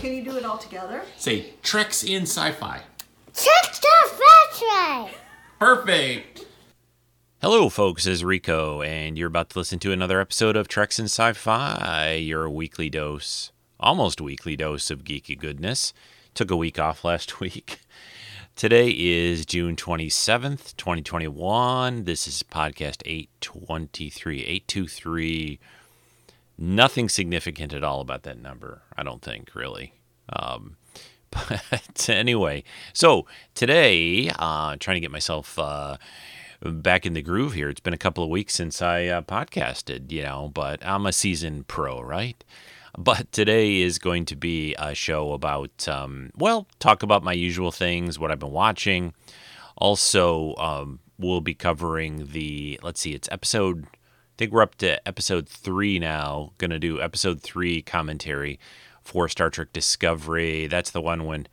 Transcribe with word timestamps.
Can 0.00 0.14
you 0.14 0.22
do 0.22 0.36
it 0.36 0.44
all 0.44 0.58
together? 0.58 1.02
Say 1.16 1.54
Treks 1.62 2.04
in 2.04 2.22
Sci-Fi. 2.22 2.80
Check 3.34 3.74
the 3.80 4.10
battery. 4.60 5.12
Perfect. 5.58 6.46
Hello, 7.42 7.68
folks. 7.68 8.04
This 8.04 8.14
is 8.14 8.24
Rico, 8.24 8.80
and 8.82 9.18
you're 9.18 9.26
about 9.26 9.50
to 9.50 9.58
listen 9.58 9.80
to 9.80 9.90
another 9.90 10.20
episode 10.20 10.54
of 10.56 10.68
Treks 10.68 11.00
in 11.00 11.06
Sci-Fi, 11.06 12.12
your 12.12 12.48
weekly 12.48 12.88
dose, 12.88 13.50
almost 13.80 14.20
weekly 14.20 14.54
dose 14.54 14.88
of 14.90 15.02
geeky 15.02 15.36
goodness. 15.36 15.92
Took 16.32 16.52
a 16.52 16.56
week 16.56 16.78
off 16.78 17.04
last 17.04 17.40
week. 17.40 17.80
Today 18.54 18.90
is 18.90 19.44
June 19.46 19.74
27th, 19.74 20.76
2021. 20.76 22.04
This 22.04 22.28
is 22.28 22.44
podcast 22.44 23.02
823. 23.04 24.42
823. 24.44 25.58
Nothing 26.58 27.08
significant 27.08 27.72
at 27.72 27.84
all 27.84 28.00
about 28.00 28.24
that 28.24 28.40
number, 28.40 28.82
I 28.96 29.04
don't 29.04 29.22
think, 29.22 29.54
really. 29.54 29.94
Um, 30.32 30.76
but 31.30 32.08
anyway, 32.08 32.64
so 32.92 33.26
today, 33.54 34.30
uh, 34.38 34.76
trying 34.80 34.96
to 34.96 35.00
get 35.00 35.10
myself 35.10 35.58
uh, 35.58 35.98
back 36.62 37.06
in 37.06 37.12
the 37.12 37.22
groove 37.22 37.52
here. 37.52 37.68
It's 37.68 37.80
been 37.80 37.94
a 37.94 37.98
couple 37.98 38.24
of 38.24 38.30
weeks 38.30 38.54
since 38.54 38.82
I 38.82 39.06
uh, 39.06 39.22
podcasted, 39.22 40.10
you 40.10 40.22
know, 40.22 40.50
but 40.52 40.84
I'm 40.84 41.06
a 41.06 41.12
seasoned 41.12 41.68
pro, 41.68 42.00
right? 42.00 42.42
But 42.96 43.30
today 43.30 43.80
is 43.80 43.98
going 43.98 44.24
to 44.26 44.36
be 44.36 44.74
a 44.78 44.94
show 44.94 45.32
about, 45.32 45.86
um, 45.86 46.30
well, 46.36 46.66
talk 46.80 47.04
about 47.04 47.22
my 47.22 47.32
usual 47.32 47.70
things, 47.70 48.18
what 48.18 48.32
I've 48.32 48.40
been 48.40 48.50
watching. 48.50 49.14
Also, 49.76 50.56
um, 50.56 50.98
we'll 51.18 51.40
be 51.40 51.54
covering 51.54 52.28
the, 52.32 52.80
let's 52.82 53.00
see, 53.00 53.14
it's 53.14 53.28
episode, 53.30 53.86
think 54.38 54.52
we're 54.52 54.62
up 54.62 54.76
to 54.76 55.06
episode 55.06 55.48
three 55.48 55.98
now. 55.98 56.52
Going 56.58 56.70
to 56.70 56.78
do 56.78 57.02
episode 57.02 57.42
three 57.42 57.82
commentary 57.82 58.58
for 59.02 59.28
Star 59.28 59.50
Trek 59.50 59.72
Discovery. 59.72 60.68
That's 60.68 60.92
the 60.92 61.00
one 61.00 61.26
when 61.26 61.48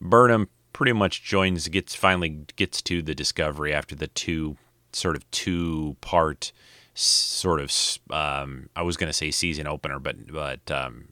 Burnham 0.00 0.48
pretty 0.72 0.92
much 0.92 1.24
joins, 1.24 1.66
gets 1.68 1.94
finally 1.94 2.46
gets 2.56 2.80
to 2.82 3.02
the 3.02 3.14
Discovery 3.14 3.74
after 3.74 3.96
the 3.96 4.06
two 4.06 4.56
sort 4.92 5.16
of 5.16 5.28
two 5.32 5.96
part 6.00 6.52
sort 6.94 7.60
of 7.60 7.72
um, 8.10 8.68
I 8.76 8.82
was 8.82 8.96
going 8.96 9.08
to 9.08 9.12
say 9.12 9.32
season 9.32 9.66
opener, 9.66 9.98
but 9.98 10.32
but 10.32 10.70
um, 10.70 11.08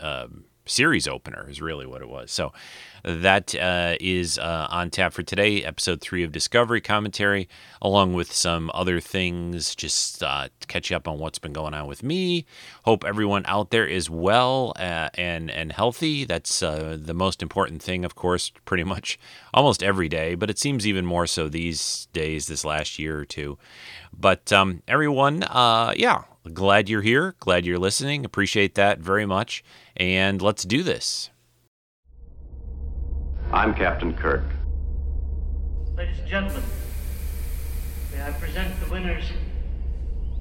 uh, 0.00 0.28
series 0.68 1.08
opener 1.08 1.46
is 1.48 1.60
really 1.60 1.86
what 1.86 2.02
it 2.02 2.08
was. 2.08 2.30
So 2.30 2.52
that 3.02 3.54
uh, 3.54 3.96
is 4.00 4.38
uh, 4.38 4.66
on 4.70 4.90
tap 4.90 5.12
for 5.12 5.22
today, 5.22 5.64
episode 5.64 6.00
three 6.00 6.24
of 6.24 6.32
Discovery 6.32 6.80
commentary, 6.80 7.48
along 7.80 8.14
with 8.14 8.32
some 8.32 8.70
other 8.74 9.00
things, 9.00 9.74
just 9.74 10.22
uh, 10.22 10.48
catch 10.66 10.90
you 10.90 10.96
up 10.96 11.06
on 11.08 11.18
what's 11.18 11.38
been 11.38 11.52
going 11.52 11.74
on 11.74 11.86
with 11.86 12.02
me. 12.02 12.44
Hope 12.84 13.04
everyone 13.04 13.44
out 13.46 13.70
there 13.70 13.86
is 13.86 14.10
well 14.10 14.72
uh, 14.76 15.08
and 15.14 15.50
and 15.50 15.72
healthy. 15.72 16.24
That's 16.24 16.62
uh, 16.62 16.98
the 17.00 17.14
most 17.14 17.42
important 17.42 17.82
thing, 17.82 18.04
of 18.04 18.14
course, 18.14 18.50
pretty 18.64 18.84
much 18.84 19.18
almost 19.54 19.82
every 19.82 20.08
day, 20.08 20.34
but 20.34 20.50
it 20.50 20.58
seems 20.58 20.86
even 20.86 21.06
more 21.06 21.26
so 21.26 21.48
these 21.48 22.08
days, 22.12 22.46
this 22.46 22.64
last 22.64 22.98
year 22.98 23.18
or 23.18 23.24
two. 23.24 23.58
But 24.12 24.52
um, 24.52 24.82
everyone, 24.88 25.44
uh, 25.44 25.94
yeah, 25.96 26.24
glad 26.54 26.88
you're 26.88 27.02
here. 27.02 27.34
Glad 27.40 27.64
you're 27.66 27.78
listening. 27.78 28.24
Appreciate 28.24 28.74
that 28.74 28.98
very 28.98 29.26
much. 29.26 29.62
And 29.96 30.40
let's 30.42 30.64
do 30.64 30.82
this. 30.82 31.30
I'm 33.52 33.74
Captain 33.74 34.14
Kirk. 34.14 34.44
Ladies 35.96 36.18
and 36.18 36.28
gentlemen, 36.28 36.62
may 38.12 38.22
I 38.22 38.30
present 38.32 38.78
the 38.80 38.90
winners 38.90 39.24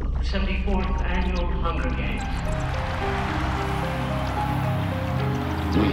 of 0.02 0.14
the 0.14 0.20
74th 0.20 1.02
Annual 1.06 1.48
Hunger 1.62 1.90
Games. 1.90 2.24
We 5.78 5.84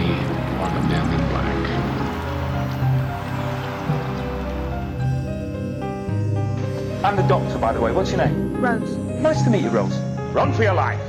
are 0.61 0.81
the 0.81 0.87
men 0.87 1.24
I'm 7.05 7.15
the 7.15 7.21
doctor, 7.27 7.59
by 7.59 7.71
the 7.71 7.79
way. 7.79 7.91
What's 7.91 8.09
your 8.09 8.17
name? 8.17 8.59
Rose. 8.59 8.95
Nice 9.21 9.43
to 9.43 9.51
meet 9.51 9.61
you, 9.61 9.69
Rose. 9.69 9.95
Run 10.33 10.51
for 10.51 10.63
your 10.63 10.73
life. 10.73 10.99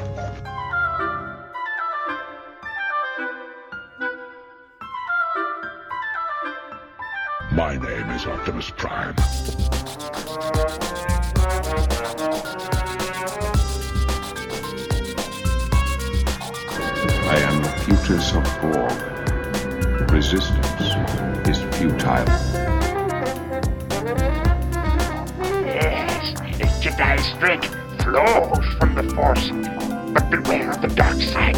My 7.51 7.79
name 7.79 8.11
is 8.11 8.27
Optimus 8.27 8.69
Prime. 8.77 9.15
I 17.25 17.39
am 17.41 17.63
the 17.63 17.71
Putus 17.87 18.35
of 18.35 18.45
Borg. 18.61 20.11
Resistance 20.11 21.49
is 21.49 21.59
futile. 21.79 22.66
Strength 27.37 27.67
flows 28.03 28.65
from 28.79 28.95
the 28.95 29.03
Force, 29.15 29.51
but 30.15 30.31
beware 30.31 30.71
of 30.71 30.81
the 30.81 30.89
dark 30.89 31.17
side. 31.17 31.55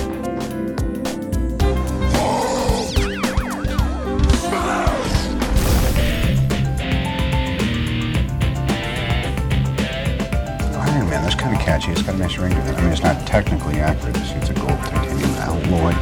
Oh, 10.74 10.80
Iron 10.80 11.08
Man, 11.08 11.22
that's 11.22 11.36
kind 11.36 11.54
of 11.54 11.60
catchy. 11.62 11.92
It's 11.92 12.02
got 12.02 12.16
a 12.16 12.18
nice 12.18 12.36
ring 12.38 12.50
to 12.50 12.58
it. 12.58 12.74
I 12.74 12.80
mean, 12.80 12.90
it's 12.90 13.02
not 13.02 13.24
technically 13.24 13.78
accurate. 13.78 14.16
It's, 14.16 14.32
it's 14.32 14.50
a 14.50 14.54
gold 14.54 14.80
titanium 14.80 15.30
alloy. 15.36 15.92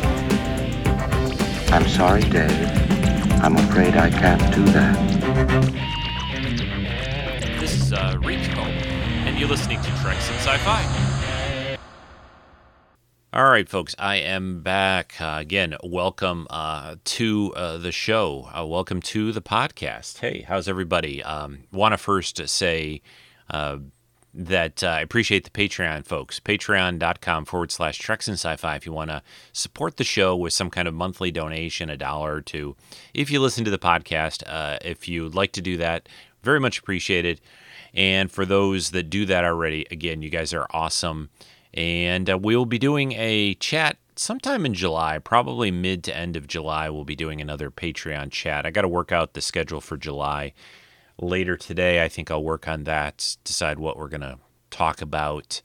I'm 1.70 1.86
sorry, 1.86 2.22
Dave. 2.22 2.70
I'm 3.42 3.56
afraid 3.56 3.94
I 3.96 4.08
can't 4.08 4.54
do 4.54 4.64
that. 4.72 5.95
You're 9.46 9.56
listening 9.56 9.80
to 9.80 9.90
Treks 10.02 10.28
in 10.28 10.34
Sci-Fi. 10.38 11.78
All 13.32 13.48
right, 13.48 13.68
folks, 13.68 13.94
I 13.96 14.16
am 14.16 14.60
back 14.62 15.20
uh, 15.20 15.36
again. 15.38 15.76
Welcome 15.84 16.48
uh, 16.50 16.96
to 17.04 17.52
uh, 17.54 17.76
the 17.78 17.92
show. 17.92 18.48
Uh, 18.52 18.66
welcome 18.66 19.00
to 19.02 19.30
the 19.30 19.40
podcast. 19.42 20.18
Hey, 20.18 20.44
how's 20.48 20.66
everybody? 20.66 21.22
Um, 21.22 21.60
Want 21.70 21.92
to 21.92 21.98
first 21.98 22.48
say 22.48 23.02
uh, 23.48 23.78
that 24.34 24.82
uh, 24.82 24.88
I 24.88 25.00
appreciate 25.02 25.44
the 25.44 25.50
Patreon 25.50 26.04
folks. 26.04 26.40
Patreon.com 26.40 27.44
forward 27.44 27.70
slash 27.70 27.98
Treks 27.98 28.26
and 28.26 28.34
Sci 28.34 28.56
Fi 28.56 28.74
if 28.74 28.84
you 28.84 28.92
want 28.92 29.10
to 29.10 29.22
support 29.52 29.96
the 29.96 30.04
show 30.04 30.34
with 30.34 30.54
some 30.54 30.70
kind 30.70 30.88
of 30.88 30.94
monthly 30.94 31.30
donation, 31.30 31.88
a 31.88 31.96
dollar 31.96 32.34
or 32.34 32.40
two. 32.40 32.74
If 33.14 33.30
you 33.30 33.40
listen 33.40 33.64
to 33.64 33.70
the 33.70 33.78
podcast, 33.78 34.42
uh, 34.44 34.78
if 34.84 35.06
you'd 35.06 35.36
like 35.36 35.52
to 35.52 35.62
do 35.62 35.76
that, 35.76 36.08
very 36.42 36.58
much 36.58 36.80
appreciated. 36.80 37.40
And 37.96 38.30
for 38.30 38.44
those 38.44 38.90
that 38.90 39.10
do 39.10 39.24
that 39.26 39.44
already, 39.44 39.86
again, 39.90 40.20
you 40.20 40.28
guys 40.28 40.52
are 40.52 40.66
awesome. 40.70 41.30
And 41.72 42.28
uh, 42.28 42.38
we'll 42.38 42.66
be 42.66 42.78
doing 42.78 43.12
a 43.12 43.54
chat 43.54 43.96
sometime 44.16 44.66
in 44.66 44.74
July, 44.74 45.18
probably 45.18 45.70
mid 45.70 46.04
to 46.04 46.16
end 46.16 46.36
of 46.36 46.46
July. 46.46 46.90
We'll 46.90 47.04
be 47.04 47.16
doing 47.16 47.40
another 47.40 47.70
Patreon 47.70 48.30
chat. 48.30 48.66
I 48.66 48.70
got 48.70 48.82
to 48.82 48.88
work 48.88 49.12
out 49.12 49.32
the 49.32 49.40
schedule 49.40 49.80
for 49.80 49.96
July 49.96 50.52
later 51.20 51.56
today. 51.56 52.04
I 52.04 52.08
think 52.08 52.30
I'll 52.30 52.42
work 52.42 52.68
on 52.68 52.84
that, 52.84 53.36
decide 53.44 53.78
what 53.78 53.96
we're 53.96 54.08
going 54.08 54.20
to 54.20 54.38
talk 54.70 55.00
about. 55.00 55.62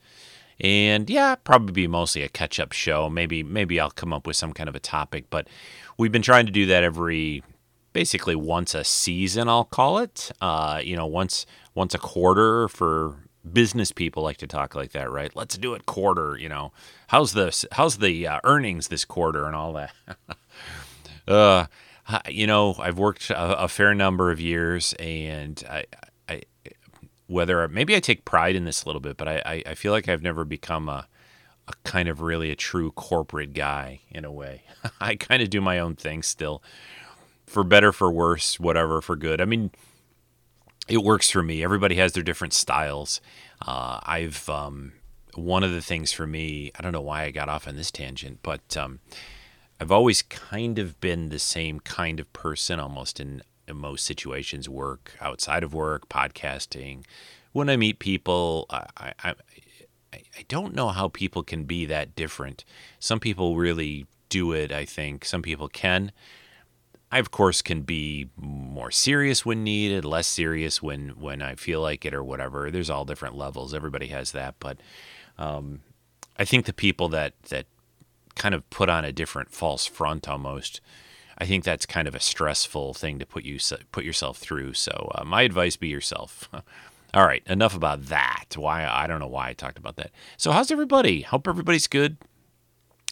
And 0.58 1.10
yeah, 1.10 1.34
probably 1.34 1.72
be 1.72 1.86
mostly 1.86 2.22
a 2.22 2.28
catch 2.28 2.58
up 2.60 2.72
show. 2.72 3.10
Maybe 3.10 3.42
maybe 3.42 3.80
I'll 3.80 3.90
come 3.90 4.12
up 4.12 4.26
with 4.26 4.36
some 4.36 4.52
kind 4.52 4.68
of 4.68 4.76
a 4.76 4.80
topic, 4.80 5.24
but 5.28 5.48
we've 5.98 6.12
been 6.12 6.22
trying 6.22 6.46
to 6.46 6.52
do 6.52 6.66
that 6.66 6.84
every 6.84 7.42
basically 7.92 8.36
once 8.36 8.74
a 8.74 8.84
season, 8.84 9.48
I'll 9.48 9.64
call 9.64 9.98
it. 9.98 10.30
Uh, 10.40 10.80
you 10.82 10.96
know, 10.96 11.06
once 11.06 11.46
once 11.74 11.94
a 11.94 11.98
quarter 11.98 12.68
for 12.68 13.16
business 13.50 13.90
people 13.92 14.22
like 14.22 14.36
to 14.38 14.46
talk 14.46 14.74
like 14.74 14.92
that, 14.92 15.10
right? 15.10 15.34
Let's 15.34 15.58
do 15.58 15.74
it 15.74 15.86
quarter, 15.86 16.36
you 16.36 16.48
know. 16.48 16.72
How's 17.08 17.32
the 17.32 17.66
how's 17.72 17.98
the 17.98 18.26
uh, 18.26 18.40
earnings 18.44 18.88
this 18.88 19.04
quarter 19.04 19.46
and 19.46 19.56
all 19.56 19.72
that. 19.74 19.92
uh 21.28 21.66
you 22.28 22.46
know, 22.46 22.74
I've 22.78 22.98
worked 22.98 23.30
a, 23.30 23.62
a, 23.62 23.68
fair 23.68 23.94
number 23.94 24.30
of 24.30 24.40
years, 24.40 24.92
and 24.94 25.62
I, 25.70 25.84
I, 26.28 26.42
whether 27.26 27.66
maybe 27.68 27.94
I 27.94 28.00
take 28.00 28.24
pride 28.24 28.56
in 28.56 28.64
this 28.64 28.82
a 28.82 28.86
little 28.88 29.00
bit, 29.00 29.16
but 29.16 29.28
I, 29.28 29.62
I 29.66 29.74
feel 29.74 29.92
like 29.92 30.08
I've 30.08 30.22
never 30.22 30.44
become 30.44 30.88
a, 30.88 31.06
a 31.68 31.72
kind 31.84 32.08
of 32.08 32.20
really 32.20 32.50
a 32.50 32.56
true 32.56 32.90
corporate 32.90 33.54
guy 33.54 34.00
in 34.10 34.24
a 34.24 34.32
way. 34.32 34.64
I 35.00 35.16
kind 35.16 35.42
of 35.42 35.50
do 35.50 35.60
my 35.60 35.78
own 35.78 35.94
thing 35.94 36.22
still, 36.22 36.62
for 37.52 37.62
better, 37.62 37.92
for 37.92 38.10
worse, 38.10 38.58
whatever, 38.58 39.00
for 39.00 39.14
good. 39.14 39.40
I 39.40 39.44
mean, 39.44 39.70
it 40.88 41.04
works 41.04 41.30
for 41.30 41.42
me. 41.42 41.62
Everybody 41.62 41.96
has 41.96 42.12
their 42.12 42.22
different 42.22 42.54
styles. 42.54 43.20
Uh, 43.64 44.00
I've 44.04 44.48
um, 44.48 44.92
one 45.34 45.62
of 45.62 45.70
the 45.70 45.82
things 45.82 46.12
for 46.12 46.26
me. 46.26 46.72
I 46.76 46.82
don't 46.82 46.92
know 46.92 47.00
why 47.02 47.24
I 47.24 47.30
got 47.30 47.48
off 47.48 47.68
on 47.68 47.76
this 47.76 47.90
tangent, 47.90 48.40
but 48.42 48.76
um, 48.76 49.00
I've 49.78 49.92
always 49.92 50.22
kind 50.22 50.78
of 50.78 51.00
been 51.00 51.28
the 51.28 51.38
same 51.38 51.80
kind 51.80 52.18
of 52.18 52.32
person, 52.32 52.80
almost 52.80 53.20
in, 53.20 53.42
in 53.68 53.76
most 53.76 54.06
situations, 54.06 54.68
work, 54.68 55.12
outside 55.20 55.62
of 55.62 55.74
work, 55.74 56.08
podcasting. 56.08 57.04
When 57.52 57.68
I 57.68 57.76
meet 57.76 57.98
people, 57.98 58.66
I, 58.70 58.86
I, 58.96 59.12
I, 59.22 59.34
I 60.14 60.44
don't 60.48 60.74
know 60.74 60.88
how 60.88 61.08
people 61.08 61.42
can 61.42 61.64
be 61.64 61.84
that 61.86 62.16
different. 62.16 62.64
Some 62.98 63.20
people 63.20 63.56
really 63.56 64.06
do 64.30 64.52
it. 64.52 64.72
I 64.72 64.86
think 64.86 65.24
some 65.26 65.42
people 65.42 65.68
can. 65.68 66.12
I 67.12 67.18
of 67.18 67.30
course 67.30 67.60
can 67.60 67.82
be 67.82 68.30
more 68.36 68.90
serious 68.90 69.44
when 69.44 69.62
needed, 69.62 70.02
less 70.06 70.26
serious 70.26 70.82
when 70.82 71.10
when 71.10 71.42
I 71.42 71.54
feel 71.56 71.82
like 71.82 72.06
it 72.06 72.14
or 72.14 72.24
whatever. 72.24 72.70
There's 72.70 72.88
all 72.88 73.04
different 73.04 73.36
levels. 73.36 73.74
Everybody 73.74 74.06
has 74.06 74.32
that, 74.32 74.54
but 74.58 74.78
um, 75.36 75.82
I 76.38 76.46
think 76.46 76.64
the 76.64 76.72
people 76.72 77.10
that 77.10 77.34
that 77.50 77.66
kind 78.34 78.54
of 78.54 78.68
put 78.70 78.88
on 78.88 79.04
a 79.04 79.12
different 79.12 79.52
false 79.52 79.86
front 79.86 80.26
almost. 80.26 80.80
I 81.38 81.46
think 81.46 81.64
that's 81.64 81.86
kind 81.86 82.06
of 82.06 82.14
a 82.14 82.20
stressful 82.20 82.94
thing 82.94 83.18
to 83.18 83.26
put 83.26 83.44
you 83.44 83.58
put 83.90 84.04
yourself 84.04 84.38
through. 84.38 84.72
So 84.74 85.12
uh, 85.14 85.24
my 85.24 85.42
advice: 85.42 85.76
be 85.76 85.88
yourself. 85.88 86.48
All 87.14 87.26
right, 87.26 87.42
enough 87.46 87.76
about 87.76 88.06
that. 88.06 88.54
Why 88.56 88.86
I 88.86 89.06
don't 89.06 89.20
know 89.20 89.26
why 89.26 89.50
I 89.50 89.52
talked 89.52 89.78
about 89.78 89.96
that. 89.96 90.12
So 90.38 90.50
how's 90.50 90.70
everybody? 90.70 91.22
Hope 91.22 91.46
everybody's 91.46 91.88
good. 91.88 92.16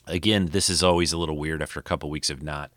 Again, 0.07 0.47
this 0.47 0.71
is 0.71 0.83
always 0.83 1.13
a 1.13 1.19
little 1.19 1.37
weird 1.37 1.61
after 1.61 1.79
a 1.79 1.83
couple 1.83 2.09
weeks 2.09 2.31
of 2.31 2.43
not 2.43 2.71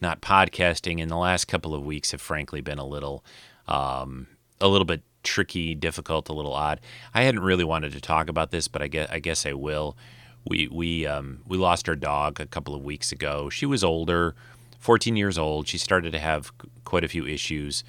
not 0.00 0.20
podcasting, 0.20 1.00
in 1.00 1.08
the 1.08 1.16
last 1.16 1.46
couple 1.46 1.74
of 1.74 1.84
weeks 1.84 2.12
have 2.12 2.20
frankly 2.20 2.60
been 2.60 2.78
a 2.78 2.86
little 2.86 3.24
um, 3.66 4.28
a 4.60 4.68
little 4.68 4.84
bit 4.84 5.02
tricky, 5.22 5.74
difficult, 5.74 6.28
a 6.28 6.32
little 6.32 6.54
odd. 6.54 6.80
I 7.14 7.22
hadn't 7.22 7.42
really 7.42 7.64
wanted 7.64 7.92
to 7.92 8.00
talk 8.00 8.28
about 8.28 8.50
this, 8.50 8.68
but 8.68 8.82
I 8.82 8.88
guess 8.88 9.08
I 9.10 9.18
guess 9.18 9.46
I 9.46 9.52
will. 9.52 9.96
We 10.44 10.68
we 10.68 11.06
um, 11.06 11.40
we 11.46 11.56
lost 11.56 11.88
our 11.88 11.96
dog 11.96 12.40
a 12.40 12.46
couple 12.46 12.74
of 12.74 12.82
weeks 12.82 13.12
ago. 13.12 13.50
She 13.50 13.66
was 13.66 13.84
older, 13.84 14.34
14 14.78 15.16
years 15.16 15.38
old. 15.38 15.68
She 15.68 15.78
started 15.78 16.12
to 16.12 16.18
have 16.18 16.52
quite 16.84 17.04
a 17.04 17.08
few 17.08 17.26
issues 17.26 17.84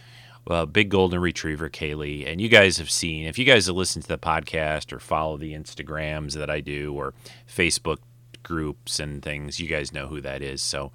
uh, 0.50 0.66
big 0.66 0.90
golden 0.90 1.20
retriever, 1.20 1.70
Kaylee. 1.70 2.28
And 2.30 2.42
you 2.42 2.50
guys 2.50 2.78
have 2.78 2.90
seen, 2.90 3.26
if 3.26 3.38
you 3.38 3.46
guys 3.46 3.68
have 3.68 3.76
listened 3.76 4.04
to 4.04 4.10
the 4.10 4.18
podcast 4.18 4.92
or 4.92 5.00
follow 5.00 5.38
the 5.38 5.54
Instagrams 5.54 6.34
that 6.34 6.50
I 6.50 6.60
do 6.60 6.94
or 6.94 7.14
Facebook 7.48 7.98
groups 8.42 9.00
and 9.00 9.22
things, 9.22 9.60
you 9.60 9.68
guys 9.68 9.94
know 9.94 10.08
who 10.08 10.22
that 10.22 10.42
is. 10.42 10.62
So 10.62 10.92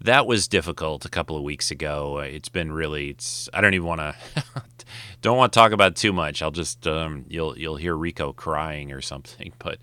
that 0.00 0.26
was 0.26 0.48
difficult 0.48 1.04
a 1.04 1.08
couple 1.08 1.36
of 1.36 1.42
weeks 1.42 1.70
ago. 1.70 2.18
It's 2.18 2.48
been 2.48 2.72
really, 2.72 3.10
it's, 3.10 3.48
I 3.52 3.60
don't 3.60 3.74
even 3.74 3.86
want 3.86 4.00
to, 4.00 4.14
don't 5.22 5.36
want 5.36 5.52
to 5.52 5.58
talk 5.58 5.72
about 5.72 5.96
too 5.96 6.12
much. 6.12 6.42
I'll 6.42 6.50
just, 6.50 6.86
um, 6.86 7.24
you'll, 7.28 7.58
you'll 7.58 7.76
hear 7.76 7.96
Rico 7.96 8.32
crying 8.32 8.92
or 8.92 9.00
something, 9.00 9.52
but 9.58 9.78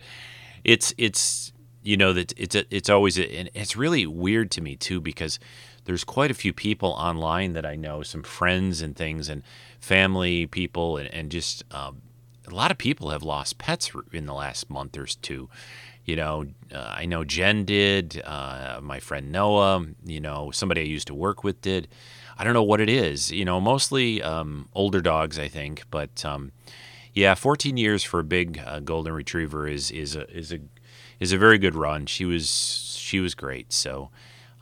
it's, 0.63 0.93
it's, 0.97 1.51
you 1.81 1.97
know, 1.97 2.13
that 2.13 2.33
it's, 2.37 2.55
it's 2.55 2.89
always, 2.89 3.17
and 3.17 3.49
it's 3.53 3.75
really 3.75 4.05
weird 4.07 4.51
to 4.51 4.61
me 4.61 4.75
too, 4.75 5.01
because 5.01 5.39
there's 5.85 6.03
quite 6.03 6.31
a 6.31 6.35
few 6.35 6.53
people 6.53 6.89
online 6.91 7.53
that 7.53 7.65
I 7.65 7.75
know, 7.75 8.03
some 8.03 8.23
friends 8.23 8.81
and 8.81 8.95
things, 8.95 9.27
and 9.27 9.43
family 9.79 10.45
people, 10.45 10.97
and, 10.97 11.13
and 11.13 11.29
just 11.29 11.63
um, 11.73 12.01
a 12.47 12.53
lot 12.53 12.71
of 12.71 12.77
people 12.77 13.09
have 13.09 13.23
lost 13.23 13.57
pets 13.57 13.91
in 14.11 14.25
the 14.25 14.33
last 14.33 14.69
month 14.69 14.97
or 14.97 15.05
two. 15.05 15.49
You 16.05 16.15
know, 16.17 16.45
uh, 16.73 16.93
I 16.97 17.05
know 17.05 17.23
Jen 17.23 17.65
did, 17.65 18.21
uh, 18.25 18.79
my 18.81 18.99
friend 18.99 19.31
Noah, 19.31 19.85
you 20.05 20.19
know, 20.19 20.51
somebody 20.51 20.81
I 20.81 20.85
used 20.85 21.07
to 21.07 21.13
work 21.13 21.43
with 21.43 21.61
did. 21.61 21.87
I 22.37 22.43
don't 22.43 22.53
know 22.53 22.63
what 22.63 22.81
it 22.81 22.89
is, 22.89 23.31
you 23.31 23.45
know, 23.45 23.61
mostly 23.61 24.21
um, 24.21 24.67
older 24.73 25.01
dogs, 25.01 25.37
I 25.39 25.47
think, 25.47 25.83
but 25.91 26.25
um, 26.25 26.51
yeah, 27.13 27.35
14 27.35 27.77
years 27.77 28.03
for 28.03 28.19
a 28.19 28.23
big 28.23 28.59
uh, 28.65 28.79
golden 28.79 29.13
retriever 29.13 29.67
is 29.67 29.91
is 29.91 30.15
a 30.15 30.29
is 30.35 30.51
a 30.51 30.59
is 31.19 31.31
a 31.31 31.37
very 31.37 31.57
good 31.57 31.75
run. 31.75 32.05
She 32.05 32.25
was 32.25 32.97
she 32.99 33.19
was 33.19 33.35
great. 33.35 33.71
So 33.71 34.09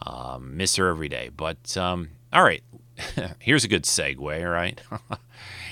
um, 0.06 0.58
miss 0.58 0.76
her 0.76 0.90
every 0.90 1.10
day. 1.10 1.30
But 1.36 1.78
um, 1.78 2.10
all 2.34 2.44
right, 2.44 2.64
here's 3.40 3.64
a 3.64 3.70
good 3.70 3.84
segue. 3.84 4.52
Right? 4.52 4.82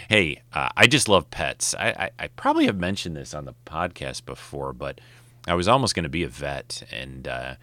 hey, 0.09 0.41
uh, 0.53 0.69
I 0.75 0.87
just 0.87 1.09
love 1.09 1.29
pets. 1.29 1.75
I, 1.75 1.89
I, 1.89 2.09
I, 2.23 2.27
probably 2.27 2.65
have 2.65 2.77
mentioned 2.77 3.15
this 3.15 3.33
on 3.33 3.45
the 3.45 3.55
podcast 3.65 4.25
before, 4.25 4.73
but 4.73 5.01
I 5.49 5.55
was 5.55 5.67
almost 5.67 5.95
going 5.95 6.03
to 6.03 6.09
be 6.09 6.23
a 6.23 6.29
vet, 6.29 6.83
and 6.91 7.27
uh, 7.27 7.55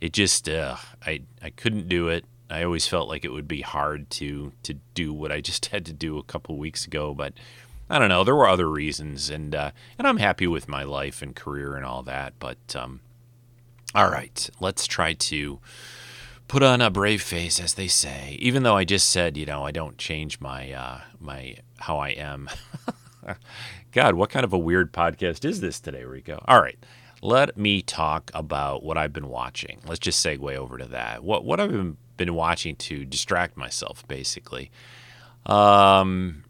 it 0.00 0.12
just 0.12 0.48
uh, 0.48 0.76
I 1.06 1.22
I 1.42 1.50
couldn't 1.50 1.88
do 1.88 2.08
it. 2.08 2.24
I 2.50 2.62
always 2.62 2.86
felt 2.86 3.08
like 3.08 3.24
it 3.24 3.32
would 3.32 3.48
be 3.48 3.60
hard 3.60 4.10
to 4.10 4.52
to 4.62 4.74
do 4.94 5.12
what 5.12 5.30
I 5.30 5.40
just 5.50 5.66
had 5.66 5.84
to 5.86 5.92
do 5.92 6.18
a 6.18 6.24
couple 6.24 6.56
weeks 6.56 6.86
ago, 6.86 7.14
but. 7.14 7.34
I 7.86 7.98
don't 7.98 8.08
know. 8.08 8.24
There 8.24 8.34
were 8.34 8.48
other 8.48 8.68
reasons, 8.70 9.28
and 9.28 9.54
uh, 9.54 9.70
and 9.98 10.08
I'm 10.08 10.16
happy 10.16 10.46
with 10.46 10.68
my 10.68 10.84
life 10.84 11.20
and 11.20 11.36
career 11.36 11.76
and 11.76 11.84
all 11.84 12.02
that. 12.04 12.32
But 12.38 12.74
um, 12.74 13.00
all 13.94 14.08
right, 14.08 14.48
let's 14.58 14.86
try 14.86 15.12
to 15.12 15.60
put 16.48 16.62
on 16.62 16.80
a 16.80 16.90
brave 16.90 17.22
face, 17.22 17.60
as 17.60 17.74
they 17.74 17.88
say. 17.88 18.36
Even 18.40 18.62
though 18.62 18.76
I 18.76 18.84
just 18.84 19.10
said, 19.10 19.36
you 19.36 19.46
know, 19.46 19.64
I 19.64 19.70
don't 19.70 19.98
change 19.98 20.40
my 20.40 20.72
uh, 20.72 21.00
my 21.20 21.56
how 21.78 21.98
I 21.98 22.08
am. 22.10 22.48
God, 23.92 24.14
what 24.14 24.30
kind 24.30 24.44
of 24.44 24.52
a 24.52 24.58
weird 24.58 24.92
podcast 24.92 25.44
is 25.44 25.60
this 25.60 25.78
today, 25.78 26.04
Rico? 26.04 26.42
All 26.48 26.60
right, 26.60 26.78
let 27.24 27.56
me 27.56 27.80
talk 27.80 28.30
about 28.34 28.84
what 28.84 28.98
I've 28.98 29.14
been 29.14 29.30
watching. 29.30 29.80
Let's 29.86 29.98
just 29.98 30.24
segue 30.24 30.54
over 30.56 30.76
to 30.76 30.84
that. 30.88 31.24
What 31.24 31.42
what 31.42 31.58
I've 31.58 31.70
been, 31.70 31.96
been 32.18 32.34
watching 32.34 32.76
to 32.76 33.06
distract 33.06 33.56
myself, 33.56 34.06
basically. 34.06 34.70
Um, 35.46 36.44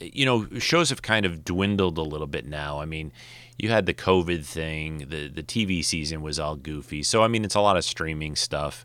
you 0.00 0.26
know, 0.26 0.48
shows 0.58 0.90
have 0.90 1.02
kind 1.02 1.24
of 1.24 1.44
dwindled 1.44 1.98
a 1.98 2.02
little 2.02 2.26
bit 2.26 2.46
now. 2.46 2.80
I 2.80 2.84
mean, 2.84 3.12
you 3.58 3.68
had 3.68 3.86
the 3.86 3.94
COVID 3.94 4.44
thing, 4.44 5.06
the 5.08 5.28
the 5.28 5.44
TV 5.44 5.84
season 5.84 6.20
was 6.20 6.40
all 6.40 6.56
goofy. 6.56 7.04
So 7.04 7.22
I 7.22 7.28
mean, 7.28 7.44
it's 7.44 7.54
a 7.54 7.60
lot 7.60 7.76
of 7.76 7.84
streaming 7.84 8.34
stuff. 8.34 8.84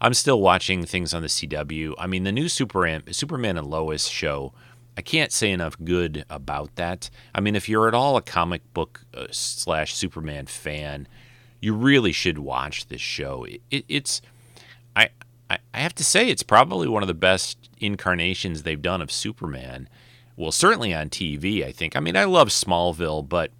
I'm 0.00 0.14
still 0.14 0.40
watching 0.40 0.86
things 0.86 1.12
on 1.12 1.20
the 1.20 1.28
CW. 1.28 1.92
I 1.98 2.06
mean, 2.06 2.24
the 2.24 2.32
new 2.32 2.48
Superman, 2.48 3.02
Superman 3.12 3.58
and 3.58 3.66
Lois 3.66 4.06
show. 4.06 4.54
I 5.00 5.02
can't 5.02 5.32
say 5.32 5.50
enough 5.50 5.78
good 5.82 6.26
about 6.28 6.76
that. 6.76 7.08
I 7.34 7.40
mean, 7.40 7.56
if 7.56 7.70
you're 7.70 7.88
at 7.88 7.94
all 7.94 8.18
a 8.18 8.20
comic 8.20 8.60
book 8.74 9.00
uh, 9.14 9.28
slash 9.30 9.94
Superman 9.94 10.44
fan, 10.44 11.08
you 11.58 11.72
really 11.72 12.12
should 12.12 12.38
watch 12.38 12.88
this 12.88 13.00
show. 13.00 13.44
It, 13.44 13.62
it, 13.70 13.86
it's, 13.88 14.20
I, 14.94 15.08
I 15.48 15.58
have 15.72 15.94
to 15.94 16.04
say, 16.04 16.28
it's 16.28 16.42
probably 16.42 16.86
one 16.86 17.02
of 17.02 17.06
the 17.06 17.14
best 17.14 17.70
incarnations 17.78 18.62
they've 18.62 18.82
done 18.82 19.00
of 19.00 19.10
Superman. 19.10 19.88
Well, 20.36 20.52
certainly 20.52 20.92
on 20.92 21.08
TV, 21.08 21.64
I 21.64 21.72
think. 21.72 21.96
I 21.96 22.00
mean, 22.00 22.14
I 22.14 22.24
love 22.24 22.48
Smallville, 22.48 23.26
but 23.26 23.52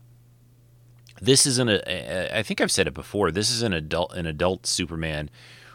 this 1.23 1.47
isn't 1.47 1.71
a. 1.71 2.37
I 2.37 2.43
think 2.43 2.61
I've 2.61 2.71
said 2.71 2.87
it 2.87 2.93
before. 2.93 3.31
This 3.31 3.51
is 3.51 3.63
an 3.63 3.73
adult, 3.73 4.13
an 4.13 4.27
adult 4.27 4.67
Superman 4.67 5.31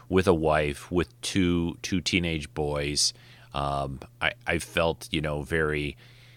with 0.08 0.28
a 0.28 0.34
wife, 0.34 0.92
with 0.92 1.20
two 1.22 1.76
two 1.82 2.00
teenage 2.00 2.54
boys. 2.54 3.12
Um, 3.56 4.00
I 4.20 4.32
I 4.46 4.58
felt 4.58 5.08
you 5.10 5.22
know 5.22 5.42
very. 5.42 5.96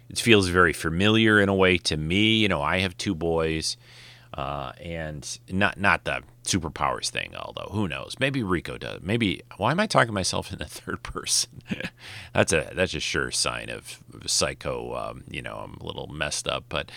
It 0.10 0.18
feels 0.18 0.48
very 0.48 0.74
familiar 0.74 1.40
in 1.40 1.50
a 1.50 1.54
way 1.54 1.78
to 1.78 1.96
me. 1.96 2.38
You 2.38 2.48
know, 2.48 2.64
I 2.64 2.80
have 2.80 2.98
two 2.98 3.14
boys, 3.14 3.78
uh, 4.34 4.72
and 4.82 5.40
not 5.50 5.78
not 5.80 6.06
the 6.06 6.24
superpowers 6.46 7.10
thing. 7.10 7.36
Although 7.36 7.70
who 7.72 7.88
knows? 7.88 8.16
Maybe 8.20 8.42
Rico 8.42 8.78
does. 8.78 9.02
Maybe 9.04 9.42
why 9.58 9.72
am 9.72 9.80
I 9.82 9.86
talking 9.86 10.14
myself 10.14 10.52
in 10.52 10.60
the 10.60 10.66
third 10.80 11.04
person? 11.04 11.62
that's 12.34 12.54
a 12.54 12.72
that's 12.74 12.94
a 12.96 13.02
sure 13.02 13.32
sign 13.32 13.70
of 13.70 14.00
psycho. 14.26 14.96
Um, 14.96 15.26
you 15.30 15.42
know, 15.42 15.58
I'm 15.58 15.78
a 15.82 15.86
little 15.86 16.08
messed 16.08 16.48
up. 16.48 16.64
But 16.70 16.90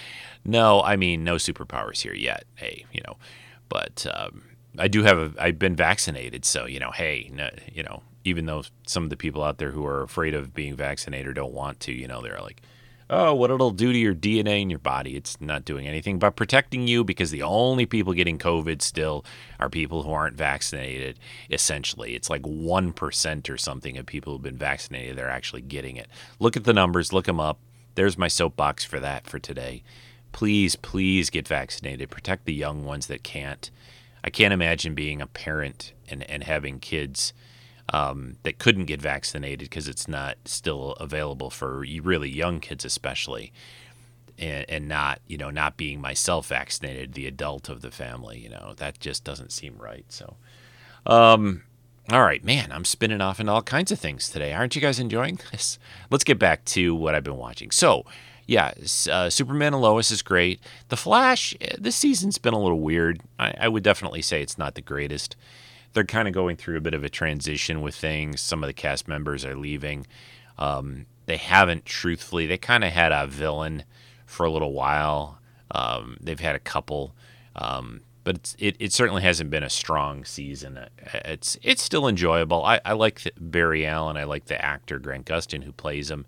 no, 0.44 0.82
I 0.82 0.94
mean 0.96 1.24
no 1.24 1.34
superpowers 1.34 2.00
here 2.02 2.14
yet. 2.14 2.44
Hey, 2.54 2.86
you 2.92 3.02
know, 3.06 3.16
but 3.68 4.06
um, 4.14 4.42
I 4.78 4.86
do 4.86 5.02
have 5.02 5.18
a. 5.18 5.32
I've 5.38 5.58
been 5.58 5.76
vaccinated, 5.76 6.44
so 6.44 6.64
you 6.66 6.78
know, 6.78 6.92
hey, 6.92 7.28
no, 7.34 7.50
you 7.70 7.82
know, 7.82 8.02
even 8.24 8.46
though 8.46 8.62
some 8.86 9.04
of 9.04 9.10
the 9.10 9.16
people 9.16 9.42
out 9.42 9.58
there 9.58 9.70
who 9.70 9.84
are 9.84 10.02
afraid 10.02 10.34
of 10.34 10.54
being 10.54 10.76
vaccinated 10.76 11.26
or 11.26 11.34
don't 11.34 11.52
want 11.52 11.80
to, 11.80 11.92
you 11.92 12.06
know, 12.06 12.22
they're 12.22 12.40
like 12.40 12.62
oh, 13.12 13.34
what 13.34 13.50
it'll 13.50 13.70
do 13.70 13.92
to 13.92 13.98
your 13.98 14.14
DNA 14.14 14.62
in 14.62 14.70
your 14.70 14.78
body. 14.78 15.16
It's 15.16 15.38
not 15.38 15.66
doing 15.66 15.86
anything 15.86 16.18
but 16.18 16.34
protecting 16.34 16.88
you 16.88 17.04
because 17.04 17.30
the 17.30 17.42
only 17.42 17.84
people 17.84 18.14
getting 18.14 18.38
COVID 18.38 18.80
still 18.80 19.24
are 19.60 19.68
people 19.68 20.02
who 20.02 20.10
aren't 20.10 20.36
vaccinated, 20.36 21.18
essentially. 21.50 22.14
It's 22.14 22.30
like 22.30 22.42
1% 22.42 23.50
or 23.50 23.58
something 23.58 23.98
of 23.98 24.06
people 24.06 24.32
who've 24.32 24.42
been 24.42 24.56
vaccinated, 24.56 25.16
they're 25.16 25.28
actually 25.28 25.60
getting 25.60 25.96
it. 25.96 26.08
Look 26.38 26.56
at 26.56 26.64
the 26.64 26.72
numbers, 26.72 27.12
look 27.12 27.26
them 27.26 27.38
up. 27.38 27.58
There's 27.94 28.16
my 28.16 28.28
soapbox 28.28 28.84
for 28.84 28.98
that 29.00 29.26
for 29.26 29.38
today. 29.38 29.82
Please, 30.32 30.76
please 30.76 31.28
get 31.28 31.46
vaccinated. 31.46 32.08
Protect 32.08 32.46
the 32.46 32.54
young 32.54 32.86
ones 32.86 33.08
that 33.08 33.22
can't. 33.22 33.70
I 34.24 34.30
can't 34.30 34.54
imagine 34.54 34.94
being 34.94 35.20
a 35.20 35.26
parent 35.26 35.92
and, 36.08 36.22
and 36.30 36.44
having 36.44 36.80
kids 36.80 37.34
um, 37.92 38.36
that 38.42 38.58
couldn't 38.58 38.86
get 38.86 39.02
vaccinated 39.02 39.68
because 39.68 39.86
it's 39.86 40.08
not 40.08 40.38
still 40.46 40.92
available 40.92 41.50
for 41.50 41.80
really 41.80 42.30
young 42.30 42.58
kids, 42.58 42.86
especially, 42.86 43.52
and, 44.38 44.64
and, 44.68 44.88
not 44.88 45.20
you 45.26 45.36
know 45.36 45.50
not 45.50 45.76
being 45.76 46.00
myself 46.00 46.48
vaccinated, 46.48 47.12
the 47.12 47.26
adult 47.26 47.68
of 47.68 47.82
the 47.82 47.90
family. 47.90 48.38
You 48.38 48.48
know 48.48 48.72
that 48.78 48.98
just 48.98 49.24
doesn't 49.24 49.52
seem 49.52 49.76
right. 49.76 50.06
So, 50.08 50.36
um, 51.04 51.64
all 52.10 52.22
right, 52.22 52.42
man, 52.42 52.72
I'm 52.72 52.86
spinning 52.86 53.20
off 53.20 53.38
into 53.38 53.52
all 53.52 53.62
kinds 53.62 53.92
of 53.92 54.00
things 54.00 54.30
today. 54.30 54.54
Aren't 54.54 54.74
you 54.74 54.80
guys 54.80 54.98
enjoying 54.98 55.38
this? 55.52 55.78
Let's 56.10 56.24
get 56.24 56.38
back 56.38 56.64
to 56.66 56.94
what 56.94 57.14
I've 57.14 57.24
been 57.24 57.36
watching. 57.36 57.70
So. 57.70 58.04
Yeah, 58.44 58.72
uh, 59.08 59.30
Superman 59.30 59.72
and 59.72 59.80
Lois 59.80 60.10
is 60.10 60.20
great. 60.20 60.60
The 60.88 60.96
Flash, 60.96 61.54
eh, 61.60 61.76
this 61.78 61.94
season's 61.94 62.38
been 62.38 62.52
a 62.52 62.60
little 62.60 62.80
weird. 62.80 63.20
I, 63.38 63.54
I 63.56 63.68
would 63.68 63.84
definitely 63.84 64.20
say 64.20 64.42
it's 64.42 64.58
not 64.58 64.74
the 64.74 64.80
greatest 64.80 65.36
they're 65.92 66.04
kind 66.04 66.28
of 66.28 66.34
going 66.34 66.56
through 66.56 66.76
a 66.76 66.80
bit 66.80 66.94
of 66.94 67.04
a 67.04 67.08
transition 67.08 67.80
with 67.80 67.94
things. 67.94 68.40
Some 68.40 68.62
of 68.62 68.66
the 68.66 68.72
cast 68.72 69.08
members 69.08 69.44
are 69.44 69.56
leaving. 69.56 70.06
Um, 70.58 71.06
they 71.26 71.36
haven't, 71.36 71.84
truthfully, 71.84 72.46
they 72.46 72.58
kind 72.58 72.84
of 72.84 72.92
had 72.92 73.12
a 73.12 73.26
villain 73.26 73.84
for 74.26 74.46
a 74.46 74.50
little 74.50 74.72
while. 74.72 75.38
Um, 75.70 76.16
they've 76.20 76.40
had 76.40 76.56
a 76.56 76.60
couple. 76.60 77.14
Um, 77.56 78.00
but 78.24 78.54
it 78.58 78.76
it 78.78 78.92
certainly 78.92 79.22
hasn't 79.22 79.50
been 79.50 79.64
a 79.64 79.70
strong 79.70 80.24
season. 80.24 80.78
Uh, 80.78 80.88
It's 81.24 81.58
it's 81.62 81.82
still 81.82 82.06
enjoyable. 82.06 82.64
I, 82.64 82.80
I 82.84 82.92
like 82.92 83.30
Barry 83.38 83.84
Allen. 83.86 84.16
I 84.16 84.24
like 84.24 84.44
the 84.44 84.64
actor 84.64 84.98
Grant 84.98 85.26
Gustin 85.26 85.64
who 85.64 85.72
plays 85.72 86.10
him. 86.10 86.24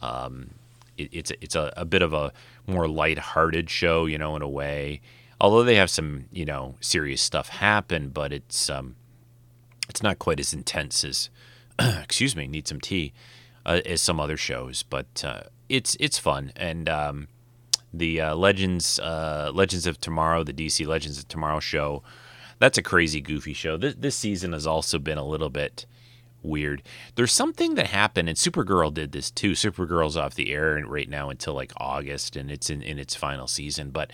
Um, 0.00 0.50
it, 0.98 1.08
it's 1.12 1.32
it's 1.40 1.54
a, 1.54 1.72
a 1.76 1.84
bit 1.84 2.02
of 2.02 2.12
a 2.12 2.32
more 2.66 2.86
light-hearted 2.86 3.70
show, 3.70 4.06
you 4.06 4.18
know, 4.18 4.36
in 4.36 4.42
a 4.42 4.48
way. 4.48 5.00
Although 5.42 5.64
they 5.64 5.74
have 5.74 5.90
some 5.90 6.26
you 6.30 6.44
know 6.44 6.76
serious 6.80 7.20
stuff 7.20 7.48
happen, 7.48 8.10
but 8.10 8.32
it's 8.32 8.70
um, 8.70 8.94
it's 9.88 10.02
not 10.02 10.20
quite 10.20 10.38
as 10.38 10.54
intense 10.54 11.04
as 11.04 11.30
excuse 11.78 12.36
me, 12.36 12.46
need 12.46 12.68
some 12.68 12.80
tea 12.80 13.12
uh, 13.66 13.80
as 13.84 14.00
some 14.00 14.20
other 14.20 14.36
shows, 14.36 14.84
but 14.84 15.24
uh, 15.26 15.42
it's 15.68 15.96
it's 15.98 16.16
fun 16.16 16.52
and 16.54 16.88
um, 16.88 17.26
the 17.92 18.20
uh, 18.20 18.34
Legends 18.36 19.00
uh, 19.00 19.50
Legends 19.52 19.84
of 19.86 20.00
Tomorrow, 20.00 20.44
the 20.44 20.52
DC 20.52 20.86
Legends 20.86 21.18
of 21.18 21.26
Tomorrow 21.26 21.58
show, 21.58 22.04
that's 22.60 22.78
a 22.78 22.82
crazy 22.82 23.20
goofy 23.20 23.52
show. 23.52 23.76
This 23.76 23.96
this 23.98 24.14
season 24.14 24.52
has 24.52 24.68
also 24.68 25.00
been 25.00 25.18
a 25.18 25.26
little 25.26 25.50
bit 25.50 25.86
weird. 26.42 26.82
There's 27.16 27.32
something 27.32 27.74
that 27.74 27.88
happened, 27.88 28.28
and 28.28 28.38
Supergirl 28.38 28.94
did 28.94 29.10
this 29.10 29.30
too. 29.30 29.52
Supergirl's 29.52 30.16
off 30.16 30.34
the 30.34 30.52
air 30.52 30.82
right 30.86 31.08
now 31.08 31.30
until 31.30 31.54
like 31.54 31.72
August, 31.76 32.36
and 32.36 32.50
it's 32.50 32.70
in, 32.70 32.82
in 32.82 32.98
its 32.98 33.14
final 33.14 33.46
season. 33.46 33.90
But 33.90 34.12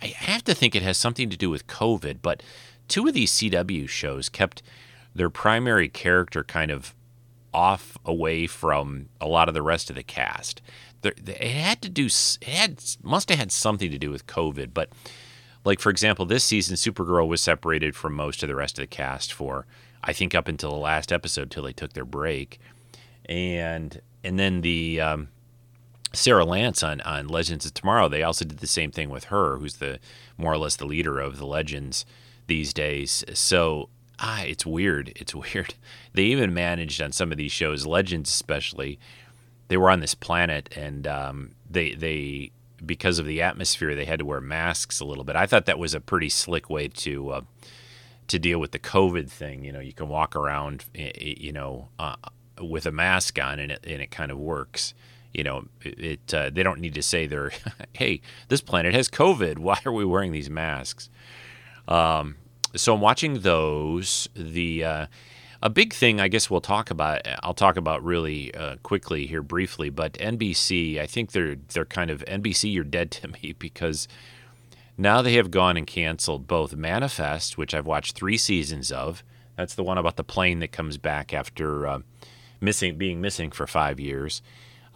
I 0.00 0.06
have 0.06 0.44
to 0.44 0.54
think 0.54 0.74
it 0.74 0.82
has 0.82 0.96
something 0.96 1.30
to 1.30 1.36
do 1.36 1.50
with 1.50 1.66
COVID. 1.66 2.18
But 2.22 2.42
two 2.86 3.06
of 3.06 3.14
these 3.14 3.32
CW 3.32 3.88
shows 3.88 4.28
kept 4.28 4.62
their 5.14 5.30
primary 5.30 5.88
character 5.88 6.44
kind 6.44 6.70
of 6.70 6.94
off 7.52 7.96
away 8.04 8.46
from 8.46 9.08
a 9.20 9.26
lot 9.26 9.48
of 9.48 9.54
the 9.54 9.62
rest 9.62 9.90
of 9.90 9.96
the 9.96 10.02
cast. 10.02 10.60
It 11.02 11.38
had 11.38 11.80
to 11.82 11.88
do 11.88 12.06
it 12.06 12.44
had 12.44 12.82
must 13.02 13.28
have 13.28 13.38
had 13.38 13.52
something 13.52 13.90
to 13.90 13.98
do 13.98 14.10
with 14.10 14.26
COVID, 14.26 14.74
but 14.74 14.90
like 15.64 15.80
for 15.80 15.90
example, 15.90 16.26
this 16.26 16.44
season 16.44 16.76
Supergirl 16.76 17.28
was 17.28 17.40
separated 17.40 17.94
from 17.94 18.14
most 18.14 18.42
of 18.42 18.48
the 18.48 18.54
rest 18.54 18.78
of 18.78 18.82
the 18.82 18.88
cast 18.88 19.32
for 19.32 19.66
I 20.02 20.12
think 20.12 20.34
up 20.34 20.48
until 20.48 20.70
the 20.70 20.76
last 20.76 21.12
episode 21.12 21.50
till 21.50 21.64
they 21.64 21.72
took 21.72 21.92
their 21.92 22.04
break, 22.04 22.60
and 23.26 24.00
and 24.24 24.38
then 24.38 24.60
the 24.60 25.00
um, 25.00 25.28
Sarah 26.12 26.44
Lance 26.44 26.82
on 26.82 27.00
on 27.02 27.28
Legends 27.28 27.66
of 27.66 27.74
Tomorrow 27.74 28.08
they 28.08 28.22
also 28.22 28.44
did 28.44 28.58
the 28.58 28.66
same 28.66 28.90
thing 28.90 29.10
with 29.10 29.24
her, 29.24 29.58
who's 29.58 29.76
the 29.76 29.98
more 30.36 30.52
or 30.52 30.58
less 30.58 30.76
the 30.76 30.86
leader 30.86 31.18
of 31.20 31.38
the 31.38 31.46
Legends 31.46 32.06
these 32.46 32.72
days. 32.72 33.24
So 33.34 33.88
ah, 34.18 34.42
it's 34.42 34.66
weird. 34.66 35.12
It's 35.16 35.34
weird. 35.54 35.74
They 36.12 36.24
even 36.24 36.54
managed 36.54 37.00
on 37.00 37.12
some 37.12 37.30
of 37.32 37.38
these 37.38 37.52
shows, 37.52 37.86
Legends 37.86 38.30
especially. 38.30 38.98
They 39.68 39.76
were 39.76 39.90
on 39.90 40.00
this 40.00 40.14
planet, 40.14 40.68
and 40.76 41.06
um, 41.06 41.50
they 41.68 41.94
they 41.94 42.52
because 42.84 43.18
of 43.18 43.26
the 43.26 43.42
atmosphere, 43.42 43.94
they 43.94 44.04
had 44.04 44.20
to 44.20 44.24
wear 44.24 44.40
masks 44.40 45.00
a 45.00 45.04
little 45.04 45.24
bit. 45.24 45.36
I 45.36 45.46
thought 45.46 45.66
that 45.66 45.78
was 45.78 45.94
a 45.94 46.00
pretty 46.00 46.28
slick 46.28 46.70
way 46.70 46.88
to 46.88 47.30
uh, 47.30 47.40
to 48.28 48.38
deal 48.38 48.58
with 48.58 48.72
the 48.72 48.78
COVID 48.78 49.30
thing. 49.30 49.64
You 49.64 49.72
know, 49.72 49.80
you 49.80 49.92
can 49.92 50.08
walk 50.08 50.36
around, 50.36 50.84
you 50.94 51.52
know, 51.52 51.88
uh, 51.98 52.16
with 52.60 52.86
a 52.86 52.92
mask 52.92 53.38
on, 53.38 53.58
and 53.58 53.72
it 53.72 53.84
and 53.86 54.00
it 54.00 54.10
kind 54.10 54.30
of 54.30 54.38
works. 54.38 54.94
You 55.32 55.44
know, 55.44 55.64
it, 55.82 56.32
uh, 56.32 56.50
they 56.50 56.62
don't 56.62 56.80
need 56.80 56.94
to 56.94 57.02
say 57.02 57.26
they're, 57.26 57.52
hey, 57.92 58.20
this 58.48 58.60
planet 58.60 58.94
has 58.94 59.08
COVID. 59.08 59.58
Why 59.58 59.78
are 59.84 59.92
we 59.92 60.04
wearing 60.04 60.32
these 60.32 60.50
masks? 60.50 61.10
Um, 61.86 62.36
so 62.74 62.94
I'm 62.94 63.00
watching 63.00 63.40
those. 63.40 64.28
The 64.34 64.84
uh, 64.84 65.06
a 65.62 65.70
big 65.70 65.92
thing 65.92 66.20
I 66.20 66.28
guess 66.28 66.50
we'll 66.50 66.60
talk 66.60 66.90
about. 66.90 67.22
I'll 67.42 67.54
talk 67.54 67.76
about 67.76 68.04
really 68.04 68.54
uh, 68.54 68.76
quickly 68.82 69.26
here 69.26 69.42
briefly. 69.42 69.90
But 69.90 70.14
NBC, 70.14 70.98
I 70.98 71.06
think 71.06 71.32
they're 71.32 71.56
they're 71.56 71.84
kind 71.84 72.10
of 72.10 72.24
NBC. 72.26 72.72
You're 72.72 72.84
dead 72.84 73.10
to 73.12 73.28
me 73.42 73.54
because 73.58 74.06
now 74.96 75.22
they 75.22 75.34
have 75.34 75.50
gone 75.50 75.76
and 75.76 75.86
canceled 75.86 76.46
both 76.46 76.74
Manifest, 76.74 77.56
which 77.56 77.74
I've 77.74 77.86
watched 77.86 78.16
three 78.16 78.36
seasons 78.38 78.92
of. 78.92 79.22
That's 79.56 79.74
the 79.74 79.84
one 79.84 79.98
about 79.98 80.16
the 80.16 80.24
plane 80.24 80.60
that 80.60 80.72
comes 80.72 80.98
back 80.98 81.34
after 81.34 81.86
uh, 81.86 81.98
missing 82.60 82.96
being 82.96 83.20
missing 83.20 83.50
for 83.50 83.66
five 83.66 83.98
years. 83.98 84.42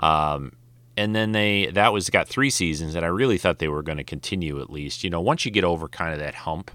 Um, 0.02 0.52
and 0.97 1.14
then 1.14 1.32
they 1.32 1.66
that 1.73 1.92
was 1.92 2.11
got 2.11 2.28
three 2.28 2.50
seasons, 2.50 2.94
and 2.94 3.04
I 3.04 3.09
really 3.09 3.38
thought 3.38 3.59
they 3.59 3.68
were 3.68 3.82
going 3.82 3.99
to 3.99 4.04
continue 4.04 4.61
at 4.61 4.71
least. 4.71 5.04
You 5.04 5.11
know, 5.11 5.21
once 5.21 5.44
you 5.44 5.50
get 5.50 5.64
over 5.64 5.88
kind 5.88 6.12
of 6.12 6.18
that 6.18 6.35
hump 6.35 6.71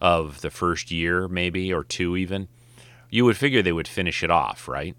of 0.00 0.40
the 0.40 0.50
first 0.50 0.90
year, 0.90 1.28
maybe 1.28 1.72
or 1.72 1.84
two, 1.84 2.16
even, 2.16 2.48
you 3.10 3.24
would 3.24 3.36
figure 3.36 3.62
they 3.62 3.72
would 3.72 3.88
finish 3.88 4.22
it 4.22 4.30
off, 4.30 4.66
right? 4.68 4.96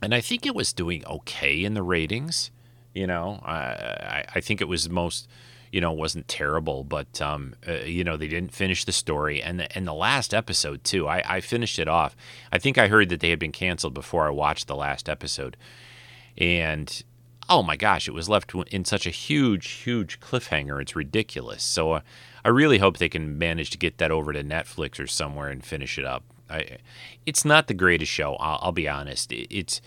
And 0.00 0.14
I 0.14 0.20
think 0.20 0.46
it 0.46 0.54
was 0.54 0.72
doing 0.72 1.04
okay 1.06 1.62
in 1.64 1.74
the 1.74 1.82
ratings. 1.82 2.50
You 2.94 3.06
know, 3.06 3.40
I 3.44 4.24
I 4.34 4.40
think 4.40 4.60
it 4.60 4.68
was 4.68 4.88
most, 4.88 5.28
you 5.72 5.80
know, 5.80 5.92
wasn't 5.92 6.28
terrible, 6.28 6.84
but 6.84 7.20
um, 7.20 7.54
uh, 7.66 7.84
you 7.84 8.04
know, 8.04 8.16
they 8.16 8.28
didn't 8.28 8.52
finish 8.52 8.84
the 8.84 8.92
story, 8.92 9.42
and 9.42 9.58
the, 9.60 9.76
and 9.76 9.86
the 9.86 9.94
last 9.94 10.32
episode 10.32 10.84
too. 10.84 11.08
I 11.08 11.22
I 11.26 11.40
finished 11.40 11.78
it 11.80 11.88
off. 11.88 12.14
I 12.52 12.58
think 12.58 12.78
I 12.78 12.88
heard 12.88 13.08
that 13.08 13.20
they 13.20 13.30
had 13.30 13.38
been 13.40 13.52
canceled 13.52 13.94
before 13.94 14.26
I 14.26 14.30
watched 14.30 14.66
the 14.68 14.76
last 14.76 15.08
episode, 15.08 15.56
and 16.42 17.04
oh 17.48 17.62
my 17.62 17.76
gosh, 17.76 18.08
it 18.08 18.14
was 18.14 18.28
left 18.28 18.52
in 18.70 18.84
such 18.84 19.06
a 19.06 19.10
huge, 19.10 19.68
huge 19.68 20.18
cliffhanger. 20.18 20.82
It's 20.82 20.96
ridiculous. 20.96 21.62
So 21.62 21.92
uh, 21.92 22.00
I 22.44 22.48
really 22.48 22.78
hope 22.78 22.96
they 22.96 23.08
can 23.08 23.38
manage 23.38 23.70
to 23.70 23.78
get 23.78 23.98
that 23.98 24.10
over 24.10 24.32
to 24.32 24.42
Netflix 24.42 24.98
or 24.98 25.06
somewhere 25.06 25.50
and 25.50 25.64
finish 25.64 25.98
it 25.98 26.04
up. 26.04 26.24
I, 26.50 26.78
it's 27.24 27.44
not 27.44 27.68
the 27.68 27.74
greatest 27.74 28.10
show. 28.10 28.34
I'll, 28.36 28.58
I'll 28.60 28.72
be 28.72 28.88
honest. 28.88 29.30
It, 29.30 29.54
it's 29.56 29.80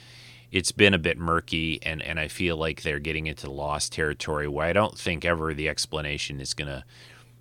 it's 0.50 0.72
been 0.72 0.94
a 0.94 1.00
bit 1.00 1.18
murky, 1.18 1.80
and, 1.84 2.02
and 2.02 2.18
I 2.18 2.30
feel 2.30 2.56
like 2.56 2.84
they're 2.84 3.00
getting 3.00 3.28
into 3.28 3.52
lost 3.52 3.92
territory 3.92 4.48
where 4.48 4.66
I 4.66 4.72
don't 4.72 4.98
think 4.98 5.26
ever 5.26 5.54
the 5.54 5.68
explanation 5.68 6.40
is 6.40 6.54
to 6.70 6.86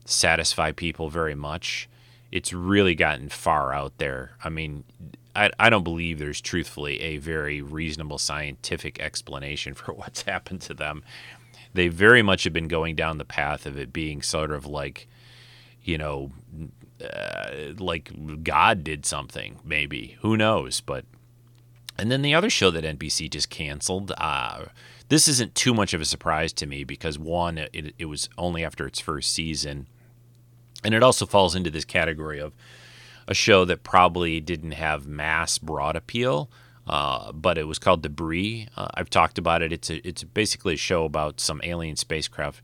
satisfy 0.04 0.72
people 0.72 1.08
very 1.08 1.36
much. 1.36 1.88
It's 2.32 2.52
really 2.52 2.96
gotten 2.96 3.28
far 3.28 3.72
out 3.72 3.98
there. 3.98 4.32
I 4.42 4.48
mean, 4.48 4.82
I, 5.34 5.50
I 5.58 5.70
don't 5.70 5.84
believe 5.84 6.18
there's 6.18 6.40
truthfully 6.40 7.00
a 7.00 7.18
very 7.18 7.60
reasonable 7.60 8.18
scientific 8.18 9.00
explanation 9.00 9.74
for 9.74 9.92
what's 9.92 10.22
happened 10.22 10.60
to 10.62 10.74
them. 10.74 11.02
They 11.72 11.88
very 11.88 12.22
much 12.22 12.44
have 12.44 12.52
been 12.52 12.68
going 12.68 12.94
down 12.94 13.18
the 13.18 13.24
path 13.24 13.66
of 13.66 13.76
it 13.78 13.92
being 13.92 14.22
sort 14.22 14.52
of 14.52 14.64
like, 14.64 15.08
you 15.82 15.98
know, 15.98 16.30
uh, 17.02 17.72
like 17.78 18.44
God 18.44 18.84
did 18.84 19.04
something, 19.04 19.58
maybe. 19.64 20.16
Who 20.20 20.36
knows? 20.36 20.80
But 20.80 21.04
and 21.98 22.10
then 22.10 22.22
the 22.22 22.34
other 22.34 22.50
show 22.50 22.70
that 22.70 22.84
NBC 22.84 23.30
just 23.30 23.50
canceled. 23.50 24.12
Uh, 24.18 24.66
this 25.08 25.28
isn't 25.28 25.54
too 25.54 25.74
much 25.74 25.94
of 25.94 26.00
a 26.00 26.04
surprise 26.04 26.52
to 26.54 26.66
me 26.66 26.84
because 26.84 27.18
one, 27.18 27.58
it, 27.58 27.94
it 27.98 28.06
was 28.06 28.28
only 28.38 28.64
after 28.64 28.86
its 28.86 29.00
first 29.00 29.32
season, 29.32 29.88
and 30.82 30.94
it 30.94 31.02
also 31.02 31.26
falls 31.26 31.54
into 31.54 31.70
this 31.70 31.84
category 31.84 32.40
of 32.40 32.52
a 33.26 33.34
show 33.34 33.64
that 33.64 33.82
probably 33.82 34.40
didn't 34.40 34.72
have 34.72 35.06
mass 35.06 35.58
broad 35.58 35.96
appeal. 35.96 36.50
Uh, 36.86 37.32
but 37.32 37.56
it 37.56 37.66
was 37.66 37.78
called 37.78 38.02
Debris. 38.02 38.68
Uh, 38.76 38.88
I've 38.92 39.08
talked 39.08 39.38
about 39.38 39.62
it. 39.62 39.72
It's 39.72 39.88
a, 39.88 40.06
it's 40.06 40.22
basically 40.22 40.74
a 40.74 40.78
show 40.78 41.04
about 41.04 41.40
some 41.40 41.60
alien 41.64 41.96
spacecraft 41.96 42.60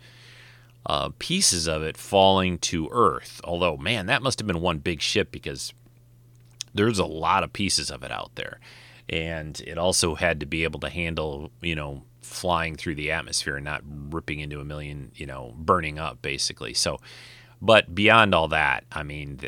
uh, 0.87 1.11
pieces 1.19 1.67
of 1.67 1.83
it 1.83 1.97
falling 1.97 2.59
to 2.59 2.89
Earth. 2.93 3.41
Although, 3.45 3.77
man, 3.77 4.07
that 4.07 4.23
must 4.23 4.39
have 4.39 4.47
been 4.47 4.61
one 4.61 4.79
big 4.79 5.01
ship 5.01 5.31
because 5.31 5.73
there's 6.75 6.99
a 6.99 7.07
lot 7.07 7.43
of 7.43 7.53
pieces 7.53 7.91
of 7.91 8.03
it 8.03 8.11
out 8.11 8.35
there, 8.35 8.61
and 9.09 9.61
it 9.67 9.79
also 9.79 10.15
had 10.15 10.41
to 10.41 10.47
be 10.47 10.65
able 10.65 10.81
to 10.81 10.89
handle, 10.89 11.51
you 11.61 11.75
know, 11.75 12.03
flying 12.23 12.77
through 12.77 12.95
the 12.95 13.11
atmosphere 13.11 13.57
and 13.57 13.65
not 13.65 13.83
ripping 13.85 14.41
into 14.41 14.61
a 14.61 14.65
million, 14.65 15.11
you 15.17 15.27
know, 15.27 15.55
burning 15.57 15.99
up 15.99 16.23
basically. 16.23 16.75
So, 16.75 17.01
but 17.63 17.95
beyond 17.95 18.35
all 18.35 18.49
that, 18.49 18.85
I 18.91 19.03
mean, 19.03 19.41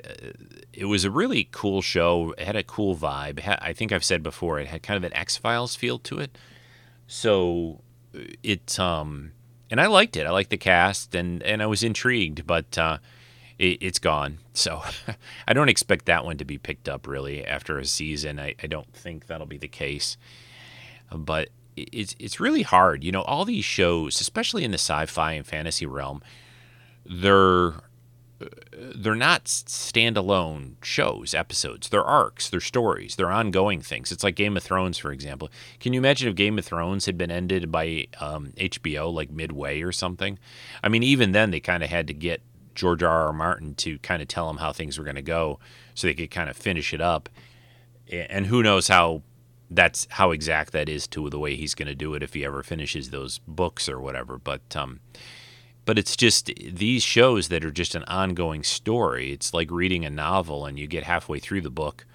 it 0.73 0.85
was 0.85 1.05
a 1.05 1.11
really 1.11 1.49
cool 1.51 1.81
show. 1.83 2.35
It 2.37 2.45
had 2.45 2.57
a 2.57 2.63
cool 2.63 2.97
vibe. 2.97 3.41
I 3.61 3.73
think 3.73 3.93
I've 3.93 4.05
said 4.05 4.23
before, 4.23 4.59
it 4.59 4.69
had 4.69 4.83
kind 4.83 4.97
of 4.97 5.05
an 5.05 5.17
X 5.17 5.37
Files 5.37 5.77
feel 5.77 5.99
to 6.01 6.19
it. 6.19 6.37
So 7.07 7.81
it 8.43 8.79
um 8.79 9.33
and 9.73 9.81
I 9.81 9.87
liked 9.87 10.19
it. 10.19 10.27
I 10.27 10.31
liked 10.31 10.51
the 10.51 10.59
cast, 10.59 11.15
and 11.15 11.43
and 11.43 11.63
I 11.63 11.67
was 11.67 11.83
intrigued, 11.83 12.47
but 12.47 12.77
uh, 12.77 12.99
it, 13.59 13.83
has 13.83 13.99
gone. 13.99 14.39
So 14.55 14.83
I 15.49 15.55
don't 15.55 15.71
expect 15.71 16.05
that 16.05 16.27
one 16.27 16.37
to 16.37 16.45
be 16.45 16.59
picked 16.59 16.87
up 16.87 17.07
really 17.07 17.43
after 17.43 17.79
a 17.79 17.87
season. 17.87 18.39
I, 18.39 18.55
I 18.63 18.67
don't 18.67 18.93
think 18.93 19.27
that'll 19.27 19.47
be 19.47 19.57
the 19.57 19.67
case. 19.67 20.19
But 21.11 21.49
it's 21.75 22.15
it's 22.19 22.39
really 22.39 22.61
hard. 22.61 23.03
You 23.03 23.13
know, 23.13 23.23
all 23.23 23.47
these 23.47 23.65
shows, 23.65 24.21
especially 24.21 24.65
in 24.65 24.73
the 24.73 24.79
sci-fi 24.79 25.33
and 25.33 25.47
fantasy 25.47 25.87
realm, 25.87 26.23
they're 27.07 27.73
they're 28.73 29.15
not 29.15 29.45
standalone 29.45 30.75
shows, 30.83 31.35
episodes. 31.35 31.89
They're 31.89 32.05
arcs, 32.05 32.49
they're 32.49 32.61
stories, 32.61 33.17
they're 33.17 33.31
ongoing 33.31 33.81
things. 33.81 34.13
It's 34.13 34.25
like 34.25 34.37
Game 34.37 34.57
of 34.57 34.63
Thrones, 34.63 34.99
for 34.99 35.13
example. 35.13 35.51
Can 35.81 35.93
you 35.93 36.01
imagine 36.01 36.29
if 36.29 36.35
Game 36.35 36.59
of 36.59 36.65
Thrones 36.65 37.07
had 37.07 37.19
been 37.19 37.31
ended 37.31 37.71
by 37.71 38.07
um, 38.21 38.53
HBO 38.57 39.13
like 39.13 39.31
midway 39.31 39.83
or 39.83 39.93
something? 39.93 40.39
I 40.83 40.89
mean, 40.89 41.03
even 41.03 41.33
then 41.33 41.51
they 41.51 41.61
kind 41.61 41.83
of 41.83 41.91
had 41.91 42.07
to 42.09 42.15
get 42.15 42.43
George 42.75 43.03
R. 43.03 43.27
R. 43.27 43.33
Martin 43.33 43.75
to 43.77 43.99
kind 43.99 44.23
of 44.23 44.29
tell 44.29 44.47
them 44.47 44.59
how 44.59 44.73
things 44.73 44.99
were 44.99 45.05
going 45.05 45.17
to 45.17 45.23
go, 45.23 45.59
so 45.95 46.07
they 46.07 46.15
could 46.15 46.31
kind 46.31 46.49
of 46.49 46.57
finish 46.57 46.93
it 46.95 47.01
up. 47.01 47.29
And 48.11 48.47
who 48.47 48.63
knows 48.63 48.89
how 48.89 49.23
that's 49.71 50.07
how 50.11 50.31
exact 50.31 50.73
that 50.73 50.89
is 50.89 51.07
to 51.09 51.31
the 51.31 51.39
way 51.39 51.57
he's 51.57 51.75
going 51.75 51.89
to 51.89 51.95
do 51.95 52.15
it 52.15 52.23
if 52.23 52.35
he 52.35 52.45
ever 52.45 52.63
finishes 52.63 53.11
those 53.11 53.41
books 53.47 53.89
or 53.89 54.01
whatever. 54.01 54.39
But 54.39 54.77
um, 54.77 55.01
but 55.85 55.99
it's 55.99 56.17
just 56.17 56.51
these 56.57 57.03
shows 57.03 57.49
that 57.49 57.65
are 57.65 57.71
just 57.71 57.95
an 57.95 58.05
ongoing 58.05 58.63
story. 58.63 59.33
It's 59.33 59.53
like 59.53 59.71
reading 59.71 60.05
a 60.05 60.11
novel 60.11 60.67
and 60.67 60.79
you 60.79 60.87
get 60.87 61.05
halfway 61.05 61.39
through 61.39 61.63
the 61.63 61.71
book. 61.71 62.07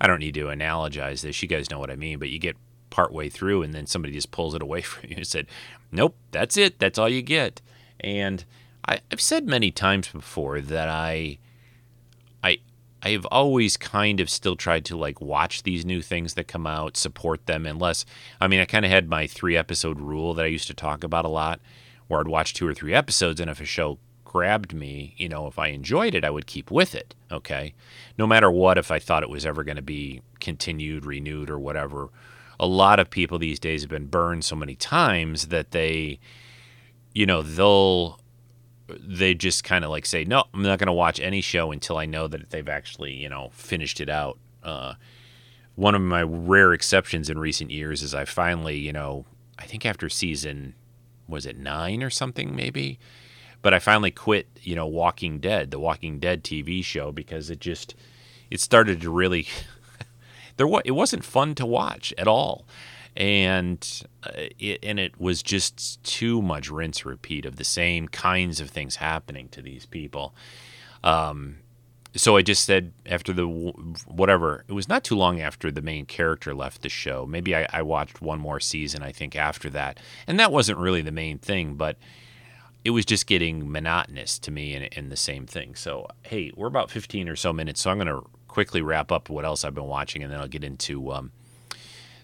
I 0.00 0.06
don't 0.06 0.20
need 0.20 0.34
to 0.34 0.46
analogize 0.46 1.22
this. 1.22 1.42
You 1.42 1.48
guys 1.48 1.70
know 1.70 1.78
what 1.78 1.90
I 1.90 1.96
mean, 1.96 2.18
but 2.18 2.28
you 2.28 2.38
get 2.38 2.56
partway 2.90 3.28
through 3.28 3.62
and 3.62 3.74
then 3.74 3.86
somebody 3.86 4.14
just 4.14 4.30
pulls 4.30 4.54
it 4.54 4.62
away 4.62 4.80
from 4.82 5.10
you 5.10 5.16
and 5.16 5.26
said, 5.26 5.46
Nope, 5.90 6.16
that's 6.30 6.56
it. 6.56 6.78
That's 6.78 6.98
all 6.98 7.08
you 7.08 7.22
get. 7.22 7.60
And 8.00 8.44
I, 8.86 9.00
I've 9.10 9.20
said 9.20 9.46
many 9.46 9.70
times 9.70 10.08
before 10.08 10.60
that 10.60 10.88
I 10.88 11.38
I 12.44 12.58
I've 13.02 13.26
always 13.26 13.76
kind 13.76 14.20
of 14.20 14.30
still 14.30 14.56
tried 14.56 14.84
to 14.86 14.96
like 14.96 15.20
watch 15.20 15.64
these 15.64 15.84
new 15.84 16.00
things 16.00 16.34
that 16.34 16.48
come 16.48 16.66
out, 16.66 16.96
support 16.96 17.46
them 17.46 17.66
unless 17.66 18.04
I 18.40 18.46
mean 18.46 18.60
I 18.60 18.66
kind 18.66 18.84
of 18.84 18.90
had 18.90 19.08
my 19.08 19.26
3 19.26 19.56
episode 19.56 19.98
rule 20.00 20.34
that 20.34 20.44
I 20.44 20.48
used 20.48 20.68
to 20.68 20.74
talk 20.74 21.02
about 21.02 21.24
a 21.24 21.28
lot 21.28 21.60
where 22.08 22.20
I'd 22.20 22.28
watch 22.28 22.54
two 22.54 22.66
or 22.66 22.74
three 22.74 22.94
episodes 22.94 23.40
and 23.40 23.50
if 23.50 23.60
a 23.60 23.64
show 23.64 23.98
grabbed 24.24 24.74
me, 24.74 25.14
you 25.16 25.28
know, 25.28 25.46
if 25.46 25.58
I 25.58 25.68
enjoyed 25.68 26.14
it, 26.14 26.24
I 26.24 26.30
would 26.30 26.46
keep 26.46 26.70
with 26.70 26.94
it, 26.94 27.14
okay? 27.30 27.74
No 28.18 28.26
matter 28.26 28.50
what 28.50 28.78
if 28.78 28.90
I 28.90 28.98
thought 28.98 29.22
it 29.22 29.30
was 29.30 29.46
ever 29.46 29.64
going 29.64 29.76
to 29.76 29.82
be 29.82 30.22
continued, 30.40 31.06
renewed 31.06 31.48
or 31.48 31.58
whatever. 31.58 32.10
A 32.58 32.66
lot 32.66 32.98
of 32.98 33.10
people 33.10 33.38
these 33.38 33.58
days 33.58 33.82
have 33.82 33.90
been 33.90 34.06
burned 34.06 34.44
so 34.44 34.56
many 34.56 34.74
times 34.74 35.48
that 35.48 35.70
they 35.70 36.18
you 37.16 37.24
know, 37.24 37.40
they'll 37.40 38.20
they 38.88 39.32
just 39.32 39.64
kind 39.64 39.86
of 39.86 39.90
like 39.90 40.04
say, 40.04 40.24
no, 40.24 40.44
I'm 40.52 40.60
not 40.60 40.78
going 40.78 40.88
to 40.88 40.92
watch 40.92 41.18
any 41.18 41.40
show 41.40 41.72
until 41.72 41.96
I 41.96 42.04
know 42.04 42.28
that 42.28 42.50
they've 42.50 42.68
actually, 42.68 43.14
you 43.14 43.30
know, 43.30 43.48
finished 43.54 44.02
it 44.02 44.10
out. 44.10 44.38
Uh, 44.62 44.94
one 45.76 45.94
of 45.94 46.02
my 46.02 46.22
rare 46.22 46.74
exceptions 46.74 47.30
in 47.30 47.38
recent 47.38 47.70
years 47.70 48.02
is 48.02 48.14
I 48.14 48.26
finally, 48.26 48.76
you 48.76 48.92
know, 48.92 49.24
I 49.58 49.64
think 49.64 49.86
after 49.86 50.10
season, 50.10 50.74
was 51.28 51.46
it 51.46 51.58
nine 51.58 52.02
or 52.02 52.10
something, 52.10 52.54
maybe? 52.54 52.98
But 53.62 53.74
I 53.74 53.78
finally 53.78 54.10
quit, 54.10 54.46
you 54.62 54.76
know, 54.76 54.86
Walking 54.86 55.40
Dead, 55.40 55.70
the 55.70 55.78
Walking 55.78 56.18
Dead 56.18 56.44
TV 56.44 56.84
show, 56.84 57.10
because 57.10 57.50
it 57.50 57.60
just, 57.60 57.94
it 58.50 58.60
started 58.60 59.00
to 59.00 59.10
really, 59.10 59.48
there 60.56 60.66
was 60.66 60.82
it 60.84 60.92
wasn't 60.92 61.24
fun 61.24 61.54
to 61.56 61.66
watch 61.66 62.14
at 62.16 62.28
all 62.28 62.66
and 63.16 64.02
uh, 64.24 64.30
it, 64.58 64.80
and 64.82 65.00
it 65.00 65.18
was 65.18 65.42
just 65.42 66.02
too 66.04 66.42
much 66.42 66.70
rinse 66.70 67.04
repeat 67.04 67.46
of 67.46 67.56
the 67.56 67.64
same 67.64 68.08
kinds 68.08 68.60
of 68.60 68.68
things 68.68 68.96
happening 68.96 69.48
to 69.48 69.62
these 69.62 69.86
people. 69.86 70.34
Um, 71.02 71.58
so 72.16 72.36
I 72.36 72.42
just 72.42 72.64
said 72.64 72.92
after 73.04 73.32
the 73.32 73.46
whatever 73.46 74.64
it 74.68 74.72
was 74.72 74.88
not 74.88 75.04
too 75.04 75.16
long 75.16 75.40
after 75.40 75.70
the 75.70 75.82
main 75.82 76.06
character 76.06 76.54
left 76.54 76.82
the 76.82 76.88
show. 76.88 77.26
Maybe 77.26 77.54
I, 77.54 77.66
I 77.72 77.82
watched 77.82 78.20
one 78.20 78.40
more 78.40 78.60
season. 78.60 79.02
I 79.02 79.12
think 79.12 79.36
after 79.36 79.70
that, 79.70 79.98
and 80.26 80.40
that 80.40 80.52
wasn't 80.52 80.78
really 80.78 81.02
the 81.02 81.12
main 81.12 81.38
thing, 81.38 81.74
but 81.74 81.96
it 82.84 82.90
was 82.90 83.04
just 83.04 83.26
getting 83.26 83.70
monotonous 83.70 84.38
to 84.40 84.50
me 84.50 84.74
and, 84.74 84.88
and 84.96 85.10
the 85.10 85.16
same 85.16 85.46
thing. 85.46 85.74
So 85.74 86.06
hey, 86.22 86.52
we're 86.56 86.68
about 86.68 86.90
15 86.90 87.28
or 87.28 87.36
so 87.36 87.52
minutes, 87.52 87.80
so 87.80 87.90
I'm 87.90 87.98
going 87.98 88.08
to 88.08 88.26
quickly 88.48 88.80
wrap 88.80 89.12
up 89.12 89.28
what 89.28 89.44
else 89.44 89.64
I've 89.64 89.74
been 89.74 89.84
watching, 89.84 90.22
and 90.22 90.32
then 90.32 90.40
I'll 90.40 90.48
get 90.48 90.64
into 90.64 91.12
um, 91.12 91.32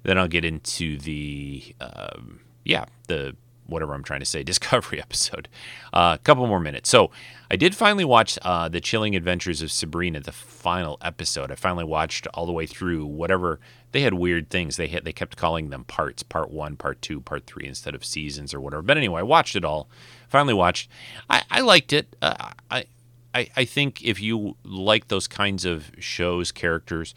then 0.02 0.18
I'll 0.18 0.28
get 0.28 0.44
into 0.44 0.98
the 0.98 1.74
um, 1.80 2.40
yeah 2.64 2.86
the 3.08 3.36
whatever 3.72 3.94
I'm 3.94 4.04
trying 4.04 4.20
to 4.20 4.26
say 4.26 4.42
Discovery 4.52 5.00
episode. 5.00 5.48
A 5.92 5.96
uh, 5.96 6.16
couple 6.18 6.46
more 6.46 6.60
minutes. 6.60 6.90
So 6.90 7.10
I 7.50 7.56
did 7.56 7.74
finally 7.74 8.04
watch 8.04 8.38
uh, 8.42 8.68
the 8.68 8.80
Chilling 8.80 9.16
Adventures 9.16 9.62
of 9.62 9.72
Sabrina, 9.72 10.20
the 10.20 10.32
final 10.32 10.98
episode. 11.02 11.50
I 11.50 11.54
finally 11.54 11.84
watched 11.84 12.26
all 12.28 12.46
the 12.46 12.52
way 12.52 12.66
through. 12.66 13.06
Whatever 13.06 13.60
they 13.92 14.00
had 14.00 14.14
weird 14.14 14.50
things. 14.50 14.76
They 14.76 14.88
had 14.88 15.04
they 15.04 15.12
kept 15.12 15.36
calling 15.36 15.70
them 15.70 15.84
parts, 15.84 16.22
part 16.22 16.50
one, 16.50 16.76
part 16.76 17.00
two, 17.00 17.20
part 17.20 17.46
three 17.46 17.66
instead 17.66 17.94
of 17.94 18.04
seasons 18.04 18.52
or 18.52 18.60
whatever. 18.60 18.82
But 18.82 18.96
anyway, 18.96 19.20
I 19.20 19.24
watched 19.24 19.54
it 19.54 19.64
all. 19.64 19.88
Finally 20.28 20.54
watched. 20.54 20.90
I, 21.28 21.42
I 21.50 21.60
liked 21.60 21.92
it. 21.92 22.16
Uh, 22.20 22.52
I, 22.70 22.86
I 23.34 23.48
I 23.54 23.64
think 23.64 24.02
if 24.02 24.20
you 24.20 24.56
like 24.64 25.08
those 25.08 25.28
kinds 25.28 25.64
of 25.64 25.92
shows, 25.98 26.52
characters 26.52 27.14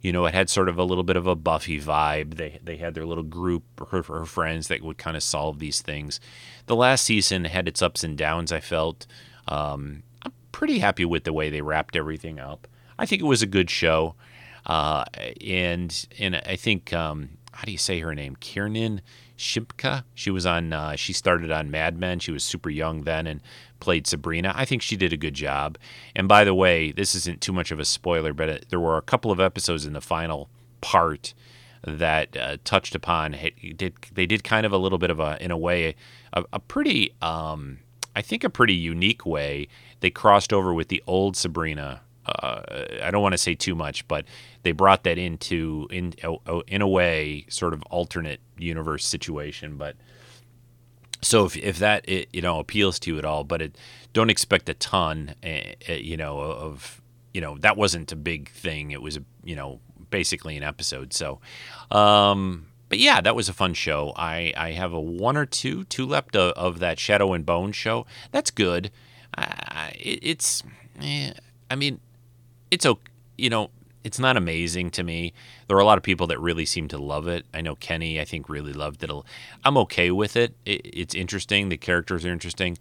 you 0.00 0.12
know, 0.12 0.24
it 0.24 0.34
had 0.34 0.48
sort 0.48 0.68
of 0.68 0.78
a 0.78 0.84
little 0.84 1.04
bit 1.04 1.16
of 1.16 1.26
a 1.26 1.34
Buffy 1.34 1.80
vibe. 1.80 2.36
They 2.36 2.58
they 2.62 2.76
had 2.76 2.94
their 2.94 3.06
little 3.06 3.24
group, 3.24 3.64
her, 3.90 4.02
her 4.02 4.24
friends 4.24 4.68
that 4.68 4.82
would 4.82 4.98
kind 4.98 5.16
of 5.16 5.22
solve 5.22 5.58
these 5.58 5.82
things. 5.82 6.20
The 6.66 6.76
last 6.76 7.04
season 7.04 7.44
had 7.44 7.68
its 7.68 7.82
ups 7.82 8.02
and 8.02 8.16
downs. 8.16 8.52
I 8.52 8.60
felt. 8.60 9.06
Um, 9.48 10.02
I'm 10.22 10.32
pretty 10.52 10.78
happy 10.78 11.04
with 11.04 11.24
the 11.24 11.32
way 11.32 11.50
they 11.50 11.60
wrapped 11.60 11.96
everything 11.96 12.38
up. 12.38 12.66
I 12.98 13.06
think 13.06 13.20
it 13.20 13.26
was 13.26 13.42
a 13.42 13.46
good 13.46 13.70
show, 13.70 14.14
uh, 14.66 15.04
and 15.44 16.06
and 16.18 16.36
I 16.36 16.56
think 16.56 16.92
um, 16.92 17.30
how 17.52 17.64
do 17.64 17.72
you 17.72 17.78
say 17.78 18.00
her 18.00 18.14
name? 18.14 18.36
Kiernan 18.40 19.02
Shipka. 19.40 20.04
She 20.14 20.30
was 20.30 20.44
on. 20.44 20.72
Uh, 20.72 20.96
she 20.96 21.12
started 21.14 21.50
on 21.50 21.70
Mad 21.70 21.98
Men. 21.98 22.18
She 22.18 22.30
was 22.30 22.44
super 22.44 22.68
young 22.68 23.02
then, 23.04 23.26
and 23.26 23.40
played 23.80 24.06
Sabrina. 24.06 24.52
I 24.54 24.66
think 24.66 24.82
she 24.82 24.96
did 24.96 25.14
a 25.14 25.16
good 25.16 25.34
job. 25.34 25.78
And 26.14 26.28
by 26.28 26.44
the 26.44 26.54
way, 26.54 26.92
this 26.92 27.14
isn't 27.14 27.40
too 27.40 27.52
much 27.52 27.70
of 27.70 27.80
a 27.80 27.84
spoiler, 27.86 28.34
but 28.34 28.48
it, 28.50 28.66
there 28.68 28.78
were 28.78 28.98
a 28.98 29.02
couple 29.02 29.30
of 29.30 29.40
episodes 29.40 29.86
in 29.86 29.94
the 29.94 30.02
final 30.02 30.50
part 30.82 31.32
that 31.82 32.36
uh, 32.36 32.58
touched 32.64 32.94
upon. 32.94 33.34
Did 33.76 33.94
they 34.12 34.26
did 34.26 34.44
kind 34.44 34.66
of 34.66 34.72
a 34.72 34.76
little 34.76 34.98
bit 34.98 35.10
of 35.10 35.18
a, 35.18 35.42
in 35.42 35.50
a 35.50 35.56
way, 35.56 35.94
a, 36.34 36.44
a 36.52 36.60
pretty, 36.60 37.14
um, 37.22 37.78
I 38.14 38.20
think, 38.20 38.44
a 38.44 38.50
pretty 38.50 38.74
unique 38.74 39.24
way. 39.24 39.68
They 40.00 40.10
crossed 40.10 40.52
over 40.52 40.74
with 40.74 40.88
the 40.88 41.02
old 41.06 41.34
Sabrina. 41.36 42.02
Uh, 42.42 42.84
I 43.02 43.10
don't 43.10 43.22
want 43.22 43.32
to 43.32 43.38
say 43.38 43.54
too 43.54 43.74
much, 43.74 44.06
but 44.08 44.24
they 44.62 44.72
brought 44.72 45.04
that 45.04 45.18
into 45.18 45.88
in 45.90 46.14
in 46.66 46.82
a 46.82 46.88
way, 46.88 47.46
sort 47.48 47.74
of 47.74 47.82
alternate 47.90 48.40
universe 48.58 49.06
situation, 49.06 49.76
but 49.76 49.96
so 51.22 51.44
if, 51.44 51.56
if 51.56 51.78
that 51.78 52.08
it, 52.08 52.28
you 52.32 52.42
know 52.42 52.58
appeals 52.58 52.98
to 53.00 53.12
you 53.12 53.18
at 53.18 53.24
all, 53.24 53.44
but 53.44 53.60
it 53.62 53.76
don't 54.12 54.30
expect 54.30 54.68
a 54.68 54.74
ton, 54.74 55.34
uh, 55.44 55.92
you 55.92 56.16
know, 56.16 56.38
of 56.38 57.00
you 57.32 57.40
know 57.40 57.58
that 57.58 57.76
wasn't 57.76 58.10
a 58.12 58.16
big 58.16 58.50
thing. 58.50 58.90
It 58.90 59.02
was 59.02 59.18
you 59.44 59.56
know 59.56 59.80
basically 60.10 60.56
an 60.56 60.62
episode. 60.62 61.12
So, 61.12 61.40
um, 61.90 62.66
but 62.88 62.98
yeah, 62.98 63.20
that 63.20 63.36
was 63.36 63.48
a 63.48 63.52
fun 63.52 63.74
show. 63.74 64.12
I 64.16 64.52
I 64.56 64.72
have 64.72 64.92
a 64.92 65.00
one 65.00 65.36
or 65.36 65.46
two 65.46 65.84
two 65.84 66.06
left 66.06 66.34
of, 66.36 66.52
of 66.52 66.78
that 66.80 66.98
Shadow 66.98 67.32
and 67.32 67.44
Bone 67.44 67.72
show. 67.72 68.06
That's 68.32 68.50
good. 68.50 68.90
Uh, 69.36 69.90
it, 69.94 70.18
it's, 70.22 70.62
eh, 71.00 71.32
I 71.70 71.76
mean, 71.76 72.00
it's 72.70 72.86
okay. 72.86 73.02
You 73.36 73.50
know, 73.50 73.70
it's 74.04 74.18
not 74.18 74.36
amazing 74.36 74.90
to 74.90 75.02
me. 75.02 75.32
There 75.68 75.76
are 75.76 75.80
a 75.80 75.84
lot 75.84 75.98
of 75.98 76.04
people 76.04 76.26
that 76.28 76.40
really 76.40 76.64
seem 76.64 76.88
to 76.88 76.98
love 76.98 77.28
it. 77.28 77.44
I 77.52 77.60
know 77.60 77.74
Kenny, 77.74 78.20
I 78.20 78.24
think, 78.24 78.48
really 78.48 78.72
loved 78.72 79.02
it. 79.02 79.10
I'm 79.64 79.76
okay 79.78 80.10
with 80.10 80.36
it. 80.36 80.54
it 80.64 80.80
it's 80.84 81.14
interesting. 81.14 81.68
The 81.68 81.76
characters 81.76 82.24
are 82.24 82.32
interesting. 82.32 82.78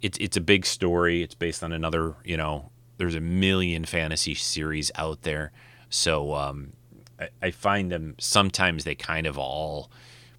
It's 0.00 0.18
it's 0.18 0.36
a 0.36 0.40
big 0.40 0.66
story. 0.66 1.22
It's 1.22 1.34
based 1.34 1.62
on 1.62 1.72
another. 1.72 2.14
You 2.24 2.36
know, 2.36 2.70
there's 2.98 3.14
a 3.14 3.20
million 3.20 3.84
fantasy 3.84 4.34
series 4.34 4.90
out 4.96 5.22
there, 5.22 5.52
so 5.90 6.34
um, 6.34 6.72
I, 7.20 7.28
I, 7.42 7.50
find 7.50 7.90
them 7.90 8.14
sometimes 8.18 8.84
they 8.84 8.94
kind 8.94 9.26
of 9.26 9.38
all 9.38 9.90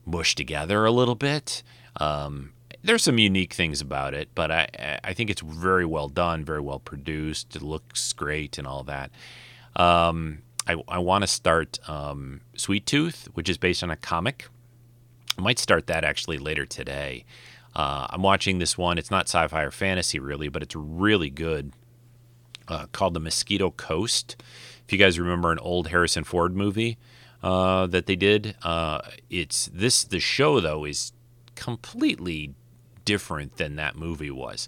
mush 0.06 0.36
together 0.36 0.86
a 0.86 0.92
little 0.92 1.16
bit. 1.16 1.64
Um, 1.98 2.54
there's 2.86 3.04
some 3.04 3.18
unique 3.18 3.54
things 3.54 3.82
about 3.82 4.14
it, 4.14 4.30
but 4.36 4.52
I 4.52 5.00
I 5.04 5.14
think 5.14 5.30
it's 5.30 5.42
very 5.42 5.86
well 5.86 6.08
done, 6.08 6.46
very 6.46 6.62
well 6.62 6.80
produced. 6.80 7.56
It 7.56 7.62
looks 7.62 8.14
great 8.14 8.58
and 8.58 8.68
all 8.68 8.84
that. 8.84 9.12
Um, 9.76 10.44
I, 10.68 10.76
I 10.88 11.00
want 11.00 11.24
to 11.24 11.28
start 11.28 11.80
um, 11.90 12.42
Sweet 12.56 12.86
Tooth, 12.86 13.28
which 13.34 13.50
is 13.50 13.58
based 13.58 13.84
on 13.84 13.92
a 13.92 13.96
comic. 13.96 14.48
I 15.38 15.42
might 15.42 15.60
start 15.60 15.88
that 15.88 16.04
actually 16.04 16.38
later 16.38 16.66
today. 16.66 17.26
Uh, 17.76 18.08
I'm 18.10 18.22
watching 18.22 18.60
this 18.60 18.78
one. 18.78 18.98
It's 18.98 19.12
not 19.12 19.28
sci 19.28 19.48
fi 19.48 19.64
or 19.64 19.72
fantasy 19.72 20.20
really, 20.20 20.48
but 20.48 20.64
it's 20.64 20.76
really 20.76 21.30
good. 21.30 21.74
Uh, 22.68 22.88
called 22.92 23.14
The 23.14 23.20
Mosquito 23.20 23.70
Coast. 23.70 24.42
If 24.86 24.94
you 24.94 24.98
guys 24.98 25.20
remember 25.20 25.52
an 25.52 25.60
old 25.60 25.90
Harrison 25.90 26.24
Ford 26.24 26.56
movie 26.56 26.98
uh, 27.44 27.86
that 27.88 28.08
they 28.08 28.16
did, 28.16 28.56
uh, 28.64 29.02
it's 29.30 29.68
this. 29.68 30.04
The 30.04 30.20
show 30.20 30.60
though 30.60 30.86
is 30.86 31.12
completely 31.56 32.54
different 33.06 33.58
than 33.58 33.76
that 33.78 33.96
movie 33.96 34.32
was. 34.32 34.68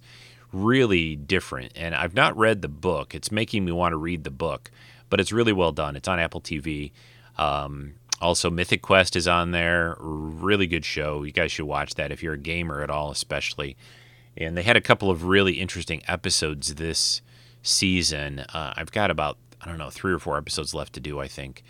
Really 0.53 1.15
different. 1.15 1.73
And 1.75 1.93
I've 1.93 2.13
not 2.13 2.37
read 2.37 2.61
the 2.61 2.69
book. 2.69 3.13
It's 3.13 3.31
making 3.31 3.65
me 3.65 3.71
want 3.71 3.91
to 3.93 3.97
read 3.97 4.23
the 4.23 4.31
book 4.31 4.71
but 5.09 5.19
it's 5.19 5.31
really 5.31 5.53
well 5.53 5.71
done. 5.71 5.95
It's 5.95 6.07
on 6.07 6.19
Apple 6.19 6.41
TV. 6.41 6.91
Um, 7.37 7.93
also, 8.21 8.49
Mythic 8.49 8.81
Quest 8.81 9.15
is 9.15 9.27
on 9.27 9.51
there. 9.51 9.95
Really 9.99 10.67
good 10.67 10.85
show. 10.85 11.23
You 11.23 11.31
guys 11.31 11.51
should 11.51 11.65
watch 11.65 11.95
that 11.95 12.11
if 12.11 12.23
you're 12.23 12.33
a 12.33 12.39
gamer 12.39 12.81
at 12.81 12.89
all, 12.89 13.11
especially. 13.11 13.77
And 14.35 14.57
they 14.57 14.63
had 14.63 14.77
a 14.77 14.81
couple 14.81 15.09
of 15.09 15.25
really 15.25 15.53
interesting 15.53 16.01
episodes 16.07 16.75
this 16.75 17.21
season. 17.61 18.39
Uh, 18.53 18.73
I've 18.75 18.91
got 18.91 19.11
about, 19.11 19.37
I 19.61 19.67
don't 19.67 19.77
know, 19.77 19.89
three 19.89 20.13
or 20.13 20.19
four 20.19 20.37
episodes 20.37 20.73
left 20.73 20.93
to 20.93 20.99
do, 20.99 21.19
I 21.19 21.27
think. 21.27 21.63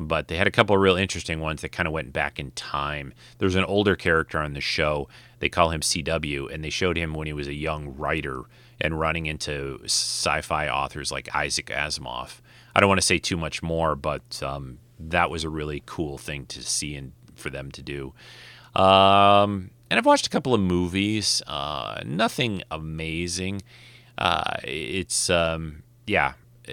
But 0.00 0.28
they 0.28 0.36
had 0.36 0.46
a 0.46 0.50
couple 0.50 0.76
of 0.76 0.82
real 0.82 0.96
interesting 0.96 1.40
ones 1.40 1.62
that 1.62 1.72
kind 1.72 1.86
of 1.86 1.92
went 1.92 2.12
back 2.12 2.38
in 2.38 2.50
time. 2.52 3.14
There's 3.38 3.54
an 3.54 3.64
older 3.64 3.96
character 3.96 4.38
on 4.38 4.52
the 4.52 4.60
show. 4.60 5.08
They 5.38 5.48
call 5.48 5.70
him 5.70 5.80
CW, 5.80 6.52
and 6.52 6.62
they 6.62 6.70
showed 6.70 6.96
him 6.96 7.14
when 7.14 7.26
he 7.26 7.32
was 7.32 7.48
a 7.48 7.54
young 7.54 7.96
writer 7.96 8.42
and 8.80 8.98
running 8.98 9.26
into 9.26 9.80
sci 9.84 10.40
fi 10.42 10.68
authors 10.68 11.10
like 11.10 11.34
Isaac 11.34 11.66
Asimov. 11.66 12.40
I 12.74 12.80
don't 12.80 12.88
want 12.88 13.00
to 13.00 13.06
say 13.06 13.18
too 13.18 13.36
much 13.36 13.62
more, 13.62 13.96
but 13.96 14.42
um, 14.42 14.78
that 14.98 15.30
was 15.30 15.44
a 15.44 15.48
really 15.48 15.82
cool 15.86 16.18
thing 16.18 16.46
to 16.46 16.62
see 16.62 16.94
and 16.94 17.12
for 17.34 17.50
them 17.50 17.70
to 17.72 17.82
do. 17.82 18.12
Um, 18.74 19.70
and 19.90 19.98
I've 19.98 20.06
watched 20.06 20.26
a 20.26 20.30
couple 20.30 20.52
of 20.52 20.60
movies. 20.60 21.42
Uh, 21.46 22.00
nothing 22.04 22.62
amazing. 22.70 23.62
Uh, 24.18 24.56
it's 24.64 25.30
um, 25.30 25.82
yeah. 26.06 26.34
uh, 26.68 26.72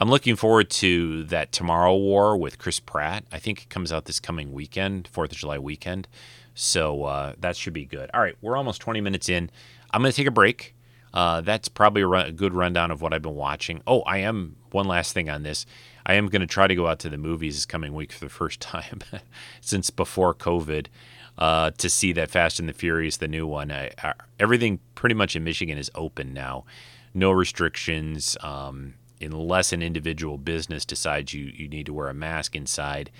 I'm 0.00 0.08
looking 0.08 0.34
forward 0.34 0.70
to 0.70 1.24
that 1.24 1.52
Tomorrow 1.52 1.94
War 1.94 2.34
with 2.34 2.56
Chris 2.56 2.80
Pratt. 2.80 3.22
I 3.30 3.38
think 3.38 3.60
it 3.60 3.68
comes 3.68 3.92
out 3.92 4.06
this 4.06 4.18
coming 4.18 4.50
weekend, 4.50 5.06
Fourth 5.06 5.30
of 5.30 5.36
July 5.36 5.58
weekend. 5.58 6.08
So 6.54 7.04
uh, 7.04 7.34
that 7.38 7.54
should 7.54 7.74
be 7.74 7.84
good. 7.84 8.08
All 8.14 8.22
right, 8.22 8.34
we're 8.40 8.56
almost 8.56 8.80
20 8.80 9.02
minutes 9.02 9.28
in. 9.28 9.50
I'm 9.90 10.00
going 10.00 10.10
to 10.10 10.16
take 10.16 10.26
a 10.26 10.30
break. 10.30 10.74
Uh, 11.12 11.42
that's 11.42 11.68
probably 11.68 12.00
a, 12.00 12.06
run, 12.06 12.26
a 12.28 12.32
good 12.32 12.54
rundown 12.54 12.90
of 12.90 13.02
what 13.02 13.12
I've 13.12 13.20
been 13.20 13.34
watching. 13.34 13.82
Oh, 13.86 14.00
I 14.02 14.18
am 14.18 14.56
one 14.70 14.88
last 14.88 15.12
thing 15.12 15.28
on 15.28 15.42
this. 15.42 15.66
I 16.06 16.14
am 16.14 16.28
going 16.28 16.40
to 16.40 16.46
try 16.46 16.66
to 16.66 16.74
go 16.74 16.86
out 16.86 16.98
to 17.00 17.10
the 17.10 17.18
movies 17.18 17.56
this 17.56 17.66
coming 17.66 17.92
week 17.92 18.10
for 18.10 18.24
the 18.24 18.30
first 18.30 18.58
time 18.62 19.00
since 19.60 19.90
before 19.90 20.34
COVID 20.34 20.86
uh, 21.36 21.72
to 21.72 21.90
see 21.90 22.14
that 22.14 22.30
Fast 22.30 22.58
and 22.58 22.66
the 22.66 22.72
Furious, 22.72 23.18
the 23.18 23.28
new 23.28 23.46
one. 23.46 23.70
I, 23.70 23.90
I, 24.02 24.14
everything 24.38 24.80
pretty 24.94 25.14
much 25.14 25.36
in 25.36 25.44
Michigan 25.44 25.76
is 25.76 25.90
open 25.94 26.32
now, 26.32 26.64
no 27.12 27.30
restrictions. 27.32 28.38
Um, 28.40 28.94
unless 29.20 29.72
an 29.72 29.82
individual 29.82 30.38
business 30.38 30.84
decides 30.84 31.34
you, 31.34 31.52
you 31.54 31.68
need 31.68 31.86
to 31.86 31.92
wear 31.92 32.08
a 32.08 32.14
mask 32.14 32.56
inside, 32.56 33.10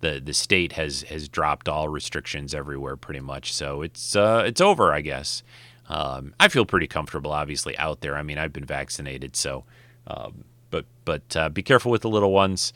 the 0.00 0.20
the 0.24 0.32
state 0.32 0.72
has 0.72 1.02
has 1.02 1.28
dropped 1.28 1.68
all 1.68 1.88
restrictions 1.88 2.54
everywhere 2.54 2.96
pretty 2.96 3.20
much. 3.20 3.52
So 3.52 3.82
it's 3.82 4.16
uh, 4.16 4.44
it's 4.46 4.60
over, 4.60 4.92
I 4.92 5.00
guess. 5.00 5.42
Um, 5.88 6.34
I 6.38 6.48
feel 6.48 6.64
pretty 6.64 6.86
comfortable, 6.86 7.32
obviously, 7.32 7.76
out 7.76 8.00
there. 8.00 8.16
I 8.16 8.22
mean, 8.22 8.38
I've 8.38 8.52
been 8.52 8.64
vaccinated, 8.64 9.36
so. 9.36 9.64
Um, 10.06 10.44
but 10.70 10.86
but 11.04 11.36
uh, 11.36 11.48
be 11.48 11.62
careful 11.62 11.90
with 11.90 12.02
the 12.02 12.08
little 12.08 12.32
ones. 12.32 12.72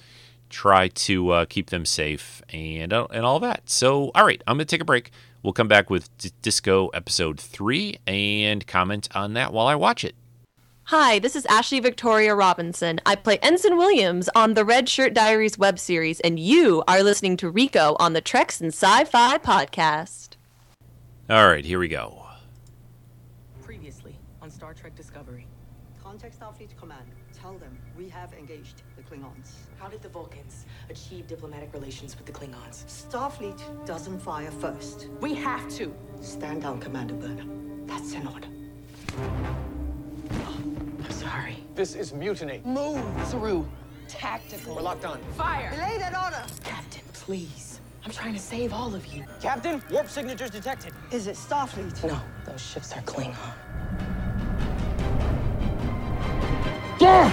Try 0.51 0.89
to 0.89 1.31
uh, 1.31 1.45
keep 1.47 1.71
them 1.71 1.85
safe 1.85 2.43
and 2.51 2.93
uh, 2.93 3.07
and 3.13 3.25
all 3.25 3.41
that. 3.41 3.71
So, 3.71 4.11
all 4.15 4.27
right, 4.27 4.43
I'm 4.47 4.57
gonna 4.57 4.65
take 4.65 4.81
a 4.81 4.85
break. 4.85 5.11
We'll 5.43 5.53
come 5.53 5.69
back 5.69 5.91
with 5.91 6.17
D- 6.19 6.31
Disco 6.43 6.89
episode 6.89 7.39
three 7.39 7.99
and 8.07 8.67
comment 8.67 9.09
on 9.15 9.35
that 9.35 9.53
while 9.53 9.67
I 9.67 9.75
watch 9.75 10.05
it. 10.05 10.15
Hi, 10.89 11.19
this 11.19 11.35
is 11.35 11.47
Ashley 11.47 11.81
Victoria 11.81 12.35
Robinson. 12.35 13.01
I 13.07 13.15
play 13.17 13.39
Ensign 13.39 13.79
Williams 13.79 14.29
on 14.37 14.53
the 14.53 14.67
Red 14.67 14.87
Shirt 14.87 15.15
Diaries 15.15 15.57
web 15.57 15.79
series, 15.79 16.21
and 16.21 16.39
you 16.39 16.85
are 16.87 17.03
listening 17.03 17.39
to 17.39 17.49
Rico 17.49 17.97
on 17.99 18.13
the 18.13 18.21
Treks 18.21 18.61
and 18.61 18.69
Sci-Fi 18.69 19.39
podcast. 19.39 20.37
All 21.31 21.49
right, 21.49 21.65
here 21.65 21.79
we 21.79 21.89
go. 21.89 22.27
Previously 23.63 24.15
on 24.43 24.51
Star 24.51 24.75
Trek 24.75 24.95
Discovery. 24.95 25.47
Contact 26.03 26.39
Starfleet 26.39 26.77
Command. 26.79 27.07
Tell 27.33 27.57
them 27.57 27.79
we 27.97 28.11
have 28.11 28.35
engaged 28.35 28.83
the 28.99 29.03
Klingons. 29.05 29.53
How 29.79 29.89
did 29.89 30.03
the 30.03 30.11
Vulcans 30.11 30.67
achieve 30.91 31.27
diplomatic 31.27 31.73
relations 31.73 32.15
with 32.15 32.27
the 32.27 32.33
Klingons? 32.33 32.85
Starfleet 32.85 33.87
doesn't 33.87 34.21
fire 34.21 34.51
first. 34.51 35.09
We 35.23 35.35
have 35.35 35.67
to. 35.77 35.95
Stand 36.21 36.61
down, 36.61 36.79
Commander 36.79 37.15
Burnham. 37.15 37.87
That's 37.87 38.13
an 38.13 38.27
order. 38.27 38.49
I'm 41.05 41.11
sorry. 41.11 41.59
This 41.75 41.95
is 41.95 42.13
mutiny. 42.13 42.63
Move 42.65 43.03
through 43.29 43.67
tactical. 44.09 44.75
We're 44.77 44.83
locked 44.83 45.05
on. 45.05 45.19
Fire! 45.37 45.71
Belay 45.71 45.99
that 45.99 46.15
order! 46.17 46.45
Captain, 46.63 47.03
please. 47.13 47.81
I'm 48.05 48.11
trying 48.11 48.35
to 48.35 48.41
save 48.41 48.73
all 48.73 48.95
of 48.95 49.07
you. 49.07 49.25
Captain, 49.41 49.83
warp 49.91 50.09
signatures 50.09 50.51
detected. 50.51 50.93
Is 51.11 51.27
it 51.27 51.37
Starfleet? 51.37 52.05
No, 52.07 52.21
those 52.45 52.61
ships 52.61 52.93
are 52.93 53.01
Klingon. 53.03 53.55
Yeah! 57.01 57.31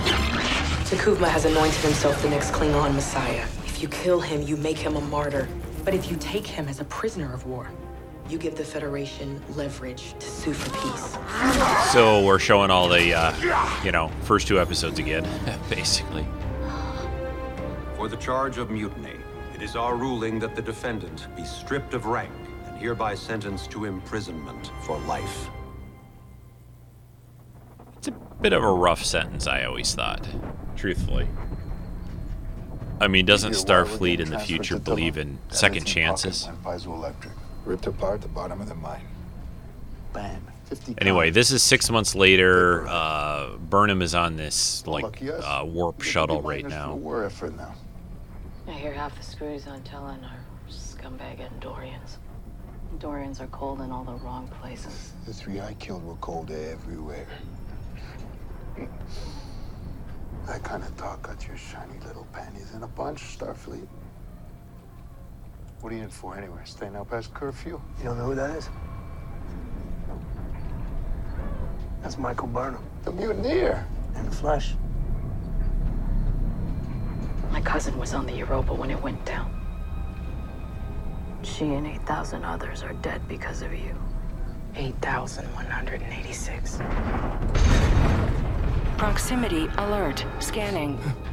T'Kuvma 0.86 1.28
has 1.28 1.46
anointed 1.46 1.82
himself 1.82 2.22
the 2.22 2.30
next 2.30 2.52
Klingon 2.52 2.94
Messiah. 2.94 3.46
If 3.66 3.82
you 3.82 3.88
kill 3.90 4.20
him, 4.20 4.42
you 4.42 4.58
make 4.58 4.78
him 4.78 4.96
a 4.96 5.02
martyr. 5.02 5.48
But 5.84 5.94
if 5.94 6.10
you 6.10 6.18
take 6.18 6.46
him 6.46 6.68
as 6.68 6.80
a 6.80 6.86
prisoner 6.86 7.34
of 7.34 7.46
war, 7.46 7.70
you 8.32 8.38
give 8.38 8.56
the 8.56 8.64
Federation 8.64 9.42
leverage 9.56 10.14
to 10.18 10.26
sue 10.26 10.54
for 10.54 10.70
peace. 10.72 11.92
So 11.92 12.24
we're 12.24 12.40
showing 12.40 12.72
all 12.72 12.88
the, 12.88 13.14
uh, 13.14 13.84
you 13.84 13.92
know, 13.92 14.10
first 14.24 14.48
two 14.48 14.60
episodes 14.60 15.00
again, 15.00 15.28
basically. 15.70 16.26
For 17.98 18.08
the 18.08 18.18
charge 18.18 18.58
of 18.58 18.72
mutiny, 18.72 19.16
it 19.54 19.62
is 19.62 19.76
our 19.76 19.96
ruling 19.96 20.40
that 20.40 20.56
the 20.56 20.62
defendant 20.62 21.28
be 21.36 21.44
stripped 21.44 21.94
of 21.94 22.06
rank 22.06 22.32
and 22.68 22.78
hereby 22.78 23.16
sentenced 23.16 23.70
to 23.72 23.86
imprisonment 23.86 24.72
for 24.84 24.98
life. 25.00 25.50
It's 27.98 28.08
a 28.08 28.12
bit 28.12 28.54
of 28.54 28.64
a 28.64 28.72
rough 28.72 29.04
sentence, 29.04 29.46
I 29.46 29.66
always 29.66 29.94
thought, 29.94 30.26
truthfully. 30.76 31.28
I 33.00 33.08
mean, 33.08 33.26
doesn't 33.26 33.54
Starfleet 33.54 34.20
in 34.20 34.30
the 34.30 34.40
future 34.40 34.80
believe 34.80 35.18
in 35.18 35.40
second 35.50 35.86
chances? 35.86 36.48
Piezoelectric. 36.64 37.32
Ripped 37.66 37.88
apart 37.88 38.22
the 38.22 38.28
bottom 38.28 38.62
of 38.62 38.70
the 38.70 38.76
mine. 38.76 39.06
Bam. 40.14 40.42
50 40.66 40.96
Anyway, 41.00 41.30
this 41.32 41.52
is 41.52 41.62
six 41.62 41.90
months 41.90 42.16
later. 42.16 42.88
Uh, 42.88 43.58
Burnham 43.58 44.02
is 44.02 44.16
on 44.16 44.38
this 44.38 44.86
like 44.88 45.04
Look, 45.04 45.22
yes. 45.22 45.44
uh, 45.44 45.64
warp 45.66 46.02
shuttle 46.02 46.42
right 46.42 46.66
now. 46.66 46.96
War 46.96 47.26
effort 47.26 47.56
now. 47.58 47.74
I 48.68 48.72
hear 48.72 48.94
half 48.94 49.16
the 49.18 49.24
screws 49.24 49.68
on 49.68 49.82
Tellun 49.82 50.24
are 50.24 50.40
scumbag 50.70 51.40
Andorians. 51.40 52.18
Andorians 52.96 53.42
are 53.42 53.48
cold 53.48 53.82
in 53.82 53.92
all 53.92 54.04
the 54.04 54.14
wrong 54.14 54.48
places. 54.62 55.14
The 55.26 55.34
three 55.34 55.60
I 55.60 55.74
killed 55.76 56.06
were 56.06 56.16
cold 56.16 56.52
everywhere. 56.52 57.28
That 60.48 60.64
kind 60.64 60.84
of 60.84 60.96
talk 60.98 61.22
got 61.24 61.46
your 61.48 61.58
shiny 61.58 62.00
little 62.06 62.28
panties 62.34 62.74
in 62.74 62.84
a 62.84 62.88
bunch, 62.88 63.38
Starfleet. 63.38 63.88
What 65.82 65.92
are 65.92 65.96
you 65.96 66.04
in 66.04 66.10
for 66.10 66.38
anyway? 66.38 66.62
Staying 66.64 66.96
out 66.96 67.10
past 67.10 67.34
curfew? 67.34 67.82
You 67.98 68.04
don't 68.04 68.20
know 68.20 68.26
who 68.26 68.36
that 68.36 68.52
is? 68.52 68.70
That's 72.04 72.20
Michael 72.20 72.48
Burnham. 72.48 72.84
The 73.04 73.12
mutineer. 73.12 73.88
In 74.16 74.26
the 74.26 74.32
flesh. 74.32 74.76
My 77.50 77.62
cousin 77.62 77.98
was 77.98 78.14
on 78.14 78.28
the 78.28 78.34
Europa 78.34 78.76
when 78.76 78.92
it 78.92 79.02
went 79.02 79.26
down. 79.26 79.52
She 81.42 81.74
and 81.74 81.88
8,000 81.88 82.46
others 82.46 82.84
are 82.84 82.94
dead 82.94 83.28
because 83.28 83.64
of 83.64 83.74
you. 83.74 83.98
8,186. 84.76 86.80
Proximity 88.98 89.68
alert. 89.78 90.24
Scanning. 90.40 91.00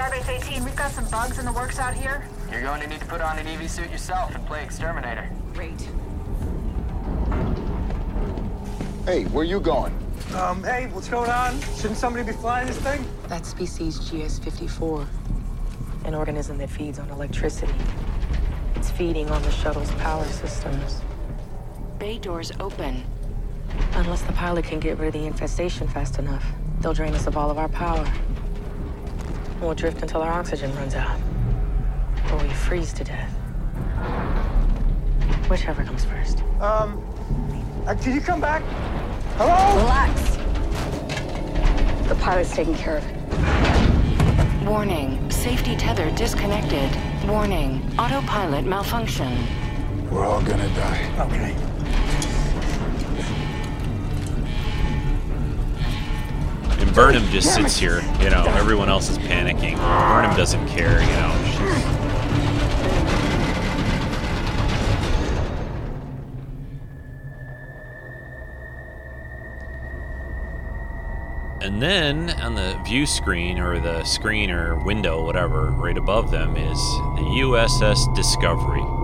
Starbase 0.00 0.48
18, 0.48 0.64
we've 0.64 0.74
got 0.76 0.90
some 0.92 1.04
bugs 1.10 1.38
in 1.38 1.44
the 1.44 1.52
works 1.52 1.78
out 1.78 1.92
here. 1.92 2.24
You're 2.50 2.62
going 2.62 2.80
to 2.80 2.86
need 2.86 3.00
to 3.00 3.06
put 3.06 3.20
on 3.20 3.38
an 3.38 3.46
EV 3.46 3.70
suit 3.70 3.90
yourself 3.90 4.34
and 4.34 4.46
play 4.46 4.64
exterminator. 4.64 5.28
Great. 5.52 5.78
Hey, 9.04 9.24
where 9.24 9.44
you 9.44 9.60
going? 9.60 9.94
Um, 10.34 10.64
hey, 10.64 10.88
what's 10.94 11.10
going 11.10 11.28
on? 11.28 11.60
Shouldn't 11.76 11.98
somebody 11.98 12.24
be 12.24 12.32
flying 12.32 12.66
this 12.66 12.78
thing? 12.78 13.04
That 13.28 13.44
species 13.44 13.98
GS54, 13.98 15.06
an 16.06 16.14
organism 16.14 16.56
that 16.56 16.70
feeds 16.70 16.98
on 16.98 17.10
electricity. 17.10 17.74
It's 18.76 18.90
feeding 18.90 19.28
on 19.28 19.42
the 19.42 19.50
shuttle's 19.50 19.90
power 19.96 20.24
systems. 20.24 21.02
Bay 21.98 22.16
doors 22.16 22.52
open. 22.58 23.04
Unless 23.92 24.22
the 24.22 24.32
pilot 24.32 24.64
can 24.64 24.80
get 24.80 24.96
rid 24.96 25.08
of 25.08 25.20
the 25.20 25.26
infestation 25.26 25.86
fast 25.88 26.18
enough, 26.18 26.46
they'll 26.80 26.94
drain 26.94 27.12
us 27.14 27.26
of 27.26 27.36
all 27.36 27.50
of 27.50 27.58
our 27.58 27.68
power. 27.68 28.10
We'll 29.60 29.74
drift 29.74 30.00
until 30.00 30.22
our 30.22 30.32
oxygen 30.32 30.74
runs 30.74 30.94
out. 30.94 31.20
Or 32.32 32.38
we 32.38 32.48
freeze 32.48 32.94
to 32.94 33.04
death. 33.04 33.30
Whichever 35.50 35.84
comes 35.84 36.04
first. 36.04 36.42
Um, 36.60 37.04
uh, 37.86 37.94
can 37.94 38.14
you 38.14 38.22
come 38.22 38.40
back? 38.40 38.62
Hello? 39.36 39.82
Relax. 39.82 40.36
The 42.08 42.14
pilot's 42.16 42.54
taking 42.54 42.74
care 42.74 42.96
of 42.96 43.06
it. 43.06 44.66
Warning. 44.66 45.30
Safety 45.30 45.76
tether 45.76 46.10
disconnected. 46.12 46.90
Warning. 47.28 47.82
Autopilot 47.98 48.64
malfunction. 48.64 49.46
We're 50.10 50.24
all 50.24 50.42
gonna 50.42 50.68
die. 50.74 51.26
Okay. 51.26 51.69
Burnham 57.00 57.26
just 57.30 57.54
sits 57.54 57.78
here, 57.78 58.02
you 58.20 58.28
know, 58.28 58.44
everyone 58.58 58.90
else 58.90 59.08
is 59.08 59.16
panicking. 59.16 59.74
Burnham 59.78 60.36
doesn't 60.36 60.68
care, 60.68 61.00
you 61.00 61.06
know. 61.06 61.34
she's- 61.46 61.86
And 71.62 71.80
then 71.80 72.28
on 72.42 72.54
the 72.54 72.78
view 72.84 73.06
screen 73.06 73.58
or 73.58 73.80
the 73.80 74.04
screen 74.04 74.50
or 74.50 74.76
window, 74.84 75.24
whatever, 75.24 75.70
right 75.70 75.96
above 75.96 76.30
them 76.30 76.54
is 76.54 76.78
the 77.16 77.24
USS 77.40 78.08
Discovery. 78.14 78.99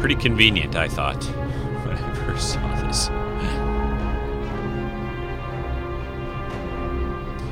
Pretty 0.00 0.14
convenient, 0.14 0.76
I 0.76 0.88
thought, 0.88 1.22
when 1.84 1.96
I 1.96 2.14
first 2.24 2.54
saw 2.54 2.80
this. 2.82 3.10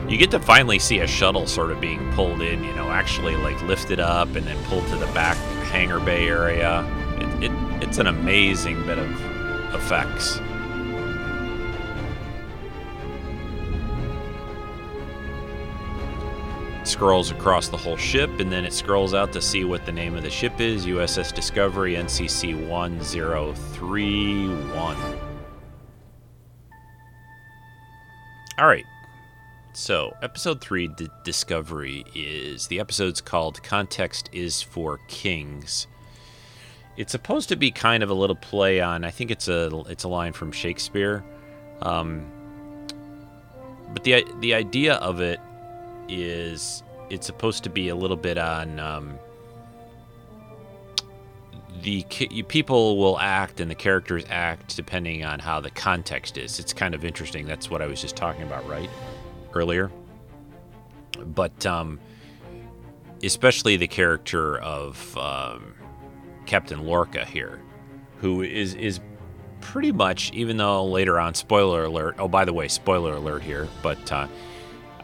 you 0.08 0.16
get 0.16 0.30
to 0.30 0.40
finally 0.40 0.78
see 0.78 1.00
a 1.00 1.06
shuttle 1.06 1.46
sort 1.46 1.70
of 1.70 1.80
being 1.80 2.10
pulled 2.12 2.40
in, 2.40 2.64
you 2.64 2.74
know, 2.74 2.88
actually 2.88 3.36
like 3.36 3.60
lifted 3.62 4.00
up 4.00 4.34
and 4.34 4.46
then 4.46 4.56
pulled 4.64 4.86
to 4.86 4.96
the 4.96 5.06
back 5.08 5.36
hangar 5.66 6.00
bay 6.00 6.26
area. 6.26 6.82
It, 7.18 7.44
it, 7.44 7.82
it's 7.82 7.98
an 7.98 8.06
amazing 8.06 8.84
bit 8.86 8.98
of 8.98 9.10
effects. 9.74 10.40
Scrolls 16.88 17.30
across 17.30 17.68
the 17.68 17.76
whole 17.76 17.98
ship, 17.98 18.40
and 18.40 18.50
then 18.50 18.64
it 18.64 18.72
scrolls 18.72 19.12
out 19.12 19.30
to 19.34 19.42
see 19.42 19.64
what 19.64 19.84
the 19.84 19.92
name 19.92 20.16
of 20.16 20.22
the 20.22 20.30
ship 20.30 20.58
is 20.58 20.86
USS 20.86 21.34
Discovery, 21.34 21.96
NCC 21.96 22.66
1031. 22.66 24.96
All 28.58 28.66
right. 28.66 28.86
So, 29.74 30.16
episode 30.22 30.62
3, 30.62 30.88
D- 30.88 31.08
Discovery, 31.24 32.04
is 32.14 32.66
the 32.68 32.80
episode's 32.80 33.20
called 33.20 33.62
Context 33.62 34.30
is 34.32 34.62
for 34.62 34.98
Kings. 35.08 35.86
It's 36.96 37.12
supposed 37.12 37.50
to 37.50 37.56
be 37.56 37.70
kind 37.70 38.02
of 38.02 38.08
a 38.10 38.14
little 38.14 38.34
play 38.34 38.80
on, 38.80 39.04
I 39.04 39.10
think 39.10 39.30
it's 39.30 39.46
a 39.46 39.82
it's 39.88 40.04
a 40.04 40.08
line 40.08 40.32
from 40.32 40.50
Shakespeare. 40.50 41.22
Um, 41.82 42.24
but 43.92 44.04
the 44.04 44.24
the 44.40 44.54
idea 44.54 44.94
of 44.94 45.20
it 45.20 45.38
is 46.08 46.82
it's 47.10 47.26
supposed 47.26 47.64
to 47.64 47.70
be 47.70 47.88
a 47.88 47.94
little 47.94 48.16
bit 48.16 48.38
on 48.38 48.78
um, 48.78 49.18
the 51.82 52.02
people 52.48 52.98
will 52.98 53.18
act 53.18 53.60
and 53.60 53.70
the 53.70 53.74
characters 53.74 54.24
act 54.28 54.76
depending 54.76 55.24
on 55.24 55.38
how 55.38 55.60
the 55.60 55.70
context 55.70 56.36
is. 56.36 56.58
It's 56.58 56.72
kind 56.72 56.94
of 56.94 57.04
interesting. 57.04 57.46
That's 57.46 57.70
what 57.70 57.82
I 57.82 57.86
was 57.86 58.00
just 58.00 58.16
talking 58.16 58.42
about, 58.42 58.68
right? 58.68 58.90
Earlier. 59.54 59.90
But 61.24 61.64
um, 61.66 62.00
especially 63.22 63.76
the 63.76 63.88
character 63.88 64.58
of 64.58 65.16
um, 65.16 65.74
Captain 66.46 66.84
Lorca 66.84 67.24
here, 67.24 67.60
who 68.18 68.42
is 68.42 68.74
is 68.74 69.00
pretty 69.60 69.92
much, 69.92 70.32
even 70.32 70.56
though 70.56 70.84
later 70.84 71.18
on, 71.18 71.34
spoiler 71.34 71.84
alert. 71.84 72.16
Oh, 72.18 72.28
by 72.28 72.44
the 72.44 72.52
way, 72.52 72.68
spoiler 72.68 73.14
alert 73.14 73.42
here, 73.42 73.68
but 73.82 74.12
uh, 74.12 74.26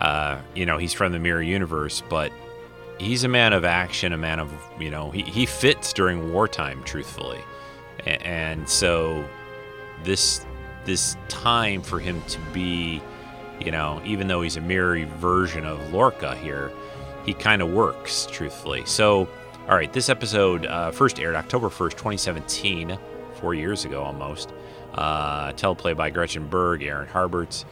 uh, 0.01 0.39
you 0.55 0.67
know 0.67 0.79
he's 0.79 0.93
from 0.93 1.13
the 1.13 1.19
Mirror 1.19 1.43
Universe, 1.43 2.03
but 2.09 2.33
he's 2.99 3.25
a 3.25 3.29
man 3.29 3.53
of 3.53 3.65
action, 3.65 4.13
a 4.13 4.19
man 4.19 4.41
of 4.41 4.53
you 4.79 4.91
know 4.91 5.11
he 5.11 5.23
he 5.23 5.47
fits 5.47 5.93
during 5.93 6.33
wartime, 6.33 6.83
truthfully, 6.85 7.41
and 8.07 8.69
so 8.69 9.25
this 10.05 10.45
this 10.85 11.17
time 11.29 11.83
for 11.83 11.99
him 11.99 12.21
to 12.29 12.39
be, 12.53 13.03
you 13.61 13.71
know, 13.71 14.01
even 14.05 14.29
though 14.29 14.43
he's 14.43 14.57
a 14.57 14.61
mirror 14.61 15.05
version 15.17 15.65
of 15.65 15.93
Lorca 15.93 16.37
here, 16.37 16.71
he 17.25 17.33
kind 17.33 17.63
of 17.63 17.71
works, 17.71 18.27
truthfully. 18.31 18.83
So, 18.85 19.29
all 19.69 19.77
right, 19.77 19.93
this 19.93 20.09
episode 20.09 20.67
uh, 20.67 20.91
first 20.91 21.19
aired 21.19 21.37
October 21.37 21.69
1st, 21.69 21.93
2017, 21.93 22.99
four 23.35 23.55
years 23.55 23.85
ago 23.85 24.03
almost. 24.03 24.53
Uh, 24.95 25.53
teleplay 25.53 25.97
by 25.97 26.09
Gretchen 26.11 26.47
Berg, 26.47 26.83
Aaron 26.83 27.09
Harberts, 27.09 27.65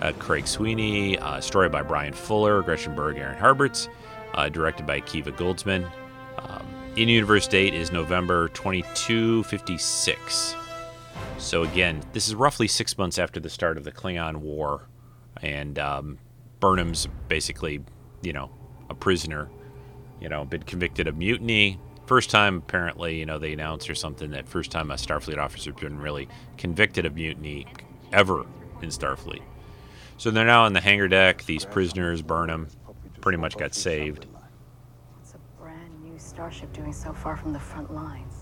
uh, 0.00 0.12
Craig 0.18 0.46
Sweeney, 0.46 1.18
uh, 1.18 1.40
story 1.40 1.68
by 1.68 1.82
Bryan 1.82 2.12
Fuller, 2.12 2.62
Gretchen 2.62 2.94
Berg, 2.94 3.18
Aaron 3.18 3.38
Harberts, 3.38 3.88
uh, 4.34 4.48
directed 4.48 4.86
by 4.86 5.00
Kiva 5.00 5.32
Goldsman. 5.32 5.90
Um, 6.38 6.66
in 6.96 7.08
universe 7.08 7.46
date 7.46 7.74
is 7.74 7.92
November 7.92 8.48
2256. 8.48 10.56
So 11.38 11.62
again, 11.62 12.02
this 12.12 12.28
is 12.28 12.34
roughly 12.34 12.68
six 12.68 12.96
months 12.98 13.18
after 13.18 13.40
the 13.40 13.50
start 13.50 13.76
of 13.76 13.84
the 13.84 13.92
Klingon 13.92 14.36
War, 14.36 14.88
and 15.42 15.78
um, 15.78 16.18
Burnham's 16.60 17.06
basically, 17.28 17.82
you 18.22 18.32
know, 18.32 18.50
a 18.88 18.94
prisoner. 18.94 19.50
You 20.20 20.30
know, 20.30 20.46
been 20.46 20.62
convicted 20.62 21.08
of 21.08 21.16
mutiny. 21.16 21.78
First 22.06 22.30
time, 22.30 22.58
apparently, 22.58 23.18
you 23.18 23.26
know, 23.26 23.38
they 23.38 23.52
announced 23.52 23.90
or 23.90 23.94
something 23.94 24.30
that 24.30 24.48
first 24.48 24.70
time 24.70 24.90
a 24.90 24.94
Starfleet 24.94 25.36
officer's 25.36 25.74
been 25.74 25.98
really 25.98 26.26
convicted 26.56 27.04
of 27.04 27.16
mutiny 27.16 27.66
ever 28.12 28.46
in 28.80 28.88
Starfleet. 28.88 29.42
So 30.18 30.30
they're 30.30 30.46
now 30.46 30.64
on 30.64 30.72
the 30.72 30.80
hangar 30.80 31.08
deck. 31.08 31.44
These 31.44 31.66
prisoners, 31.66 32.22
Burnham, 32.22 32.68
pretty 33.20 33.36
much 33.36 33.58
got 33.58 33.74
saved. 33.74 34.26
What's 35.14 35.34
a 35.34 35.38
brand 35.60 36.02
new 36.02 36.18
starship 36.18 36.72
doing 36.72 36.92
so 36.92 37.12
far 37.12 37.36
from 37.36 37.52
the 37.52 37.60
front 37.60 37.92
lines? 37.92 38.32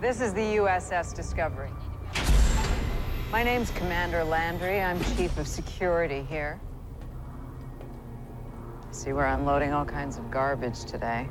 This 0.00 0.20
is 0.20 0.34
the 0.34 0.56
USS 0.56 1.14
Discovery. 1.14 1.70
My 3.30 3.44
name's 3.44 3.70
Commander 3.70 4.24
Landry. 4.24 4.80
I'm 4.80 4.98
Chief 5.16 5.36
of 5.38 5.46
Security 5.46 6.26
here. 6.28 6.60
See, 8.90 9.12
we're 9.12 9.26
unloading 9.26 9.72
all 9.72 9.84
kinds 9.84 10.18
of 10.18 10.28
garbage 10.32 10.84
today. 10.84 11.28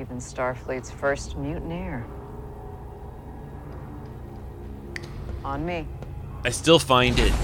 Even 0.00 0.16
Starfleet's 0.16 0.90
first 0.90 1.36
mutineer. 1.36 2.06
On 5.44 5.62
me. 5.66 5.86
I 6.42 6.48
still 6.48 6.78
find 6.78 7.18
it. 7.18 7.34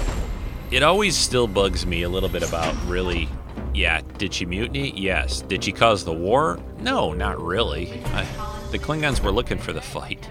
It 0.70 0.82
always 0.82 1.14
still 1.14 1.46
bugs 1.46 1.84
me 1.84 2.04
a 2.04 2.08
little 2.08 2.30
bit 2.30 2.42
about 2.42 2.74
really. 2.86 3.28
Yeah, 3.74 4.00
did 4.16 4.32
she 4.32 4.46
mutiny? 4.46 4.98
Yes. 4.98 5.42
Did 5.42 5.64
she 5.64 5.72
cause 5.72 6.06
the 6.06 6.14
war? 6.14 6.58
No, 6.78 7.12
not 7.12 7.38
really. 7.38 8.02
I, 8.06 8.24
the 8.72 8.78
Klingons 8.78 9.20
were 9.20 9.32
looking 9.32 9.58
for 9.58 9.74
the 9.74 9.82
fight. 9.82 10.26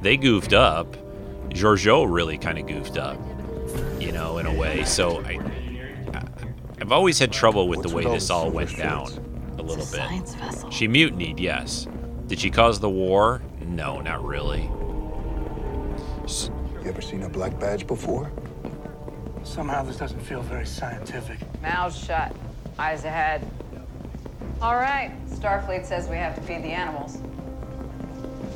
They 0.00 0.16
goofed 0.16 0.52
up. 0.52 0.96
Georgiou 1.48 2.06
really 2.08 2.38
kind 2.38 2.56
of 2.56 2.68
goofed 2.68 2.98
up, 2.98 3.18
you 3.98 4.12
know, 4.12 4.38
in 4.38 4.46
a 4.46 4.54
way. 4.54 4.84
So 4.84 5.20
I, 5.24 5.40
I've 6.80 6.92
always 6.92 7.18
had 7.18 7.32
trouble 7.32 7.66
with 7.66 7.82
the 7.82 7.92
way 7.92 8.04
this 8.04 8.30
all 8.30 8.48
went 8.48 8.76
down 8.76 9.31
a 9.62 9.64
little 9.64 9.86
bit. 9.86 10.72
She 10.72 10.88
mutinied, 10.88 11.38
yes. 11.38 11.86
Did 12.26 12.40
she 12.40 12.50
cause 12.50 12.80
the 12.80 12.90
war? 12.90 13.42
No, 13.66 14.00
not 14.00 14.24
really. 14.24 14.62
You 16.82 16.88
ever 16.88 17.00
seen 17.00 17.22
a 17.22 17.28
black 17.28 17.58
badge 17.58 17.86
before? 17.86 18.30
Somehow 19.44 19.82
this 19.82 19.96
doesn't 19.96 20.20
feel 20.20 20.42
very 20.42 20.66
scientific. 20.66 21.38
Mouths 21.62 21.98
shut, 21.98 22.34
eyes 22.78 23.04
ahead. 23.04 23.48
All 24.60 24.76
right, 24.76 25.12
Starfleet 25.28 25.84
says 25.84 26.08
we 26.08 26.16
have 26.16 26.34
to 26.36 26.40
feed 26.42 26.62
the 26.62 26.68
animals. 26.68 27.18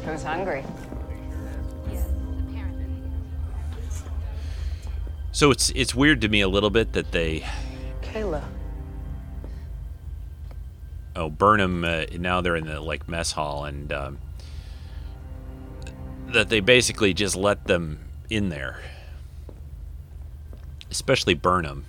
Who's 0.04 0.22
hungry? 0.22 0.64
So 5.32 5.50
it's 5.50 5.70
it's 5.70 5.94
weird 5.94 6.22
to 6.22 6.28
me 6.28 6.40
a 6.40 6.48
little 6.48 6.70
bit 6.70 6.94
that 6.94 7.12
they 7.12 7.44
Kayla. 8.00 8.42
Oh 11.16 11.30
Burnham 11.30 11.84
uh, 11.84 12.04
now 12.18 12.40
they're 12.40 12.56
in 12.56 12.66
the 12.66 12.80
like 12.80 13.08
mess 13.08 13.32
hall 13.32 13.64
and 13.64 13.92
um, 13.92 14.18
that 16.28 16.48
they 16.48 16.60
basically 16.60 17.14
just 17.14 17.36
let 17.36 17.64
them 17.64 17.98
in 18.30 18.48
there, 18.48 18.80
especially 20.90 21.34
Burnham. 21.34 21.84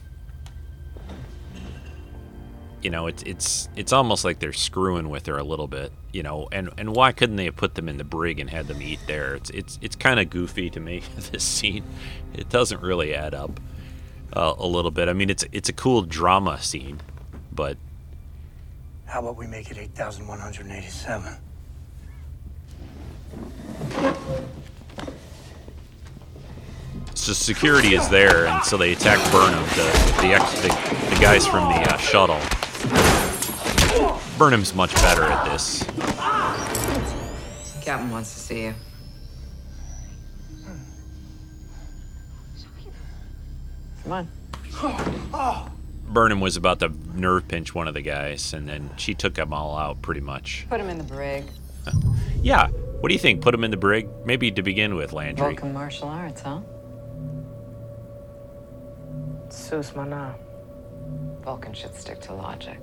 You 2.81 2.91
know, 2.91 3.07
it's 3.07 3.23
it's 3.23 3.69
it's 3.75 3.91
almost 3.91 4.23
like 4.23 4.39
they're 4.39 4.53
screwing 4.53 5.09
with 5.09 5.25
her 5.25 5.37
a 5.37 5.43
little 5.43 5.67
bit. 5.67 5.91
You 6.13 6.23
know, 6.23 6.47
and 6.51 6.69
and 6.77 6.95
why 6.95 7.11
couldn't 7.11 7.35
they 7.35 7.45
have 7.45 7.55
put 7.55 7.75
them 7.75 7.89
in 7.89 7.97
the 7.97 8.03
brig 8.03 8.39
and 8.39 8.49
had 8.49 8.67
them 8.67 8.81
eat 8.81 8.99
there? 9.07 9.35
It's 9.35 9.49
it's 9.49 9.79
it's 9.81 9.95
kind 9.95 10.19
of 10.19 10.29
goofy 10.29 10.69
to 10.69 10.79
me. 10.79 11.01
This 11.31 11.43
scene, 11.43 11.83
it 12.33 12.49
doesn't 12.49 12.81
really 12.81 13.13
add 13.13 13.33
up 13.33 13.59
uh, 14.33 14.53
a 14.57 14.67
little 14.67 14.91
bit. 14.91 15.09
I 15.09 15.13
mean, 15.13 15.29
it's 15.29 15.43
it's 15.51 15.69
a 15.69 15.73
cool 15.73 16.03
drama 16.03 16.61
scene, 16.61 17.01
but 17.51 17.77
How 19.07 19.21
about 19.21 19.37
we 19.37 19.47
make 19.47 19.71
it 19.71 19.77
8,187? 19.77 21.37
so 27.13 27.33
security 27.33 27.95
is 27.95 28.07
there, 28.09 28.47
and 28.47 28.63
so 28.63 28.77
they 28.77 28.93
attack 28.93 29.19
Burnham, 29.31 29.63
the 29.75 30.21
the 30.21 30.33
ex, 30.33 30.61
the, 30.61 30.67
the 31.13 31.21
guys 31.21 31.45
from 31.47 31.67
the 31.69 31.93
uh, 31.93 31.97
shuttle. 31.97 32.39
Burnham's 34.37 34.73
much 34.75 34.93
better 34.95 35.23
at 35.23 35.45
this. 35.51 35.83
Captain 37.81 38.11
wants 38.11 38.33
to 38.33 38.39
see 38.39 38.63
you. 38.63 38.73
Come 44.03 44.27
on. 45.33 45.71
Burnham 46.17 46.41
was 46.41 46.57
about 46.57 46.79
to 46.79 46.91
nerve 47.13 47.47
pinch 47.47 47.75
one 47.75 47.87
of 47.87 47.93
the 47.93 48.01
guys, 48.01 48.51
and 48.51 48.67
then 48.67 48.89
she 48.97 49.13
took 49.13 49.35
them 49.35 49.53
all 49.53 49.77
out 49.77 50.01
pretty 50.01 50.19
much. 50.19 50.65
Put 50.67 50.81
him 50.81 50.89
in 50.89 50.97
the 50.97 51.03
brig. 51.03 51.45
Yeah. 52.41 52.69
What 52.69 53.09
do 53.09 53.13
you 53.13 53.19
think? 53.19 53.41
Put 53.41 53.53
him 53.53 53.63
in 53.63 53.69
the 53.69 53.77
brig? 53.77 54.09
Maybe 54.25 54.49
to 54.49 54.63
begin 54.63 54.95
with, 54.95 55.13
Landry. 55.13 55.45
Vulcan 55.45 55.75
martial 55.75 56.07
arts, 56.07 56.41
huh? 56.41 56.61
Suus 59.49 59.93
Mahna. 59.93 60.33
Vulcan 61.43 61.75
should 61.75 61.93
stick 61.93 62.19
to 62.21 62.33
logic. 62.33 62.79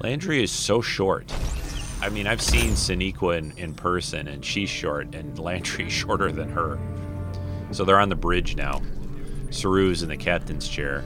Landry 0.00 0.42
is 0.42 0.50
so 0.50 0.80
short. 0.80 1.32
I 2.02 2.08
mean, 2.08 2.26
I've 2.26 2.42
seen 2.42 2.72
Sonequa 2.72 3.38
in, 3.38 3.56
in 3.56 3.74
person, 3.74 4.26
and 4.26 4.44
she's 4.44 4.70
short, 4.70 5.14
and 5.14 5.38
Landry's 5.38 5.92
shorter 6.02 6.32
than 6.32 6.48
her. 6.48 6.80
So 7.72 7.84
they're 7.84 8.00
on 8.00 8.08
the 8.08 8.16
bridge 8.16 8.56
now. 8.56 8.80
Saru's 9.50 10.02
in 10.02 10.08
the 10.08 10.16
captain's 10.16 10.68
chair. 10.68 11.04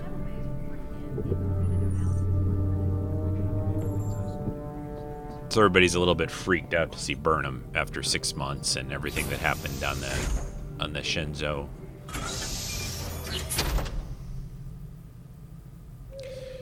So 5.50 5.60
everybody's 5.62 5.96
a 5.96 5.98
little 5.98 6.14
bit 6.14 6.30
freaked 6.30 6.74
out 6.74 6.92
to 6.92 6.98
see 6.98 7.14
Burnham 7.14 7.64
after 7.74 8.04
six 8.04 8.36
months 8.36 8.76
and 8.76 8.92
everything 8.92 9.28
that 9.30 9.40
happened 9.40 9.82
on 9.82 10.00
the 10.00 10.46
on 10.78 10.92
the 10.92 11.00
Shenzhou. 11.00 11.68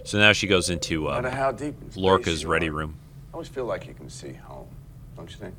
So 0.05 0.19
now 0.19 0.33
she 0.33 0.47
goes 0.47 0.71
into 0.71 1.07
uh, 1.09 1.53
deep 1.53 1.75
in 1.83 2.03
Lorca's 2.03 2.47
ready 2.47 2.71
are, 2.71 2.73
room. 2.73 2.97
I 3.31 3.35
always 3.35 3.49
feel 3.49 3.67
like 3.67 3.87
you 3.87 3.93
can 3.93 4.09
see 4.09 4.33
home, 4.33 4.69
don't 5.17 5.31
you 5.31 5.37
think? 5.37 5.55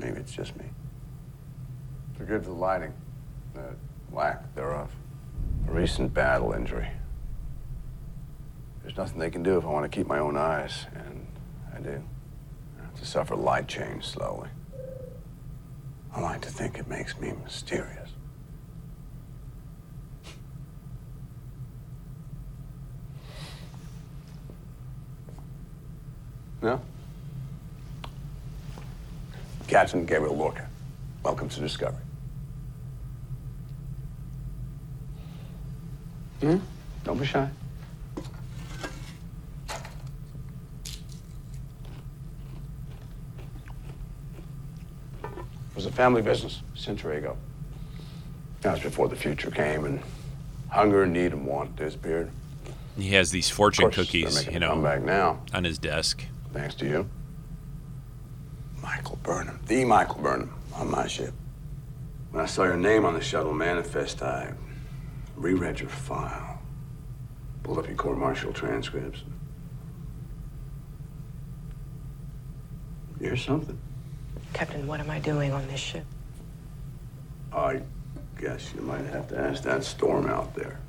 Maybe 0.00 0.18
it's 0.18 0.32
just 0.32 0.56
me. 0.56 0.64
Forgive 2.18 2.44
the 2.44 2.52
lighting, 2.52 2.94
the 3.54 3.74
lack 4.12 4.54
thereof. 4.54 4.90
A 5.68 5.70
recent 5.70 6.14
battle 6.14 6.52
injury. 6.52 6.88
There's 8.82 8.96
nothing 8.96 9.18
they 9.18 9.30
can 9.30 9.42
do 9.42 9.58
if 9.58 9.64
I 9.64 9.68
want 9.68 9.90
to 9.90 9.94
keep 9.94 10.06
my 10.06 10.18
own 10.18 10.36
eyes, 10.36 10.86
and 10.94 11.26
I 11.74 11.80
do. 11.80 12.02
I 12.78 12.84
have 12.84 12.94
to 12.98 13.06
suffer 13.06 13.36
light 13.36 13.68
change 13.68 14.06
slowly. 14.06 14.48
I 16.14 16.20
like 16.20 16.40
to 16.42 16.50
think 16.50 16.78
it 16.78 16.88
makes 16.88 17.18
me 17.18 17.32
mysterious. 17.44 18.10
No? 26.62 26.80
Captain 29.68 30.06
Gabriel 30.06 30.34
Lorca. 30.34 30.66
Welcome 31.22 31.48
to 31.50 31.60
Discovery. 31.60 32.05
Hmm? 36.40 36.58
Don't 37.04 37.18
be 37.18 37.26
shy. 37.26 37.48
It 45.24 45.74
was 45.74 45.86
a 45.86 45.92
family 45.92 46.22
business 46.22 46.62
a 46.74 46.78
century 46.78 47.18
ago. 47.18 47.36
That 48.62 48.72
was 48.72 48.82
before 48.82 49.08
the 49.08 49.16
future 49.16 49.50
came 49.50 49.84
and 49.84 50.00
hunger, 50.68 51.04
and 51.04 51.12
need, 51.12 51.32
and 51.32 51.46
want 51.46 51.76
disappeared. 51.76 52.30
He 52.96 53.10
has 53.10 53.30
these 53.30 53.48
fortune 53.48 53.84
course, 53.84 53.96
cookies, 53.96 54.46
you 54.46 54.58
know, 54.58 54.70
comeback 54.70 55.02
now. 55.02 55.40
on 55.52 55.64
his 55.64 55.78
desk. 55.78 56.24
Thanks 56.52 56.74
to 56.76 56.86
you. 56.86 57.08
Michael 58.82 59.18
Burnham, 59.22 59.60
the 59.66 59.84
Michael 59.84 60.22
Burnham, 60.22 60.54
on 60.74 60.90
my 60.90 61.06
ship. 61.06 61.34
When 62.30 62.42
I 62.42 62.46
saw 62.46 62.64
your 62.64 62.76
name 62.76 63.04
on 63.04 63.14
the 63.14 63.20
shuttle 63.20 63.52
manifest, 63.52 64.22
I 64.22 64.52
reread 65.36 65.80
your 65.80 65.88
file, 65.88 66.60
pulled 67.62 67.78
up 67.78 67.86
your 67.86 67.96
court 67.96 68.18
martial 68.18 68.52
transcripts. 68.52 69.22
You're 73.20 73.36
something. 73.36 73.78
Captain, 74.52 74.86
what 74.86 75.00
am 75.00 75.10
I 75.10 75.18
doing 75.18 75.52
on 75.52 75.66
this 75.68 75.80
ship? 75.80 76.04
I 77.52 77.80
guess 78.38 78.72
you 78.74 78.82
might 78.82 79.04
have 79.06 79.28
to 79.28 79.38
ask 79.38 79.62
that 79.62 79.84
storm 79.84 80.26
out 80.26 80.54
there. 80.54 80.80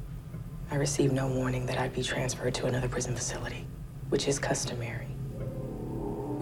I 0.70 0.76
received 0.76 1.14
no 1.14 1.28
warning 1.28 1.66
that 1.68 1.78
I'd 1.78 1.94
be 1.94 2.04
transferred 2.04 2.54
to 2.56 2.66
another 2.66 2.90
prison 2.90 3.16
facility, 3.16 3.66
which 4.10 4.28
is 4.28 4.38
customary. 4.38 5.08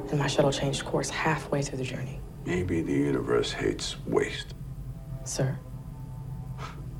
And 0.09 0.19
my 0.19 0.27
shuttle 0.27 0.51
changed 0.51 0.85
course 0.85 1.09
halfway 1.09 1.61
through 1.61 1.77
the 1.77 1.83
journey. 1.83 2.19
Maybe 2.45 2.81
the 2.81 2.93
universe 2.93 3.51
hates 3.51 3.95
waste. 4.05 4.53
Sir, 5.23 5.57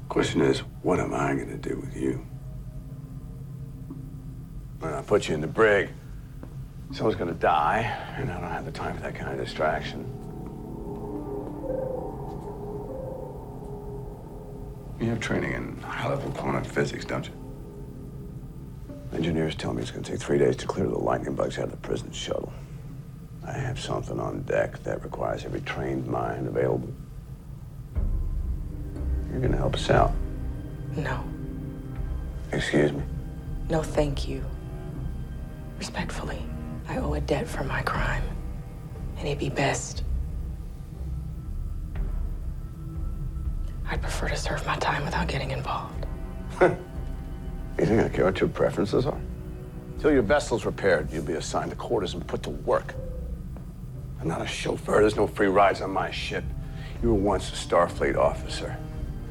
Question 0.10 0.42
is, 0.42 0.60
what 0.82 1.00
am 1.00 1.14
I 1.14 1.36
gonna 1.36 1.58
do 1.58 1.78
with 1.78 1.96
you? 1.96 2.26
When 4.80 4.94
I 4.94 5.02
put 5.02 5.28
you 5.28 5.36
in 5.36 5.42
the 5.42 5.48
brig, 5.48 5.90
someone's 6.92 7.18
gonna 7.18 7.34
die, 7.34 7.82
and 8.18 8.32
I 8.32 8.40
don't 8.40 8.50
have 8.50 8.66
the 8.66 8.72
time 8.72 8.96
for 8.96 9.02
that 9.02 9.16
kind 9.16 9.32
of 9.32 9.44
distraction. 9.44 10.06
You 15.00 15.10
have 15.10 15.20
training 15.20 15.54
in 15.54 15.82
high-level 15.82 16.32
quantum 16.32 16.64
physics, 16.64 17.04
don't 17.04 17.28
you? 17.28 17.34
Engineers 19.14 19.56
tell 19.56 19.74
me 19.74 19.82
it's 19.82 19.92
gonna 19.92 20.04
take 20.04 20.20
three 20.20 20.38
days 20.38 20.56
to 20.58 20.68
clear 20.68 20.88
the 20.88 20.98
lightning 20.98 21.36
bugs 21.36 21.58
out 21.58 21.66
of 21.66 21.72
the 21.72 21.78
prison 21.78 22.12
shuttle. 22.12 22.54
I 23.46 23.54
have 23.54 23.80
something 23.80 24.20
on 24.20 24.44
deck 24.44 24.82
that 24.84 25.04
requires 25.04 25.46
every 25.46 25.62
trained 25.62 26.08
mind 26.08 26.48
available. 26.48 26.94
You're 29.36 29.42
gonna 29.42 29.58
help 29.58 29.74
us 29.74 29.90
out. 29.90 30.14
no. 30.96 31.22
Excuse 32.54 32.94
me. 32.94 33.04
No, 33.70 33.84
thank 33.84 34.30
you. 34.30 34.42
Respectfully, 35.78 36.42
I 36.88 37.00
owe 37.00 37.16
a 37.16 37.20
debt 37.20 37.46
for 37.46 37.66
my 37.66 37.82
crime. 37.82 38.24
And 39.18 39.28
it'd 39.28 39.40
be 39.40 39.50
best. 39.50 40.06
I'd 43.90 44.02
prefer 44.02 44.30
to 44.30 44.38
serve 44.38 44.66
my 44.66 44.78
time 44.78 45.04
without 45.04 45.28
getting 45.28 45.52
involved. 45.52 46.06
You 46.62 47.86
think 47.86 48.02
I 48.02 48.08
care 48.08 48.24
what 48.24 48.40
your 48.40 48.48
preferences 48.48 49.06
are? 49.06 49.20
Till 50.00 50.14
your 50.14 50.22
vessel's 50.22 50.64
repaired, 50.64 51.12
you'll 51.12 51.26
be 51.26 51.34
assigned 51.34 51.72
to 51.72 51.76
quarters 51.76 52.14
and 52.14 52.26
put 52.26 52.42
to 52.44 52.52
work. 52.52 52.96
I'm 54.22 54.30
not 54.30 54.42
a 54.42 54.48
chauffeur. 54.48 55.02
There's 55.02 55.18
no 55.18 55.28
free 55.28 55.48
rides 55.48 55.82
on 55.82 55.92
my 55.92 56.10
ship. 56.10 56.46
You 57.04 57.10
were 57.10 57.16
once 57.16 57.50
a 57.50 57.56
Starfleet 57.68 58.16
officer. 58.16 58.78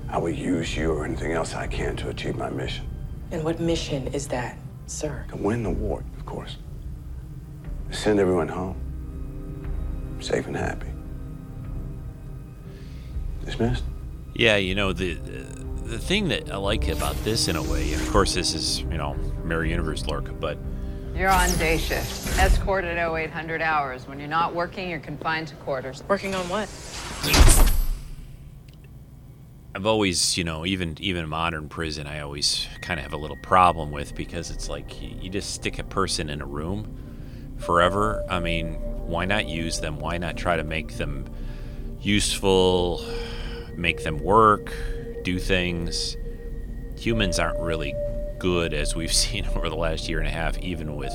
I 0.09 0.19
will 0.19 0.31
use 0.31 0.77
you 0.77 0.93
or 0.93 1.05
anything 1.05 1.33
else 1.33 1.55
I 1.55 1.67
can 1.67 1.97
to 1.97 2.09
achieve 2.11 2.37
my 2.37 2.51
mission. 2.51 2.87
And 3.31 3.43
what 3.43 3.59
mission 3.61 4.07
is 4.09 4.29
that, 4.29 4.57
sir? 4.87 5.25
To 5.31 5.37
win 5.37 5.63
the 5.63 5.71
war, 5.71 6.05
of 6.19 6.27
course. 6.27 6.57
Send 7.91 8.21
everyone 8.21 8.49
home. 8.49 8.77
Safe 10.21 10.47
and 10.47 10.57
happy. 10.57 10.89
Dismissed? 13.45 13.85
Yeah, 14.35 14.57
you 14.57 14.75
know 14.75 14.93
the 14.93 15.15
the 15.15 15.99
thing 15.99 16.29
that 16.29 16.51
I 16.51 16.57
like 16.57 16.89
about 16.89 17.15
this 17.25 17.47
in 17.47 17.57
a 17.57 17.63
way, 17.63 17.93
and 17.93 18.01
of 18.01 18.11
course 18.11 18.35
this 18.35 18.55
is 18.55 18.81
you 18.81 18.97
know 18.97 19.15
Mirror 19.45 19.67
Universe 19.67 20.07
Lorca, 20.07 20.33
but 20.33 20.59
You're 21.15 21.31
on 21.31 21.51
day 21.59 21.79
shift. 21.79 22.39
Escorted 22.39 22.97
0800 22.97 23.61
hours. 23.63 24.09
When 24.09 24.19
you're 24.19 24.29
not 24.29 24.55
working, 24.55 24.89
you're 24.91 24.99
confined 24.99 25.49
to 25.49 25.55
quarters. 25.57 26.03
Working 26.09 26.35
on 26.35 26.49
what? 26.49 26.69
I've 29.77 29.87
always, 29.87 30.39
you 30.39 30.45
know, 30.45 30.65
even 30.65 30.97
even 31.01 31.29
modern 31.29 31.69
prison, 31.69 32.07
I 32.07 32.21
always 32.21 32.69
kind 32.81 33.01
of 33.01 33.05
have 33.05 33.13
a 33.13 33.17
little 33.17 33.37
problem 33.37 33.91
with 33.91 34.15
because 34.15 34.51
it's 34.51 34.69
like 34.69 35.03
you, 35.03 35.17
you 35.23 35.31
just 35.31 35.53
stick 35.53 35.81
a 35.81 35.85
person 35.85 36.31
in 36.31 36.41
a 36.41 36.47
room 36.47 36.97
forever. 37.59 38.25
I 38.31 38.39
mean, 38.39 38.75
why 39.07 39.25
not 39.25 39.49
use 39.49 39.81
them? 39.81 39.99
Why 39.99 40.17
not 40.17 40.37
try 40.37 40.57
to 40.57 40.63
make 40.63 40.97
them 40.97 41.29
useful, 42.01 43.05
make 43.77 44.05
them 44.05 44.19
work, 44.19 44.73
do 45.25 45.41
things? 45.41 46.17
Humans 46.99 47.41
aren't 47.41 47.59
really 47.59 47.95
good 48.39 48.75
as 48.75 48.95
we've 48.95 49.13
seen 49.25 49.45
over 49.57 49.69
the 49.69 49.77
last 49.77 50.09
year 50.09 50.21
and 50.21 50.29
a 50.29 50.31
half, 50.31 50.57
even 50.59 50.95
with, 50.95 51.13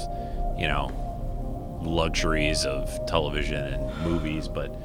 you 0.57 0.67
know, 0.67 0.91
luxuries 1.81 2.65
of 2.65 3.05
television 3.05 3.73
and 3.73 4.03
movies, 4.03 4.49
but 4.49 4.75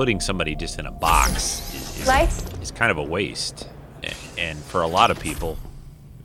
putting 0.00 0.18
somebody 0.18 0.54
just 0.54 0.78
in 0.78 0.86
a 0.86 0.90
box 0.90 1.74
is, 1.74 2.08
is, 2.08 2.62
is 2.62 2.70
kind 2.70 2.90
of 2.90 2.96
a 2.96 3.02
waste. 3.02 3.68
And 4.38 4.58
for 4.58 4.80
a 4.80 4.86
lot 4.86 5.10
of 5.10 5.20
people, 5.20 5.58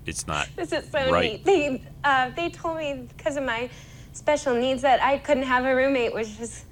it's 0.06 0.26
not 0.28 0.48
This 0.56 0.72
is 0.72 0.90
so 0.90 1.12
right. 1.12 1.34
neat. 1.34 1.44
They 1.44 1.82
uh, 2.06 2.30
they 2.38 2.50
told 2.52 2.78
me 2.78 3.06
because 3.18 3.36
of 3.36 3.44
my 3.44 3.70
special 4.14 4.56
needs 4.56 4.82
that 4.84 5.04
I 5.04 5.18
couldn't 5.18 5.44
have 5.44 5.66
a 5.66 5.76
roommate, 5.76 6.14
which 6.14 6.40
was 6.40 6.64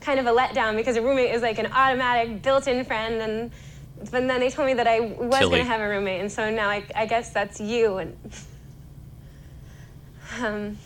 kind 0.00 0.20
of 0.20 0.26
a 0.26 0.30
letdown 0.30 0.76
because 0.76 0.94
a 0.94 1.02
roommate 1.02 1.34
is 1.34 1.42
like 1.42 1.58
an 1.58 1.66
automatic 1.66 2.42
built-in 2.42 2.84
friend, 2.84 3.20
and 3.20 3.50
but 3.98 4.28
then 4.28 4.38
they 4.38 4.48
told 4.48 4.68
me 4.68 4.74
that 4.74 4.86
I 4.86 5.00
was 5.00 5.40
Tilly. 5.40 5.58
gonna 5.58 5.68
have 5.68 5.80
a 5.80 5.88
roommate, 5.88 6.20
and 6.20 6.30
so 6.30 6.48
now 6.48 6.68
I, 6.68 6.84
I 6.94 7.06
guess 7.06 7.30
that's 7.30 7.60
you. 7.60 7.96
And 7.96 8.16
um, 10.40 10.78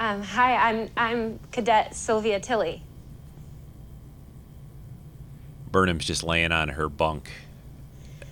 um, 0.00 0.22
hi, 0.22 0.56
I'm 0.56 0.88
I'm 0.96 1.38
Cadet 1.52 1.94
Sylvia 1.94 2.40
Tilly. 2.40 2.82
Burnham's 5.72 6.04
just 6.04 6.22
laying 6.22 6.52
on 6.52 6.68
her 6.68 6.88
bunk. 6.88 7.30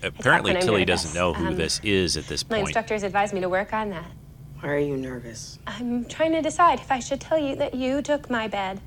Apparently, 0.03 0.55
Tilly 0.61 0.84
doesn't 0.84 1.14
know 1.14 1.32
who 1.34 1.49
Um, 1.49 1.57
this 1.57 1.80
is 1.82 2.16
at 2.16 2.26
this 2.26 2.43
point. 2.43 2.51
My 2.62 2.66
instructors 2.66 3.03
advised 3.03 3.34
me 3.34 3.41
to 3.41 3.49
work 3.49 3.72
on 3.72 3.91
that. 3.91 4.07
Why 4.61 4.68
are 4.70 4.78
you 4.78 4.97
nervous? 4.97 5.59
I'm 5.66 6.05
trying 6.05 6.32
to 6.32 6.43
decide 6.43 6.80
if 6.80 6.93
I 6.93 6.99
should 7.01 7.20
tell 7.20 7.38
you 7.38 7.57
that 7.57 7.74
you 7.74 8.03
took 8.03 8.30
my 8.30 8.47
bed. 8.47 8.80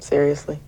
Seriously? 0.00 0.58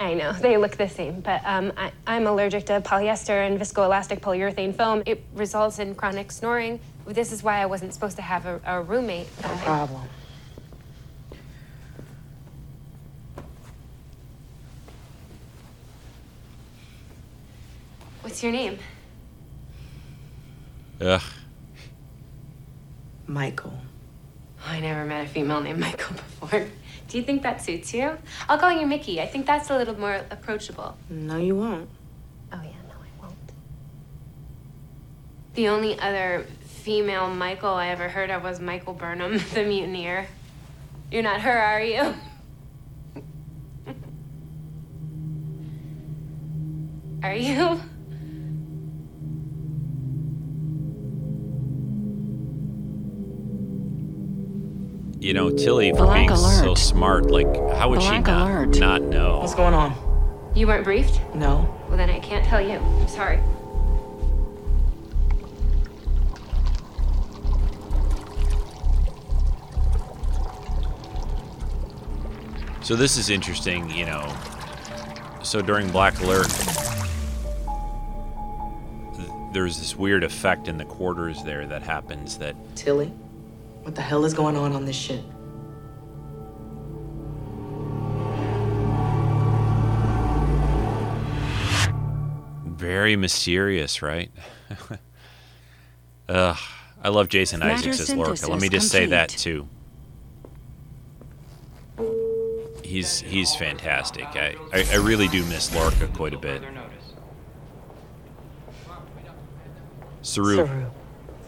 I 0.00 0.14
know, 0.14 0.32
they 0.32 0.56
look 0.56 0.76
the 0.76 0.88
same, 0.88 1.20
but 1.20 1.40
um, 1.44 1.72
I, 1.76 1.90
I'm 2.06 2.28
allergic 2.28 2.66
to 2.66 2.80
polyester 2.80 3.44
and 3.44 3.58
viscoelastic 3.58 4.20
polyurethane 4.20 4.76
foam. 4.76 5.02
It 5.06 5.24
results 5.34 5.80
in 5.80 5.96
chronic 5.96 6.30
snoring. 6.30 6.78
This 7.06 7.32
is 7.32 7.42
why 7.42 7.60
I 7.60 7.66
wasn't 7.66 7.92
supposed 7.94 8.14
to 8.16 8.22
have 8.22 8.46
a, 8.46 8.60
a 8.64 8.82
roommate. 8.82 9.26
No 9.42 9.48
Uh, 9.50 9.56
problem. 9.64 10.02
What's 18.28 18.42
your 18.42 18.52
name? 18.52 18.78
Ugh. 21.00 21.22
Michael. 23.26 23.72
Oh, 24.60 24.68
I 24.68 24.80
never 24.80 25.06
met 25.06 25.24
a 25.24 25.28
female 25.30 25.62
named 25.62 25.80
Michael 25.80 26.14
before. 26.40 26.66
Do 27.08 27.16
you 27.16 27.24
think 27.24 27.42
that 27.42 27.62
suits 27.62 27.94
you? 27.94 28.18
I'll 28.46 28.58
call 28.58 28.70
you 28.70 28.86
Mickey. 28.86 29.18
I 29.18 29.26
think 29.26 29.46
that's 29.46 29.70
a 29.70 29.78
little 29.78 29.98
more 29.98 30.20
approachable. 30.30 30.98
No, 31.08 31.38
you 31.38 31.56
won't. 31.56 31.88
Oh, 32.52 32.60
yeah, 32.62 32.82
no, 32.86 32.96
I 33.00 33.08
won't. 33.22 33.52
The 35.54 35.68
only 35.68 35.98
other 35.98 36.44
female 36.66 37.30
Michael 37.30 37.72
I 37.72 37.88
ever 37.88 38.10
heard 38.10 38.28
of 38.30 38.42
was 38.42 38.60
Michael 38.60 38.92
Burnham, 38.92 39.38
the 39.54 39.64
mutineer. 39.64 40.26
You're 41.10 41.22
not 41.22 41.40
her, 41.40 41.58
are 41.58 41.82
you? 41.82 42.14
are 47.22 47.34
you? 47.34 47.80
You 55.20 55.34
know, 55.34 55.50
Tilly, 55.50 55.90
for 55.90 56.04
Black 56.04 56.28
being 56.28 56.36
so 56.36 56.76
smart, 56.76 57.28
like, 57.28 57.46
how 57.74 57.90
would 57.90 58.00
she 58.00 58.20
not, 58.20 58.28
alert. 58.28 58.78
not 58.78 59.02
know? 59.02 59.40
What's 59.40 59.54
going 59.54 59.74
on? 59.74 59.92
You 60.54 60.68
weren't 60.68 60.84
briefed? 60.84 61.20
No. 61.34 61.74
Well, 61.88 61.96
then 61.96 62.08
I 62.08 62.20
can't 62.20 62.44
tell 62.44 62.60
you. 62.60 62.74
I'm 62.78 63.08
sorry. 63.08 63.40
So 72.82 72.94
this 72.94 73.18
is 73.18 73.28
interesting, 73.28 73.90
you 73.90 74.06
know. 74.06 74.34
So 75.42 75.60
during 75.60 75.90
Black 75.90 76.18
Alert, 76.20 76.48
th- 79.16 79.28
there's 79.52 79.78
this 79.78 79.96
weird 79.96 80.22
effect 80.22 80.68
in 80.68 80.78
the 80.78 80.84
quarters 80.84 81.42
there 81.42 81.66
that 81.66 81.82
happens 81.82 82.38
that 82.38 82.54
Tilly, 82.76 83.12
what 83.88 83.94
the 83.94 84.02
hell 84.02 84.26
is 84.26 84.34
going 84.34 84.54
on 84.54 84.74
on 84.74 84.84
this 84.84 84.94
ship? 84.94 85.24
very 92.66 93.16
mysterious, 93.16 94.02
right? 94.02 94.30
Ugh, 96.28 96.58
I 97.02 97.08
love 97.08 97.28
Jason 97.28 97.62
Isaacs 97.62 97.98
as 97.98 98.14
Lorca. 98.14 98.46
Let 98.46 98.60
me 98.60 98.68
just 98.68 98.90
say 98.90 99.06
that 99.06 99.30
too. 99.30 99.66
He's 102.84 103.20
he's 103.20 103.56
fantastic. 103.56 104.26
I, 104.26 104.54
I, 104.72 104.86
I 104.92 104.96
really 104.96 105.28
do 105.28 105.44
miss 105.46 105.74
Lorca 105.74 106.06
quite 106.08 106.34
a 106.34 106.38
bit. 106.38 106.62
Saru. 110.22 110.68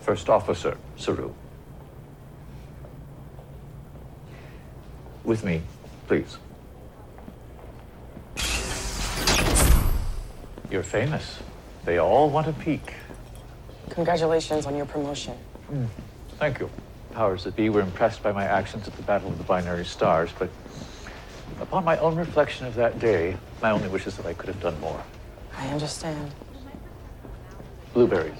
First 0.00 0.28
Officer 0.28 0.76
Saru. 0.96 1.32
With 5.24 5.44
me, 5.44 5.62
please. 6.06 6.38
You're 10.70 10.82
famous. 10.82 11.38
They 11.84 11.98
all 11.98 12.30
want 12.30 12.46
a 12.46 12.52
peek. 12.52 12.94
Congratulations 13.90 14.66
on 14.66 14.76
your 14.76 14.86
promotion. 14.86 15.34
Hmm, 15.68 15.86
Thank 16.38 16.60
you. 16.60 16.70
Powers 17.12 17.44
that 17.44 17.56
be 17.56 17.68
were 17.70 17.80
impressed 17.80 18.22
by 18.22 18.30
my 18.32 18.44
actions 18.44 18.86
at 18.86 18.94
the 18.94 19.02
Battle 19.02 19.30
of 19.30 19.38
the 19.38 19.44
Binary 19.44 19.84
Stars, 19.84 20.30
but 20.38 20.48
upon 21.60 21.84
my 21.84 21.98
own 21.98 22.14
reflection 22.16 22.66
of 22.66 22.74
that 22.76 23.00
day, 23.00 23.36
my 23.60 23.72
only 23.72 23.88
wish 23.88 24.06
is 24.06 24.16
that 24.16 24.26
I 24.26 24.32
could 24.34 24.46
have 24.48 24.60
done 24.60 24.78
more. 24.80 25.02
I 25.56 25.66
understand. 25.68 26.32
Blueberries. 27.92 28.38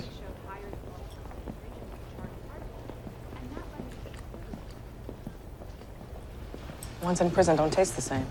Ones 7.03 7.21
in 7.21 7.31
prison 7.31 7.57
don't 7.57 7.73
taste 7.73 7.97
the 7.97 8.03
same. 8.03 8.27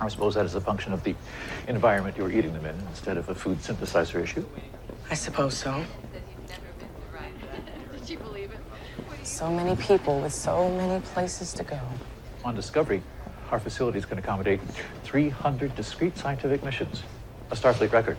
I 0.00 0.08
suppose 0.08 0.34
that 0.34 0.44
is 0.44 0.54
a 0.54 0.60
function 0.60 0.92
of 0.92 1.02
the 1.02 1.14
environment 1.66 2.16
you're 2.16 2.30
eating 2.30 2.52
them 2.52 2.66
in 2.66 2.76
instead 2.88 3.16
of 3.16 3.28
a 3.28 3.34
food 3.34 3.58
synthesizer 3.58 4.22
issue. 4.22 4.44
I 5.10 5.14
suppose 5.14 5.56
so. 5.56 5.84
Did 7.92 8.08
you 8.10 8.18
believe 8.18 8.52
it? 8.52 8.58
So 9.26 9.50
many 9.50 9.76
people 9.76 10.20
with 10.20 10.32
so 10.32 10.68
many 10.70 11.00
places 11.00 11.52
to 11.54 11.64
go. 11.64 11.80
On 12.44 12.54
Discovery, 12.54 13.02
our 13.50 13.58
facilities 13.58 14.04
can 14.04 14.18
accommodate 14.18 14.60
300 15.04 15.74
discrete 15.74 16.16
scientific 16.16 16.62
missions, 16.62 17.02
a 17.50 17.54
Starfleet 17.54 17.92
record. 17.92 18.16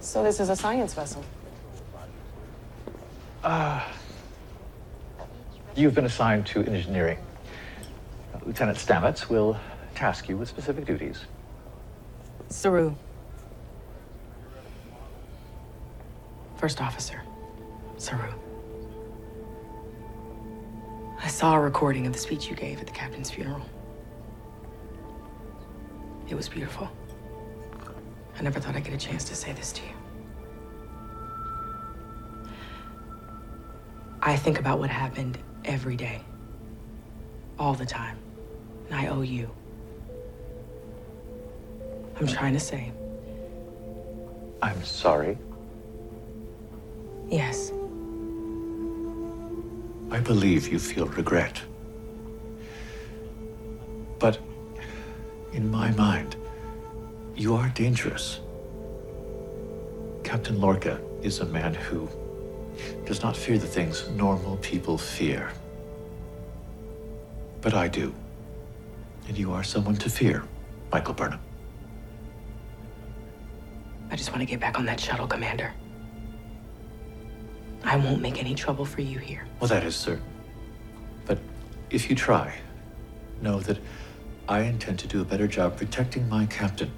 So 0.00 0.22
this 0.22 0.40
is 0.40 0.48
a 0.48 0.56
science 0.56 0.94
vessel. 0.94 1.24
Ah. 3.44 3.92
You've 5.76 5.94
been 5.94 6.06
assigned 6.06 6.46
to 6.46 6.64
engineering. 6.64 7.18
Lieutenant 8.48 8.78
Stamets 8.78 9.28
will 9.28 9.60
task 9.94 10.26
you 10.26 10.38
with 10.38 10.48
specific 10.48 10.86
duties. 10.86 11.26
Saru. 12.48 12.94
First 16.56 16.80
officer. 16.80 17.20
Saru. 17.98 18.32
I 21.22 21.28
saw 21.28 21.56
a 21.56 21.60
recording 21.60 22.06
of 22.06 22.14
the 22.14 22.18
speech 22.18 22.48
you 22.48 22.56
gave 22.56 22.80
at 22.80 22.86
the 22.86 22.92
captain's 22.92 23.30
funeral. 23.30 23.66
It 26.30 26.34
was 26.34 26.48
beautiful. 26.48 26.88
I 28.38 28.42
never 28.42 28.60
thought 28.60 28.74
I'd 28.74 28.84
get 28.84 28.94
a 28.94 28.96
chance 28.96 29.24
to 29.24 29.36
say 29.36 29.52
this 29.52 29.72
to 29.72 29.82
you. 29.82 29.92
I 34.22 34.36
think 34.36 34.58
about 34.58 34.78
what 34.78 34.88
happened 34.88 35.36
every 35.66 35.96
day, 35.96 36.22
all 37.58 37.74
the 37.74 37.84
time, 37.84 38.18
and 38.88 38.98
I 38.98 39.08
owe 39.08 39.20
you. 39.22 39.50
I'm 42.18 42.26
trying 42.26 42.54
to 42.54 42.60
say, 42.60 42.92
I'm 44.60 44.82
sorry. 44.84 45.38
yes, 47.30 47.70
I 50.10 50.18
believe 50.20 50.68
you 50.68 50.78
feel 50.78 51.06
regret. 51.06 51.60
But 54.18 54.38
in 55.52 55.70
my 55.70 55.90
mind, 55.92 56.36
you 57.36 57.54
are 57.54 57.68
dangerous. 57.68 58.40
Captain 60.24 60.60
Lorca 60.60 61.00
is 61.22 61.38
a 61.40 61.44
man 61.46 61.74
who 61.74 62.08
does 63.04 63.22
not 63.22 63.36
fear 63.36 63.58
the 63.58 63.66
things 63.66 64.08
normal 64.10 64.56
people 64.56 64.98
fear. 64.98 65.52
But 67.60 67.74
I 67.74 67.88
do. 67.88 68.12
And 69.28 69.36
you 69.36 69.52
are 69.52 69.62
someone 69.62 69.96
to 69.96 70.08
fear, 70.08 70.42
Michael 70.90 71.14
Burnham. 71.14 71.40
I 74.10 74.16
just 74.16 74.30
want 74.30 74.40
to 74.40 74.46
get 74.46 74.58
back 74.58 74.78
on 74.78 74.86
that 74.86 74.98
shuttle, 74.98 75.26
Commander. 75.26 75.72
I 77.84 77.96
won't 77.96 78.22
make 78.22 78.38
any 78.38 78.54
trouble 78.54 78.86
for 78.86 79.02
you 79.02 79.18
here. 79.18 79.46
Well, 79.60 79.68
that 79.68 79.84
is 79.84 79.94
certain. 79.94 80.24
But 81.26 81.38
if 81.90 82.08
you 82.08 82.16
try, 82.16 82.54
know 83.42 83.60
that 83.60 83.78
I 84.48 84.62
intend 84.62 84.98
to 85.00 85.06
do 85.06 85.20
a 85.20 85.24
better 85.24 85.46
job 85.46 85.76
protecting 85.76 86.26
my 86.28 86.46
captain 86.46 86.90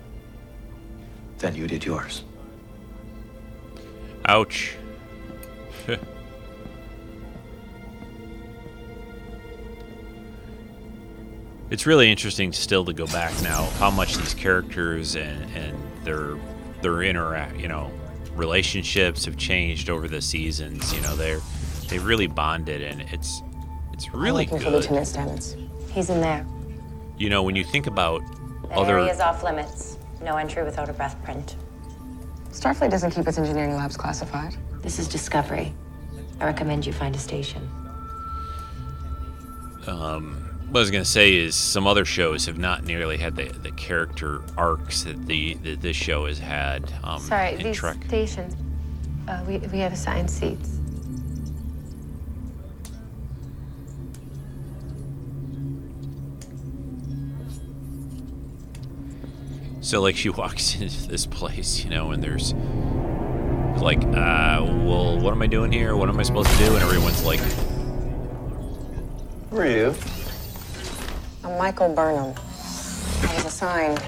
than 1.38 1.56
you 1.56 1.66
did 1.66 1.84
yours. 1.84 2.22
Ouch. 4.26 4.76
it's 11.70 11.86
really 11.86 12.10
interesting 12.10 12.52
still 12.52 12.84
to 12.84 12.92
go 12.92 13.06
back 13.06 13.32
now 13.42 13.64
how 13.78 13.90
much 13.90 14.16
these 14.16 14.34
characters 14.34 15.14
and, 15.16 15.44
and 15.56 15.78
their 16.04 16.36
their 16.82 17.02
interact 17.02 17.56
you 17.58 17.68
know 17.68 17.90
relationships 18.34 19.24
have 19.24 19.36
changed 19.36 19.90
over 19.90 20.08
the 20.08 20.20
seasons 20.20 20.92
you 20.94 21.00
know 21.02 21.14
they're 21.16 21.40
they've 21.88 22.04
really 22.04 22.26
bonded 22.26 22.82
and 22.82 23.02
it's 23.12 23.42
it's 23.92 24.12
really 24.14 24.44
looking 24.44 24.58
for 24.58 24.64
good 24.64 24.72
Lieutenant 24.74 25.06
Stamets. 25.06 25.90
He's 25.90 26.08
in 26.08 26.20
there. 26.20 26.46
you 27.18 27.28
know 27.28 27.42
when 27.42 27.54
you 27.54 27.64
think 27.64 27.86
about 27.86 28.22
That 28.68 28.78
other 28.78 28.98
area 28.98 29.12
is 29.12 29.20
off 29.20 29.42
limits. 29.42 29.98
No 30.22 30.36
entry 30.36 30.62
without 30.62 30.88
a 30.88 30.92
breath 30.92 31.22
print. 31.22 31.56
Starfleet 32.50 32.90
doesn't 32.90 33.10
keep 33.10 33.26
its 33.26 33.38
engineering 33.38 33.74
labs 33.74 33.96
classified. 33.96 34.56
This 34.82 34.98
is 34.98 35.08
Discovery. 35.08 35.72
I 36.40 36.44
recommend 36.46 36.86
you 36.86 36.92
find 36.92 37.14
a 37.14 37.18
station. 37.18 37.68
um 39.86 40.49
What 40.70 40.78
I 40.78 40.82
was 40.82 40.92
gonna 40.92 41.04
say 41.04 41.34
is 41.34 41.56
some 41.56 41.88
other 41.88 42.04
shows 42.04 42.46
have 42.46 42.56
not 42.56 42.84
nearly 42.84 43.16
had 43.16 43.34
the, 43.34 43.46
the 43.46 43.72
character 43.72 44.40
arcs 44.56 45.02
that 45.02 45.26
the 45.26 45.54
that 45.54 45.80
this 45.80 45.96
show 45.96 46.26
has 46.26 46.38
had. 46.38 46.92
Um, 47.02 47.18
Sorry, 47.20 47.54
in 47.54 47.62
these 47.64 47.76
Trek. 47.76 47.96
stations. 48.06 48.54
Uh, 49.26 49.42
we, 49.48 49.58
we 49.58 49.80
have 49.80 49.92
assigned 49.92 50.30
seats. 50.30 50.78
So 59.80 60.00
like 60.00 60.14
she 60.14 60.28
walks 60.28 60.76
into 60.76 61.08
this 61.08 61.26
place, 61.26 61.82
you 61.82 61.90
know, 61.90 62.12
and 62.12 62.22
there's 62.22 62.54
like, 63.82 64.04
uh, 64.04 64.62
well, 64.62 65.18
what 65.18 65.32
am 65.32 65.42
I 65.42 65.48
doing 65.48 65.72
here? 65.72 65.96
What 65.96 66.08
am 66.08 66.20
I 66.20 66.22
supposed 66.22 66.48
to 66.48 66.58
do? 66.58 66.74
And 66.74 66.82
everyone's 66.84 67.24
like, 67.24 67.40
Who 69.50 69.56
are 69.56 69.66
you? 69.66 69.94
I'm 71.42 71.56
Michael 71.56 71.94
Burnham. 71.94 72.34
I 72.36 73.34
was 73.34 73.44
assigned. 73.46 73.98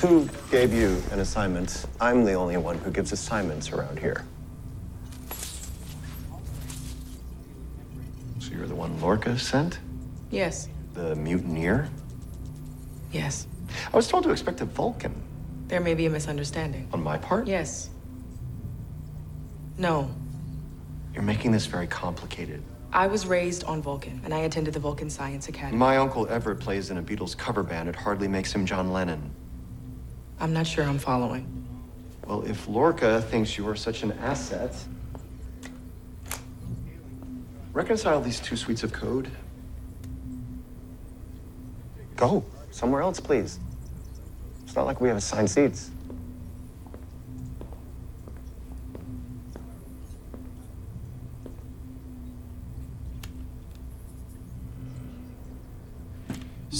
Who 0.00 0.28
gave 0.50 0.72
you 0.72 1.00
an 1.12 1.20
assignment? 1.20 1.86
I'm 2.00 2.24
the 2.24 2.32
only 2.32 2.56
one 2.56 2.78
who 2.78 2.90
gives 2.90 3.12
assignments 3.12 3.70
around 3.70 3.98
here. 3.98 4.24
So 8.40 8.50
you're 8.52 8.66
the 8.66 8.74
one 8.74 9.00
Lorca 9.00 9.38
sent? 9.38 9.78
Yes. 10.30 10.68
The 10.94 11.14
mutineer? 11.14 11.88
Yes. 13.12 13.46
I 13.92 13.96
was 13.96 14.08
told 14.08 14.24
to 14.24 14.30
expect 14.30 14.60
a 14.60 14.64
Vulcan. 14.64 15.14
There 15.68 15.80
may 15.80 15.94
be 15.94 16.06
a 16.06 16.10
misunderstanding. 16.10 16.88
On 16.92 17.00
my 17.00 17.18
part? 17.18 17.46
Yes. 17.46 17.90
No. 19.78 20.10
You're 21.14 21.22
making 21.22 21.52
this 21.52 21.66
very 21.66 21.86
complicated. 21.86 22.62
I 22.92 23.06
was 23.06 23.24
raised 23.24 23.62
on 23.64 23.80
Vulcan, 23.82 24.20
and 24.24 24.34
I 24.34 24.40
attended 24.40 24.74
the 24.74 24.80
Vulcan 24.80 25.10
Science 25.10 25.48
Academy. 25.48 25.76
My 25.76 25.96
uncle 25.96 26.26
Everett 26.28 26.58
plays 26.58 26.90
in 26.90 26.98
a 26.98 27.02
Beatles 27.02 27.36
cover 27.36 27.62
band. 27.62 27.88
It 27.88 27.94
hardly 27.94 28.26
makes 28.26 28.52
him 28.52 28.66
John 28.66 28.92
Lennon. 28.92 29.30
I'm 30.40 30.52
not 30.52 30.66
sure 30.66 30.84
I'm 30.84 30.98
following. 30.98 31.46
Well, 32.26 32.42
if 32.42 32.66
Lorca 32.66 33.22
thinks 33.22 33.56
you 33.56 33.68
are 33.68 33.76
such 33.76 34.02
an 34.02 34.12
asset, 34.12 34.74
reconcile 37.72 38.20
these 38.20 38.40
two 38.40 38.56
suites 38.56 38.82
of 38.82 38.92
code. 38.92 39.30
Go 42.16 42.44
somewhere 42.72 43.02
else, 43.02 43.20
please. 43.20 43.60
It's 44.64 44.74
not 44.74 44.86
like 44.86 45.00
we 45.00 45.08
have 45.08 45.16
assigned 45.16 45.50
seats. 45.50 45.90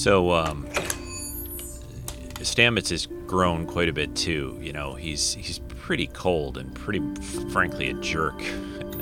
So 0.00 0.32
um, 0.32 0.66
Stamets 2.40 2.88
has 2.88 3.06
grown 3.26 3.66
quite 3.66 3.90
a 3.90 3.92
bit 3.92 4.16
too. 4.16 4.58
You 4.58 4.72
know, 4.72 4.94
he's 4.94 5.34
he's 5.34 5.58
pretty 5.58 6.06
cold 6.06 6.56
and 6.56 6.74
pretty, 6.74 7.02
frankly, 7.50 7.90
a 7.90 7.94
jerk. 7.94 8.42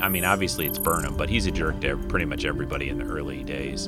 I 0.00 0.08
mean, 0.08 0.24
obviously 0.24 0.66
it's 0.66 0.78
Burnham, 0.78 1.16
but 1.16 1.28
he's 1.28 1.46
a 1.46 1.52
jerk 1.52 1.80
to 1.82 1.96
pretty 2.08 2.24
much 2.24 2.44
everybody 2.44 2.88
in 2.88 2.98
the 2.98 3.04
early 3.04 3.44
days. 3.44 3.84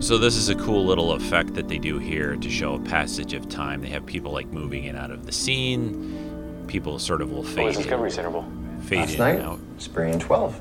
So 0.00 0.16
this 0.16 0.36
is 0.36 0.48
a 0.48 0.54
cool 0.54 0.86
little 0.86 1.12
effect 1.12 1.54
that 1.54 1.66
they 1.66 1.78
do 1.78 1.98
here 1.98 2.36
to 2.36 2.48
show 2.48 2.74
a 2.74 2.80
passage 2.80 3.32
of 3.32 3.48
time. 3.48 3.82
They 3.82 3.88
have 3.88 4.06
people 4.06 4.30
like 4.30 4.46
moving 4.52 4.84
in 4.84 4.94
out 4.94 5.10
of 5.10 5.26
the 5.26 5.32
scene. 5.32 6.64
People 6.68 7.00
sort 7.00 7.20
of 7.20 7.32
will 7.32 7.42
fade 7.42 7.64
What 7.64 7.70
is 7.70 7.76
in, 7.78 7.82
Discovery 7.82 8.10
Center? 8.12 8.57
Fade 8.88 9.00
Last 9.00 9.12
in 9.12 9.18
night, 9.18 9.34
and 9.34 9.42
out. 9.42 9.58
Spirian 9.76 10.18
12. 10.18 10.58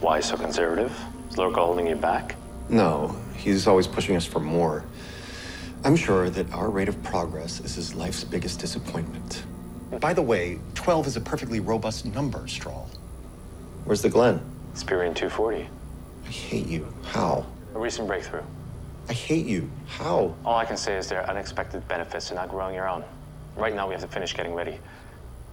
Why 0.00 0.18
so 0.18 0.36
conservative? 0.36 0.92
Is 1.30 1.38
Lorca 1.38 1.60
holding 1.64 1.86
you 1.86 1.94
back? 1.94 2.34
No, 2.68 3.16
he's 3.36 3.68
always 3.68 3.86
pushing 3.86 4.16
us 4.16 4.26
for 4.26 4.40
more. 4.40 4.84
I'm 5.84 5.94
sure 5.94 6.30
that 6.30 6.52
our 6.52 6.68
rate 6.68 6.88
of 6.88 7.00
progress 7.04 7.60
is 7.60 7.76
his 7.76 7.94
life's 7.94 8.24
biggest 8.24 8.58
disappointment. 8.58 9.44
By 10.00 10.12
the 10.12 10.22
way, 10.22 10.58
12 10.74 11.06
is 11.06 11.16
a 11.16 11.20
perfectly 11.20 11.60
robust 11.60 12.06
number, 12.06 12.40
Straal. 12.40 12.88
Where's 13.84 14.02
the 14.02 14.10
Glenn? 14.10 14.40
Spirian 14.74 15.14
240. 15.14 15.68
I 16.26 16.28
hate 16.28 16.66
you. 16.66 16.92
How? 17.04 17.46
A 17.76 17.78
recent 17.78 18.08
breakthrough. 18.08 18.42
I 19.08 19.12
hate 19.12 19.46
you. 19.46 19.70
How? 19.86 20.34
All 20.44 20.56
I 20.56 20.64
can 20.64 20.76
say 20.76 20.96
is 20.96 21.08
there 21.08 21.22
are 21.22 21.30
unexpected 21.30 21.86
benefits 21.86 22.28
to 22.28 22.34
not 22.34 22.48
growing 22.48 22.74
your 22.74 22.88
own. 22.88 23.04
Right 23.56 23.74
now, 23.76 23.86
we 23.86 23.94
have 23.94 24.02
to 24.02 24.08
finish 24.08 24.34
getting 24.34 24.54
ready. 24.54 24.80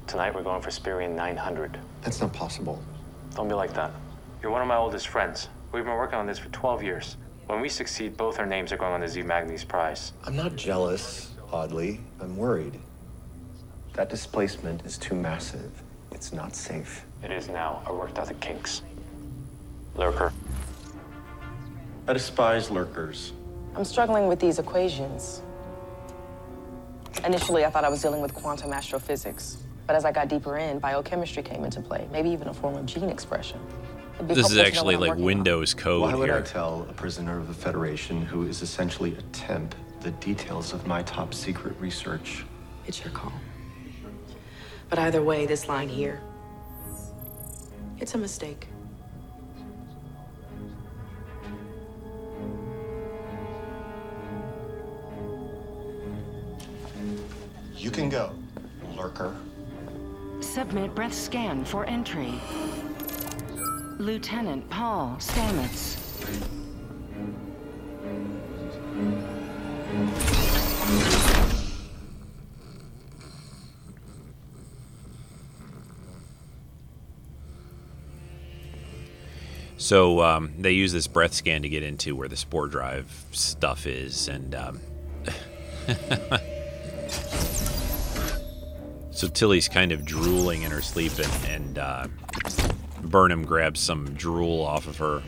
Tonight, 0.08 0.34
we're 0.34 0.42
going 0.42 0.62
for 0.62 0.70
Spirian 0.70 1.16
900. 1.16 1.78
That's 2.02 2.22
not 2.22 2.32
possible. 2.32 2.82
Don't 3.36 3.50
be 3.50 3.54
like 3.54 3.74
that. 3.74 3.92
You're 4.42 4.52
one 4.52 4.62
of 4.62 4.68
my 4.68 4.78
oldest 4.78 5.10
friends. 5.10 5.50
We've 5.74 5.84
been 5.84 5.96
working 5.96 6.18
on 6.18 6.26
this 6.26 6.40
for 6.40 6.48
12 6.48 6.82
years. 6.82 7.18
When 7.48 7.60
we 7.60 7.68
succeed, 7.68 8.16
both 8.16 8.40
our 8.40 8.46
names 8.46 8.72
are 8.72 8.78
going 8.78 8.94
on 8.94 9.02
the 9.02 9.08
Zee-Magnees 9.10 9.66
Prize. 9.66 10.14
I'm 10.24 10.38
not 10.38 10.56
jealous, 10.56 11.32
oddly. 11.52 12.00
I'm 12.22 12.38
worried. 12.38 12.80
That 13.96 14.10
displacement 14.10 14.86
is 14.86 14.98
too 14.98 15.14
massive. 15.14 15.72
It's 16.12 16.32
not 16.32 16.56
safe. 16.56 17.06
It 17.22 17.32
is 17.32 17.50
now. 17.50 17.84
I 17.86 17.92
worked 17.92 18.18
out 18.18 18.28
the 18.28 18.34
kinks. 18.36 18.84
Lurker. 19.96 20.32
I 22.08 22.14
despise 22.14 22.72
lurkers. 22.72 23.34
I'm 23.76 23.84
struggling 23.84 24.30
with 24.30 24.40
these 24.40 24.58
equations. 24.58 25.42
Initially, 27.26 27.66
I 27.66 27.70
thought 27.70 27.84
I 27.84 27.90
was 27.90 28.02
dealing 28.02 28.22
with 28.22 28.34
quantum 28.34 28.72
astrophysics. 28.72 29.64
But 29.88 29.96
as 29.96 30.04
I 30.04 30.12
got 30.12 30.28
deeper 30.28 30.58
in, 30.58 30.80
biochemistry 30.80 31.42
came 31.42 31.64
into 31.64 31.80
play, 31.82 32.08
maybe 32.12 32.30
even 32.30 32.50
a 32.50 32.54
form 32.54 32.76
of 32.76 32.86
gene 32.86 33.10
expression. 33.10 33.60
This 34.20 34.38
is 34.38 34.38
helpful 34.38 34.50
to 34.50 34.56
know 34.56 34.68
actually 34.68 34.96
like 34.98 35.10
working 35.10 35.24
on. 35.24 35.26
Windows 35.26 35.74
code 35.74 36.02
Why 36.02 36.14
would 36.14 36.30
here. 36.30 36.38
I 36.38 36.42
tell 36.42 36.86
a 36.90 36.94
prisoner 36.94 37.40
of 37.40 37.48
the 37.48 37.54
Federation 37.54 38.22
who 38.26 38.46
is 38.48 38.62
essentially 38.62 39.16
a 39.16 39.22
temp 39.32 39.74
the 40.02 40.12
details 40.12 40.74
of 40.74 40.86
my 40.86 41.04
top 41.04 41.34
secret 41.34 41.76
research? 41.80 42.46
It's 42.86 43.04
your 43.04 43.14
call. 43.14 43.34
But 44.90 45.00
either 45.00 45.22
way, 45.22 45.46
this 45.46 45.68
line 45.68 45.90
here, 45.90 46.22
it's 48.00 48.14
a 48.14 48.18
mistake. 48.18 48.68
You 57.76 57.92
can 57.92 58.10
go, 58.10 58.32
lurker. 58.96 59.36
Submit 60.40 60.96
breath 60.96 61.14
scan 61.14 61.66
for 61.66 61.86
entry. 61.86 62.34
Lieutenant 63.98 64.70
Paul 64.70 65.18
Stamets. 65.20 65.98
So 79.78 80.22
um, 80.22 80.54
they 80.60 80.72
use 80.72 80.92
this 80.92 81.08
breath 81.08 81.34
scan 81.34 81.62
to 81.62 81.70
get 81.70 81.82
into 81.82 82.16
where 82.16 82.28
the 82.28 82.36
spore 82.36 82.68
drive 82.68 83.26
stuff 83.32 83.88
is, 83.88 84.28
and 84.28 84.54
um, 84.54 84.82
so 89.18 89.28
Tilly's 89.28 89.68
kind 89.68 89.92
of 89.92 90.06
drooling 90.06 90.62
in 90.62 90.70
her 90.70 90.82
sleep, 90.82 91.14
and, 91.18 91.46
and 91.48 91.78
uh, 91.80 92.08
Burnham 93.02 93.46
grabs 93.46 93.80
some 93.80 94.14
drool 94.14 94.62
off 94.62 94.86
of 94.86 94.98
her, 94.98 95.24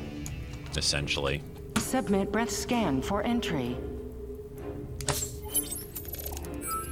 essentially. 0.78 1.42
Submit 1.78 2.32
breath 2.32 2.52
scan 2.52 3.02
for 3.02 3.24
entry. 3.24 3.76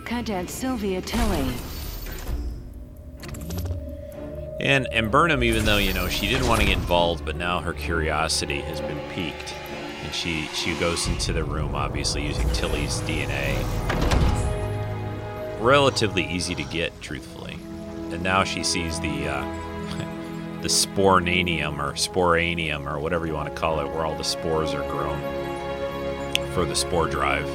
Cadet 0.06 0.50
Sylvia 0.50 1.00
Tilly. 1.02 1.54
And 4.60 4.88
and 4.92 5.12
Burnham, 5.12 5.44
even 5.44 5.66
though 5.66 5.78
you 5.78 5.94
know 5.94 6.10
she 6.10 6.28
didn't 6.28 6.48
want 6.48 6.62
to 6.62 6.66
get 6.66 6.78
involved, 6.78 7.24
but 7.24 7.36
now 7.36 7.60
her 7.60 7.74
curiosity 7.74 8.62
has 8.62 8.82
been 8.82 9.00
piqued, 9.12 9.54
and 10.04 10.12
she 10.16 10.48
she 10.56 10.74
goes 10.80 11.08
into 11.08 11.32
the 11.32 11.44
room, 11.44 11.76
obviously 11.76 12.26
using 12.26 12.50
Tilly's 12.54 13.02
DNA. 13.02 13.87
Relatively 15.60 16.26
easy 16.28 16.56
to 16.56 16.64
get, 16.64 17.00
truthfully. 17.02 17.54
And 18.12 18.22
now 18.22 18.44
she 18.44 18.64
sees 18.64 19.00
the 19.00 19.28
uh, 19.28 19.42
the 20.62 20.68
spornanium 20.68 21.80
or 21.80 21.94
sporanium 21.94 22.92
or 22.92 23.00
whatever 23.00 23.26
you 23.26 23.34
want 23.34 23.50
to 23.50 23.56
call 23.56 23.80
it, 23.80 23.86
where 23.86 24.06
all 24.06 24.16
the 24.16 24.24
spores 24.24 24.74
are 24.74 24.90
grown 24.90 25.20
for 26.54 26.66
the 26.66 26.76
spore 26.76 27.08
drive. 27.08 27.48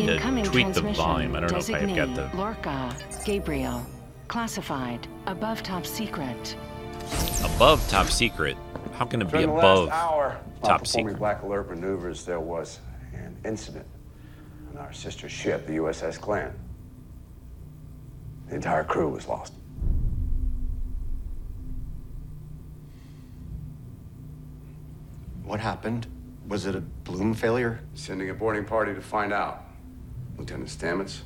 Incoming 0.00 0.44
tweak 0.44 0.72
the 0.72 0.82
volume. 0.82 1.34
I 1.34 1.40
don't 1.40 1.52
know 1.52 1.58
if 1.58 1.70
I've 1.70 1.96
got 1.96 2.14
the 2.14 2.36
Lorca. 2.36 2.96
Gabriel. 3.24 3.84
Classified. 4.28 5.06
Above 5.26 5.62
top 5.62 5.86
secret. 5.86 6.56
above 7.44 7.86
top 7.88 8.08
secret. 8.08 8.56
How 8.94 9.06
can 9.06 9.20
it 9.22 9.24
be 9.24 9.32
During 9.32 9.48
the 9.48 9.54
above 9.54 9.88
last 9.88 10.04
hour 10.04 10.26
of 10.26 10.62
top 10.62 10.84
performing 10.84 11.08
secret? 11.08 11.18
Black 11.18 11.42
Alert 11.42 11.68
maneuvers, 11.68 12.24
there 12.24 12.38
was 12.38 12.78
an 13.12 13.36
incident 13.44 13.86
on 14.70 14.78
our 14.78 14.92
sister 14.92 15.28
ship, 15.28 15.66
the 15.66 15.74
USS 15.74 16.20
Glenn. 16.20 16.54
The 18.48 18.54
entire 18.54 18.84
crew 18.84 19.08
was 19.08 19.26
lost. 19.26 19.52
What 25.42 25.58
happened? 25.58 26.06
Was 26.46 26.66
it 26.66 26.76
a 26.76 26.80
bloom 26.80 27.34
failure? 27.34 27.80
Sending 27.94 28.30
a 28.30 28.34
boarding 28.34 28.64
party 28.64 28.94
to 28.94 29.00
find 29.00 29.32
out. 29.32 29.64
Lieutenant 30.38 30.68
Stamets, 30.68 31.20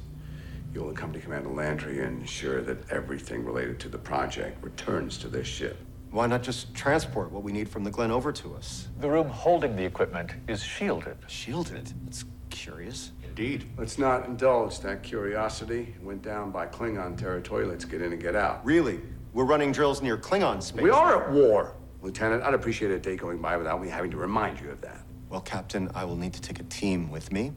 you'll 0.72 0.90
accompany 0.90 1.22
Commander 1.22 1.50
Landry 1.50 2.02
and 2.02 2.20
ensure 2.22 2.62
that 2.62 2.90
everything 2.90 3.44
related 3.44 3.78
to 3.80 3.88
the 3.88 3.98
project 3.98 4.62
returns 4.64 5.18
to 5.18 5.28
their 5.28 5.44
ship. 5.44 5.78
Why 6.10 6.26
not 6.26 6.42
just 6.42 6.74
transport 6.74 7.30
what 7.30 7.42
we 7.42 7.52
need 7.52 7.68
from 7.68 7.84
the 7.84 7.90
Glenn 7.90 8.10
over 8.10 8.32
to 8.32 8.54
us? 8.54 8.88
The 9.00 9.10
room 9.10 9.28
holding 9.28 9.76
the 9.76 9.84
equipment 9.84 10.30
is 10.48 10.62
shielded. 10.62 11.18
Shielded? 11.26 11.92
That's 12.04 12.24
curious. 12.48 13.12
Indeed. 13.22 13.66
Let's 13.76 13.98
not 13.98 14.26
indulge 14.26 14.80
that 14.80 15.02
curiosity. 15.02 15.94
It 15.94 16.02
went 16.02 16.22
down 16.22 16.50
by 16.50 16.66
Klingon 16.66 17.16
territory. 17.16 17.66
Let's 17.66 17.84
get 17.84 18.00
in 18.00 18.12
and 18.12 18.20
get 18.20 18.34
out. 18.34 18.64
Really? 18.64 19.00
We're 19.34 19.44
running 19.44 19.70
drills 19.70 20.00
near 20.00 20.16
Klingon 20.16 20.62
space. 20.62 20.82
We 20.82 20.90
are 20.90 21.22
at 21.22 21.30
war. 21.30 21.74
Lieutenant, 22.00 22.42
I'd 22.42 22.54
appreciate 22.54 22.90
a 22.90 22.98
day 22.98 23.16
going 23.16 23.38
by 23.38 23.56
without 23.56 23.82
me 23.82 23.88
having 23.88 24.10
to 24.12 24.16
remind 24.16 24.60
you 24.60 24.70
of 24.70 24.80
that. 24.80 25.02
Well, 25.28 25.42
Captain, 25.42 25.90
I 25.94 26.04
will 26.04 26.16
need 26.16 26.32
to 26.32 26.40
take 26.40 26.58
a 26.58 26.64
team 26.64 27.10
with 27.10 27.30
me. 27.30 27.52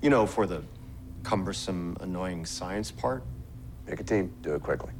You 0.00 0.10
know, 0.10 0.26
for 0.26 0.46
the 0.46 0.62
cumbersome, 1.24 1.96
annoying 2.00 2.46
science 2.46 2.92
part. 2.92 3.24
Pick 3.86 3.98
a 3.98 4.04
team. 4.04 4.32
Do 4.42 4.54
it 4.54 4.62
quickly. 4.62 4.92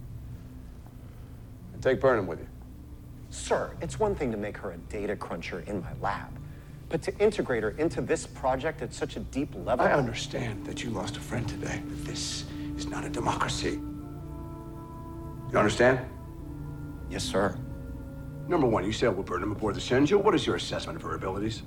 And 1.72 1.82
take 1.82 2.00
Burnham 2.00 2.26
with 2.26 2.40
you. 2.40 2.48
Sir, 3.34 3.72
it's 3.80 3.98
one 3.98 4.14
thing 4.14 4.30
to 4.30 4.36
make 4.36 4.56
her 4.58 4.70
a 4.70 4.76
data 4.76 5.16
cruncher 5.16 5.64
in 5.66 5.80
my 5.80 5.92
lab, 6.00 6.30
but 6.88 7.02
to 7.02 7.18
integrate 7.18 7.64
her 7.64 7.70
into 7.70 8.00
this 8.00 8.28
project 8.28 8.80
at 8.80 8.94
such 8.94 9.16
a 9.16 9.20
deep 9.20 9.52
level. 9.56 9.84
I 9.84 9.92
understand 9.92 10.64
that 10.64 10.84
you 10.84 10.90
lost 10.90 11.16
a 11.16 11.20
friend 11.20 11.46
today, 11.48 11.82
but 11.84 12.04
this 12.04 12.44
is 12.76 12.86
not 12.86 13.04
a 13.04 13.08
democracy. 13.08 13.80
You 15.50 15.58
understand? 15.58 15.98
Yes, 17.10 17.24
sir. 17.24 17.58
Number 18.46 18.68
one, 18.68 18.84
you 18.84 18.92
sailed 18.92 19.16
with 19.16 19.26
Burnham 19.26 19.50
aboard 19.50 19.74
the 19.74 19.80
Shenzhou. 19.80 20.22
What 20.22 20.36
is 20.36 20.46
your 20.46 20.54
assessment 20.54 20.96
of 20.96 21.02
her 21.02 21.16
abilities? 21.16 21.62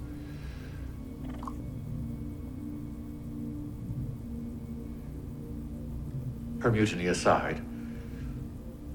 Her 6.60 6.72
mutiny 6.72 7.08
aside, 7.08 7.62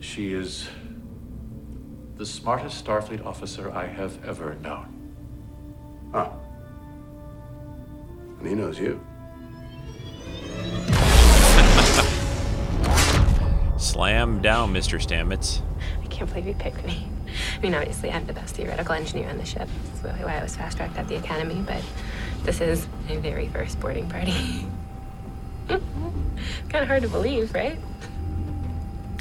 she 0.01 0.33
is 0.33 0.69
the 2.23 2.27
smartest 2.27 2.85
Starfleet 2.85 3.27
officer 3.27 3.73
I 3.73 3.85
have 3.85 4.25
ever 4.25 4.55
known. 4.63 4.87
Huh. 6.13 6.31
And 8.39 8.47
he 8.47 8.55
knows 8.55 8.79
you. 8.79 9.05
Slam 13.77 14.41
down, 14.41 14.73
Mr. 14.73 15.05
Stamets. 15.05 15.63
I 16.01 16.07
can't 16.07 16.31
believe 16.31 16.47
you 16.47 16.55
picked 16.55 16.87
me. 16.87 17.09
I 17.57 17.61
mean, 17.61 17.75
obviously, 17.75 18.13
I'm 18.13 18.25
the 18.27 18.35
best 18.35 18.55
theoretical 18.55 18.95
engineer 18.95 19.29
on 19.29 19.39
the 19.39 19.45
ship. 19.45 19.69
That's 19.87 20.05
really 20.05 20.25
why 20.25 20.39
I 20.39 20.45
was 20.45 20.55
fast 20.55 20.77
tracked 20.77 20.97
at 20.97 21.09
the 21.09 21.17
academy, 21.17 21.61
but 21.67 21.83
this 22.45 22.61
is 22.61 22.87
my 23.09 23.17
very 23.17 23.49
first 23.49 23.81
boarding 23.81 24.09
party. 24.09 24.65
kind 25.67 25.83
of 26.73 26.87
hard 26.87 27.03
to 27.03 27.09
believe, 27.09 27.53
right? 27.53 27.81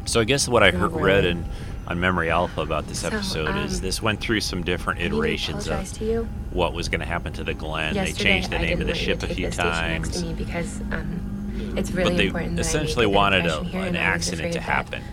So 0.05 0.19
I 0.19 0.23
guess 0.23 0.47
what 0.47 0.61
I 0.61 0.69
heard, 0.69 0.91
Not 0.91 1.01
read 1.01 1.23
really. 1.23 1.31
in 1.31 1.45
on 1.91 1.99
Memory 1.99 2.29
Alpha 2.29 2.61
about 2.61 2.87
this 2.87 2.99
So, 2.99 3.07
episode 3.07 3.55
is 3.65 3.75
um, 3.75 3.81
this 3.81 4.01
went 4.01 4.21
through 4.21 4.39
some 4.39 4.63
different 4.63 4.99
I 4.99 5.03
need 5.03 5.09
to 5.09 5.15
iterations 5.17 5.67
of 5.67 5.91
to 5.93 6.05
you. 6.05 6.29
what 6.51 6.73
was 6.73 6.87
going 6.89 7.01
to 7.01 7.05
happen 7.05 7.33
to 7.33 7.43
the 7.43 7.53
Glenn. 7.53 7.93
Yesterday, 7.95 8.17
they 8.17 8.23
changed 8.23 8.49
the 8.49 8.59
name 8.59 8.81
of 8.81 8.87
the 8.87 8.95
ship 8.95 9.21
a 9.23 9.27
few 9.27 9.47
the 9.47 9.51
station 9.51 9.87
next 9.87 10.13
times. 10.13 10.21
to 10.21 10.25
me 10.27 10.33
because 10.33 10.81
um, 10.91 11.73
it's 11.77 11.91
really 11.91 12.11
but 12.11 12.17
they 12.17 12.25
important 12.27 12.55
that 12.55 12.65
I 12.65 12.79
make 12.79 12.83
essentially 12.83 13.05
a 13.05 13.09
wanted 13.09 13.45
a, 13.45 13.63
here, 13.65 13.81
an 13.81 13.87
and 13.89 13.97
I 13.97 14.13
was 14.15 14.27
accident 14.27 14.53
to 14.53 14.61
happen. 14.61 15.03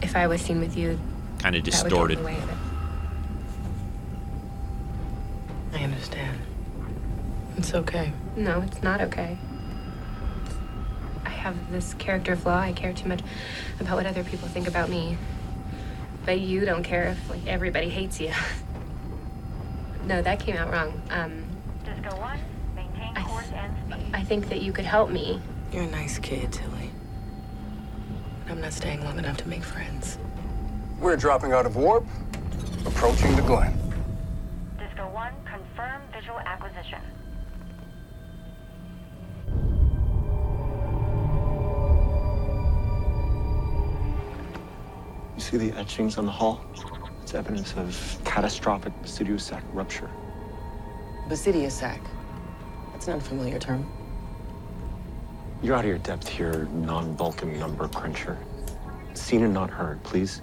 If 0.00 0.14
I 0.16 0.26
was 0.28 0.40
seen 0.40 0.60
with 0.60 0.76
you, 0.76 0.98
Kind 1.40 1.56
of 1.56 1.64
that 1.64 1.72
would 1.72 1.72
get 1.72 1.74
in 1.74 1.80
distorted. 1.82 2.18
of. 2.18 2.58
I 5.72 5.82
understand. 5.82 6.38
It's 7.56 7.74
okay. 7.74 8.12
No, 8.36 8.60
it's 8.60 8.80
not 8.82 9.00
okay. 9.00 9.38
I 11.24 11.30
have 11.30 11.72
this 11.72 11.94
character 11.94 12.36
flaw. 12.36 12.58
I 12.60 12.72
care 12.72 12.92
too 12.92 13.08
much 13.08 13.20
about 13.80 13.96
what 13.96 14.06
other 14.06 14.22
people 14.22 14.46
think 14.48 14.68
about 14.68 14.88
me. 14.88 15.18
But 16.24 16.40
you 16.40 16.64
don't 16.64 16.82
care 16.82 17.08
if 17.08 17.30
like 17.30 17.46
everybody 17.46 17.88
hates 17.88 18.20
you. 18.20 18.32
no, 20.06 20.22
that 20.22 20.40
came 20.40 20.56
out 20.56 20.72
wrong. 20.72 21.02
Um, 21.10 21.44
Disco 21.84 22.16
1, 22.18 22.38
maintain 22.74 23.14
course 23.24 23.46
and 23.54 23.76
speed. 23.86 24.14
I 24.14 24.22
think 24.22 24.48
that 24.48 24.62
you 24.62 24.72
could 24.72 24.86
help 24.86 25.10
me. 25.10 25.40
You're 25.72 25.82
a 25.82 25.86
nice 25.86 26.18
kid, 26.18 26.52
Tilly. 26.52 26.90
I'm 28.48 28.60
not 28.60 28.72
staying 28.72 29.04
long 29.04 29.18
enough 29.18 29.36
to 29.38 29.48
make 29.48 29.64
friends. 29.64 30.18
We're 31.00 31.16
dropping 31.16 31.52
out 31.52 31.66
of 31.66 31.76
warp, 31.76 32.06
approaching 32.86 33.34
the 33.36 33.42
Glenn. 33.42 33.76
Disco 34.78 35.08
1, 35.10 35.32
confirm 35.44 36.02
visual 36.12 36.38
acquisition. 36.40 37.00
You 45.34 45.40
see 45.40 45.56
the 45.56 45.72
etchings 45.72 46.18
on 46.18 46.26
the 46.26 46.32
hull? 46.32 46.64
It's 47.22 47.34
evidence 47.34 47.74
of 47.76 48.18
catastrophic 48.24 48.92
basidius 49.02 49.40
sac 49.40 49.64
rupture. 49.72 50.10
Basidia 51.28 51.70
sac. 51.70 52.00
That's 52.92 53.08
an 53.08 53.14
unfamiliar 53.14 53.58
term. 53.58 53.86
You're 55.62 55.74
out 55.74 55.84
of 55.84 55.88
your 55.88 55.98
depth 55.98 56.28
here, 56.28 56.68
non-Vulcan 56.72 57.58
number 57.58 57.88
cruncher. 57.88 58.38
Seen 59.14 59.42
and 59.42 59.54
not 59.54 59.70
heard, 59.70 60.02
please. 60.02 60.42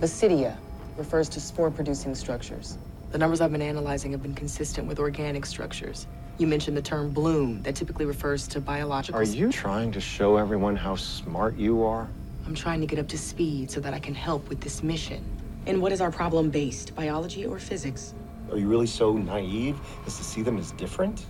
Basidia 0.00 0.56
refers 0.96 1.28
to 1.30 1.40
spore-producing 1.40 2.14
structures. 2.14 2.76
The 3.12 3.18
numbers 3.18 3.40
I've 3.40 3.52
been 3.52 3.62
analyzing 3.62 4.12
have 4.12 4.22
been 4.22 4.34
consistent 4.34 4.86
with 4.86 4.98
organic 4.98 5.46
structures. 5.46 6.06
You 6.38 6.46
mentioned 6.46 6.76
the 6.76 6.82
term 6.82 7.10
bloom. 7.10 7.62
That 7.62 7.74
typically 7.74 8.04
refers 8.04 8.46
to 8.48 8.60
biological. 8.60 9.20
Are 9.20 9.24
you 9.24 9.50
trying 9.50 9.92
to 9.92 10.00
show 10.00 10.36
everyone 10.36 10.76
how 10.76 10.96
smart 10.96 11.56
you 11.56 11.84
are? 11.84 12.08
I'm 12.48 12.54
trying 12.54 12.80
to 12.80 12.86
get 12.86 12.98
up 12.98 13.08
to 13.08 13.18
speed 13.18 13.70
so 13.70 13.78
that 13.80 13.92
I 13.92 13.98
can 13.98 14.14
help 14.14 14.48
with 14.48 14.62
this 14.62 14.82
mission. 14.82 15.22
And 15.66 15.82
what 15.82 15.92
is 15.92 16.00
our 16.00 16.10
problem 16.10 16.48
based? 16.48 16.94
Biology 16.94 17.44
or 17.44 17.58
physics? 17.58 18.14
Are 18.50 18.56
you 18.56 18.68
really 18.68 18.86
so 18.86 19.12
naive 19.12 19.78
as 20.06 20.16
to 20.16 20.24
see 20.24 20.40
them 20.40 20.56
as 20.56 20.72
different? 20.72 21.26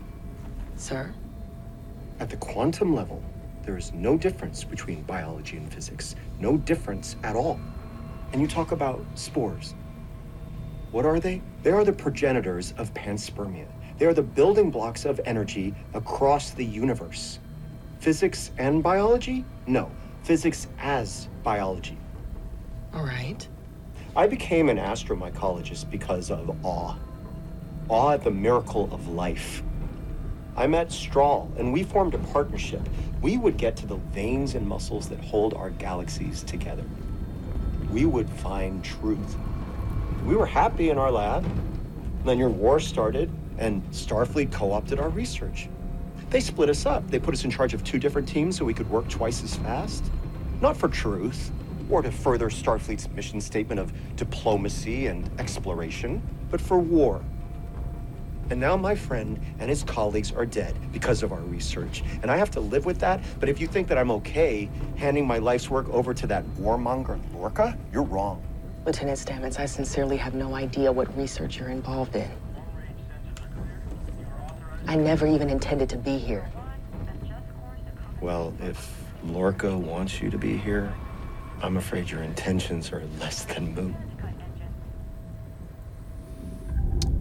Sir? 0.77 1.13
At 2.21 2.31
the 2.31 2.37
quantum 2.37 2.95
level, 2.95 3.21
there 3.65 3.77
is 3.77 3.93
no 3.93 4.17
difference 4.17 4.63
between 4.63 5.03
biology 5.03 5.57
and 5.57 5.75
physics. 5.75 6.15
No 6.39 6.57
difference 6.57 7.17
at 7.25 7.35
all. 7.35 7.59
And 8.33 8.41
you 8.41 8.47
talk 8.47 8.71
about 8.71 9.05
spores. 9.17 9.75
What 10.93 11.05
are 11.05 11.19
they? 11.19 11.43
They 11.65 11.73
are 11.73 11.85
the 11.85 11.93
progenitors 11.93 12.75
of 12.79 12.95
panspermia. 12.95 13.67
They 13.99 14.07
are 14.07 14.15
the 14.15 14.23
building 14.23 14.71
blocks 14.71 15.05
of 15.05 15.21
energy 15.25 15.75
across 15.95 16.53
the 16.53 16.65
universe. 16.65 17.41
Physics 17.99 18.53
and 18.57 18.85
biology? 18.85 19.45
No. 19.67 19.91
Physics 20.29 20.67
as 20.79 21.27
biology. 21.43 21.97
All 22.93 23.03
right. 23.03 23.49
I 24.15 24.27
became 24.27 24.69
an 24.69 24.77
astromycologist 24.77 25.91
because 25.91 26.31
of 26.31 26.55
awe. 26.67 26.97
Awe 27.89 28.11
at 28.11 28.25
the 28.25 28.31
miracle 28.31 28.91
of 28.93 29.09
life. 29.09 29.63
I 30.55 30.67
met 30.67 30.89
Straal, 30.89 31.49
and 31.59 31.73
we 31.73 31.83
formed 31.83 32.13
a 32.13 32.19
partnership. 32.19 32.87
We 33.23 33.39
would 33.39 33.57
get 33.57 33.75
to 33.77 33.87
the 33.87 33.97
veins 33.97 34.55
and 34.55 34.69
muscles 34.69 35.09
that 35.09 35.19
hold 35.19 35.55
our 35.55 35.71
galaxies 35.71 36.43
together. 36.43 36.85
We 37.91 38.05
would 38.05 38.29
find 38.29 38.85
truth. 38.85 39.35
We 40.27 40.37
were 40.37 40.45
happy 40.45 40.91
in 40.91 40.99
our 40.99 41.11
lab. 41.11 41.51
Then 42.27 42.37
your 42.39 42.51
war 42.51 42.81
started, 42.81 43.31
and 43.57 43.83
Starfleet 43.93 44.53
co 44.53 44.73
opted 44.73 45.01
our 45.01 45.09
research. 45.09 45.71
They 46.29 46.41
split 46.41 46.69
us 46.69 46.85
up. 46.85 47.11
They 47.11 47.19
put 47.19 47.33
us 47.33 47.45
in 47.45 47.51
charge 47.51 47.73
of 47.73 47.83
two 47.83 47.99
different 47.99 48.29
teams 48.29 48.59
so 48.59 48.67
we 48.67 48.75
could 48.75 48.91
work 48.91 49.09
twice 49.09 49.43
as 49.43 49.57
fast. 49.57 50.05
Not 50.61 50.77
for 50.77 50.89
truth, 50.89 51.51
or 51.89 52.03
to 52.03 52.11
further 52.11 52.51
Starfleet's 52.51 53.09
mission 53.11 53.41
statement 53.41 53.81
of 53.81 53.93
diplomacy 54.17 55.07
and 55.07 55.31
exploration, 55.41 56.21
but 56.51 56.61
for 56.61 56.79
war. 56.79 57.23
And 58.51 58.59
now 58.59 58.77
my 58.77 58.95
friend 58.95 59.39
and 59.59 59.69
his 59.69 59.83
colleagues 59.83 60.33
are 60.33 60.47
dead 60.47 60.75
because 60.91 61.23
of 61.23 61.33
our 61.33 61.41
research. 61.41 62.03
And 62.23 62.31
I 62.31 62.39
have 62.39 62.51
to 62.53 62.61
live 62.61 62.87
with 62.87 62.99
that. 63.01 63.21
But 63.41 63.49
if 63.49 63.61
you 63.61 63.67
think 63.67 63.89
that 63.89 63.99
I'm 63.99 64.11
okay 64.13 64.71
handing 64.97 65.27
my 65.27 65.39
life's 65.39 65.69
work 65.69 65.89
over 65.91 66.15
to 66.15 66.27
that 66.29 66.45
warmonger 66.57 67.21
Lorca, 67.35 67.77
you're 67.93 68.05
wrong. 68.05 68.43
Lieutenant 68.87 69.19
Stamets, 69.19 69.59
I 69.61 69.67
sincerely 69.67 70.17
have 70.17 70.33
no 70.33 70.55
idea 70.55 70.91
what 70.91 71.15
research 71.17 71.59
you're 71.59 71.69
involved 71.69 72.17
in. 72.17 72.31
I 74.87 74.97
never 74.97 75.27
even 75.27 75.51
intended 75.51 75.91
to 75.91 75.99
be 75.99 76.17
here. 76.17 76.49
Well, 78.23 78.55
if 78.63 78.98
Lorca 79.25 79.77
wants 79.77 80.21
you 80.21 80.31
to 80.31 80.39
be 80.39 80.57
here, 80.57 80.93
I'm 81.63 81.77
afraid 81.77 82.09
your 82.11 82.23
intentions 82.23 82.93
are 82.93 83.03
less 83.19 83.45
than 83.45 83.75
moot. 83.75 83.95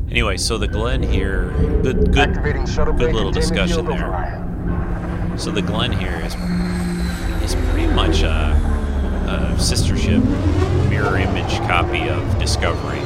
Anyway, 0.10 0.38
so 0.38 0.58
the 0.58 0.68
Glenn 0.68 1.04
here, 1.04 1.54
good, 1.82 2.14
good, 2.14 2.34
good 2.36 3.14
little 3.14 3.32
discussion 3.32 3.86
there. 3.86 5.36
So 5.38 5.52
the 5.52 5.62
Glenn 5.62 5.92
here 5.92 6.22
is 6.26 6.36
is 7.44 7.56
pretty 7.72 7.88
much 7.88 8.24
a, 8.24 9.56
a 9.56 9.60
sister 9.60 9.98
ship, 9.98 10.24
mirror 10.90 11.18
image 11.18 11.58
copy 11.68 12.10
of 12.10 12.40
Discovery. 12.40 13.00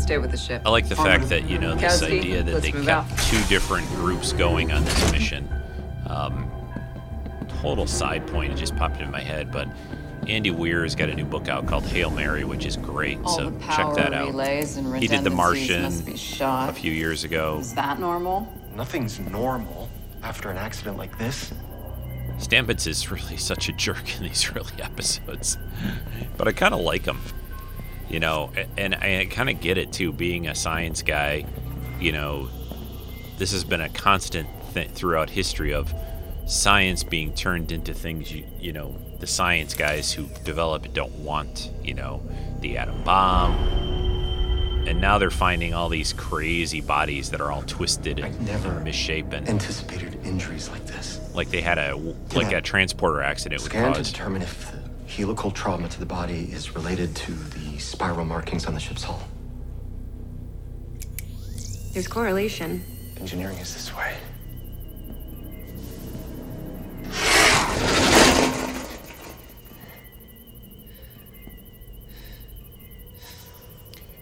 Stay 0.00 0.18
with 0.18 0.30
the 0.30 0.36
ship. 0.36 0.62
I 0.64 0.70
like 0.70 0.88
the 0.88 0.96
fact 0.96 1.28
that 1.28 1.48
you 1.48 1.58
know 1.58 1.74
this 1.74 2.02
Kowski, 2.02 2.18
idea 2.18 2.42
that 2.42 2.62
they 2.62 2.72
kept 2.72 2.88
out. 2.88 3.18
two 3.18 3.42
different 3.48 3.86
groups 3.90 4.32
going 4.32 4.72
on 4.72 4.84
this 4.84 5.12
mission. 5.12 5.48
Um, 6.06 6.50
total 7.60 7.86
side 7.86 8.26
point, 8.26 8.52
it 8.52 8.56
just 8.56 8.74
popped 8.76 8.98
into 9.00 9.12
my 9.12 9.20
head, 9.20 9.52
but 9.52 9.68
Andy 10.26 10.50
Weir 10.50 10.82
has 10.82 10.94
got 10.94 11.08
a 11.08 11.14
new 11.14 11.24
book 11.24 11.48
out 11.48 11.66
called 11.66 11.84
Hail 11.86 12.10
Mary, 12.10 12.44
which 12.44 12.66
is 12.66 12.76
great. 12.76 13.18
All 13.24 13.36
so 13.36 13.50
the 13.50 13.58
check 13.60 13.94
that 13.94 14.12
out. 14.12 14.34
and 14.34 14.96
he 14.96 15.08
did 15.08 15.24
The 15.24 15.30
Martian 15.30 15.82
must 15.82 16.06
be 16.06 16.16
shot. 16.16 16.70
a 16.70 16.72
few 16.72 16.92
years 16.92 17.24
ago. 17.24 17.58
Is 17.60 17.74
that 17.74 17.98
normal? 17.98 18.52
Nothing's 18.74 19.18
normal 19.18 19.88
after 20.22 20.50
an 20.50 20.56
accident 20.56 20.96
like 20.98 21.16
this. 21.18 21.52
Stamets 22.38 22.86
is 22.86 23.10
really 23.10 23.36
such 23.36 23.68
a 23.68 23.72
jerk 23.72 24.16
in 24.16 24.24
these 24.24 24.50
early 24.56 24.82
episodes, 24.82 25.58
but 26.36 26.48
I 26.48 26.52
kind 26.52 26.72
of 26.74 26.80
like 26.80 27.04
him, 27.04 27.20
you 28.10 28.20
know, 28.20 28.50
and 28.76 28.94
I 28.94 29.26
kind 29.30 29.48
of 29.48 29.60
get 29.60 29.78
it 29.78 29.92
too. 29.92 30.12
Being 30.12 30.48
a 30.48 30.54
science 30.54 31.02
guy, 31.02 31.46
you 32.00 32.12
know, 32.12 32.48
this 33.38 33.52
has 33.52 33.64
been 33.64 33.80
a 33.80 33.88
constant 33.88 34.48
th- 34.74 34.90
throughout 34.90 35.30
history 35.30 35.72
of 35.72 35.94
science 36.46 37.04
being 37.04 37.32
turned 37.34 37.70
into 37.70 37.94
things 37.94 38.32
you 38.32 38.44
you 38.58 38.72
know 38.72 38.92
the 39.20 39.26
science 39.26 39.74
guys 39.74 40.12
who 40.12 40.26
develop 40.44 40.84
it 40.84 40.92
don't 40.92 41.14
want. 41.20 41.70
You 41.84 41.94
know, 41.94 42.22
the 42.60 42.78
atom 42.78 43.02
bomb, 43.04 43.54
and 44.88 45.00
now 45.00 45.18
they're 45.18 45.30
finding 45.30 45.74
all 45.74 45.88
these 45.88 46.12
crazy 46.12 46.80
bodies 46.80 47.30
that 47.30 47.40
are 47.40 47.52
all 47.52 47.62
twisted 47.62 48.18
and, 48.18 48.48
and 48.48 48.84
misshapen. 48.84 49.46
Anticipated 49.46 50.18
injuries 50.24 50.68
like 50.70 50.84
this. 50.86 51.20
Like 51.34 51.50
they 51.50 51.60
had 51.60 51.78
a 51.78 51.96
like 52.34 52.52
a 52.52 52.60
transporter 52.60 53.22
accident 53.22 53.62
would 53.62 53.70
Scan 53.70 53.92
to 53.92 54.02
determine 54.02 54.42
if 54.42 54.74
helical 55.10 55.50
trauma 55.50 55.88
to 55.88 55.98
the 55.98 56.06
body 56.06 56.48
is 56.52 56.76
related 56.76 57.16
to 57.16 57.32
the 57.32 57.78
spiral 57.78 58.24
markings 58.24 58.64
on 58.66 58.74
the 58.74 58.80
ship's 58.80 59.02
hull. 59.02 59.20
There's 61.92 62.06
correlation. 62.06 62.84
Engineering 63.18 63.58
is 63.58 63.74
this 63.74 63.94
way. 63.94 64.16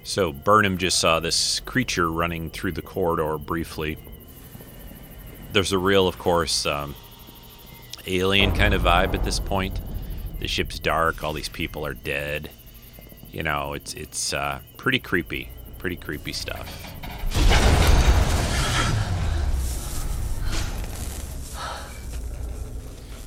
So 0.05 0.33
Burnham 0.33 0.79
just 0.79 0.99
saw 0.99 1.21
this 1.21 1.61
creature 1.61 2.11
running 2.11 2.49
through 2.49 2.73
the 2.73 2.83
corridor 2.83 3.37
briefly. 3.37 3.99
There's 5.53 5.73
a 5.73 5.79
real, 5.79 6.09
of 6.09 6.19
course, 6.19 6.65
um, 6.65 6.95
alien 8.07 8.53
kind 8.53 8.73
of 8.73 8.83
vibe 8.83 9.15
at 9.15 9.23
this 9.23 9.39
point. 9.39 9.79
The 10.41 10.49
ship's 10.49 10.79
dark. 10.79 11.25
All 11.25 11.33
these 11.33 11.49
people 11.49 11.85
are 11.85 11.95
dead. 11.95 12.51
You 13.33 13.43
know, 13.43 13.73
it's 13.73 13.95
it's 13.95 14.33
uh, 14.33 14.61
pretty 14.77 14.99
creepy. 14.99 15.51
Pretty 15.79 15.97
creepy 15.97 16.33
stuff. 16.33 16.85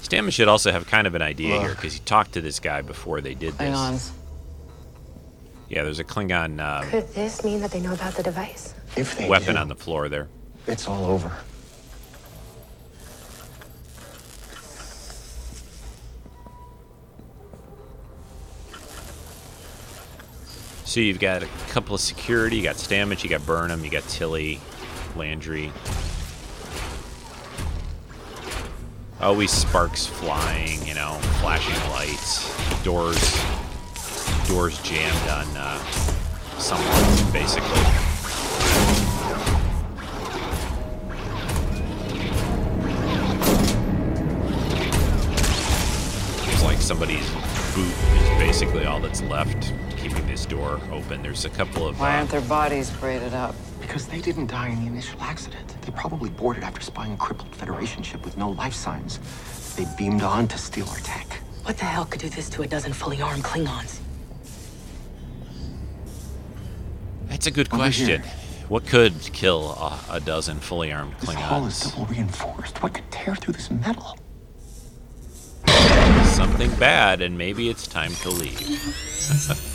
Stamets 0.04 0.34
should 0.34 0.50
also 0.50 0.72
have 0.72 0.88
kind 0.88 1.08
of 1.08 1.16
an 1.16 1.22
idea 1.22 1.60
here 1.62 1.70
because 1.70 1.94
he 1.94 2.00
talked 2.02 2.34
to 2.34 2.42
this 2.42 2.60
guy 2.60 2.82
before 2.82 3.22
they 3.22 3.34
did 3.34 3.58
this. 3.58 3.70
Klingons. 3.70 4.12
Yeah, 5.70 5.84
there's 5.84 6.00
a 6.00 6.04
Klingon 6.04 6.60
uh, 6.60 6.84
Could 6.90 7.08
this 7.14 7.46
mean 7.46 7.62
that 7.62 7.72
they 7.72 7.80
know 7.80 7.94
about 7.94 8.16
the 8.16 8.24
device? 8.24 8.74
If 8.98 9.18
they 9.18 9.30
weapon 9.30 9.56
do, 9.56 9.62
on 9.62 9.70
the 9.70 9.76
floor 9.76 10.10
there. 10.10 10.28
it's 10.68 10.86
all 10.86 11.06
over. 11.06 11.32
So 20.92 21.00
you've 21.00 21.22
got 21.22 21.42
a 21.42 21.48
couple 21.70 21.96
of 21.96 22.02
security. 22.02 22.58
You 22.58 22.64
got 22.64 22.76
Stamets, 22.76 23.24
you 23.24 23.30
got 23.30 23.46
Burnham, 23.46 23.86
you 23.86 23.90
got 23.90 24.04
Tilly, 24.10 24.60
Landry. 25.16 25.72
Always 29.22 29.52
sparks 29.52 30.06
flying, 30.06 30.86
you 30.86 30.94
know, 30.94 31.14
flashing 31.40 31.80
lights, 31.92 32.44
doors, 32.84 33.18
doors 34.50 34.82
jammed 34.84 35.30
on 35.30 35.48
uh, 35.56 35.82
someone, 36.58 37.32
basically. 37.32 37.70
It's 46.52 46.64
like 46.64 46.82
somebody's 46.82 47.30
boot 47.76 47.88
is 47.88 48.30
basically 48.40 48.84
all 48.84 49.00
that's 49.00 49.22
left, 49.22 49.72
keeping 50.02 50.26
this 50.26 50.46
door 50.46 50.82
open. 50.92 51.22
There's 51.22 51.46
a 51.46 51.50
couple 51.50 51.88
of 51.88 52.00
Why 52.00 52.16
uh, 52.16 52.18
aren't 52.18 52.32
their 52.32 52.42
bodies 52.42 52.90
braided 52.90 53.34
up? 53.34 53.56
Because 53.80 54.08
they 54.08 54.20
didn't 54.20 54.48
die 54.48 54.70
in 54.70 54.82
the 54.82 54.88
initial 54.88 55.22
accident. 55.22 55.76
They 55.82 55.92
probably 55.92 56.30
boarded 56.32 56.64
after 56.64 56.82
spying 56.82 57.14
a 57.14 57.18
crippled 57.18 57.54
Federation 57.56 58.02
ship 58.02 58.26
with 58.26 58.36
no 58.36 58.50
life 58.50 58.74
signs. 58.74 59.20
They 59.76 59.86
beamed 59.98 60.24
on 60.24 60.48
to 60.48 60.58
steal 60.58 60.88
our 60.90 60.98
tech. 60.98 61.28
What 61.64 61.78
the 61.78 61.86
hell 61.86 62.06
could 62.06 62.20
do 62.20 62.30
this 62.30 62.50
to 62.50 62.64
a 62.64 62.68
dozen 62.68 62.94
fully 62.94 63.22
armed 63.22 63.44
Klingons? 63.44 64.00
That's 67.28 67.46
a 67.46 67.52
good 67.52 67.68
Over 67.68 67.78
question. 67.78 68.08
here. 68.08 68.24
What 68.70 68.88
could 68.88 69.14
kill 69.34 69.72
a, 69.72 70.00
a 70.10 70.20
dozen 70.20 70.60
fully 70.60 70.92
armed 70.92 71.14
Klingons? 71.18 71.26
This 71.28 71.36
hull 71.36 71.66
is 71.68 71.80
double 71.80 72.06
reinforced. 72.08 72.82
What 72.82 72.96
could 72.96 73.10
tear 73.12 73.36
through 73.36 73.54
this 73.54 73.70
metal? 73.70 74.18
Something 76.24 76.74
bad, 76.76 77.22
and 77.22 77.38
maybe 77.38 77.70
it's 77.70 77.86
time 77.86 78.14
to 78.24 78.30
leave. 78.30 79.68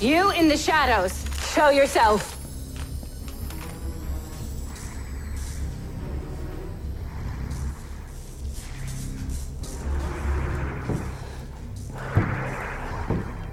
You 0.00 0.30
in 0.30 0.48
the 0.48 0.56
shadows. 0.56 1.26
Show 1.52 1.68
yourself. 1.68 2.38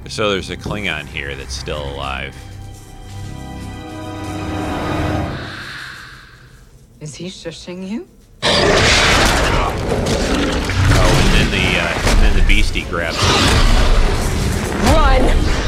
so 0.07 0.31
there's 0.31 0.49
a 0.49 0.57
Klingon 0.57 1.05
here 1.05 1.35
that's 1.35 1.53
still 1.53 1.83
alive. 1.93 2.35
Is 6.99 7.13
he 7.13 7.27
shushing 7.27 7.87
you? 7.87 8.07
Oh, 8.41 8.49
and 11.23 11.33
then 11.35 11.51
the 11.51 11.77
uh, 11.77 12.09
and 12.09 12.19
then 12.23 12.35
the 12.39 12.47
beastie 12.47 12.85
grabs 12.85 13.17
him. 13.17 13.35
Run! 14.95 15.66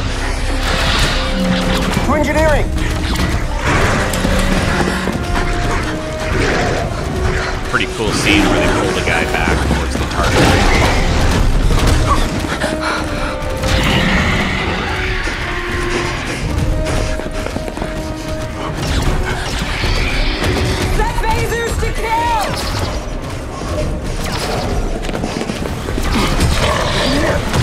To 2.10 2.16
engineering! 2.16 2.66
Pretty 7.70 7.86
cool 7.98 8.12
scene 8.14 8.42
where 8.42 8.60
they 8.60 8.70
pull 8.82 8.94
the 9.00 9.06
guy 9.06 9.24
back 9.26 9.56
towards 9.68 9.94
the 9.94 10.06
target. 10.10 10.90
Set 27.38 27.59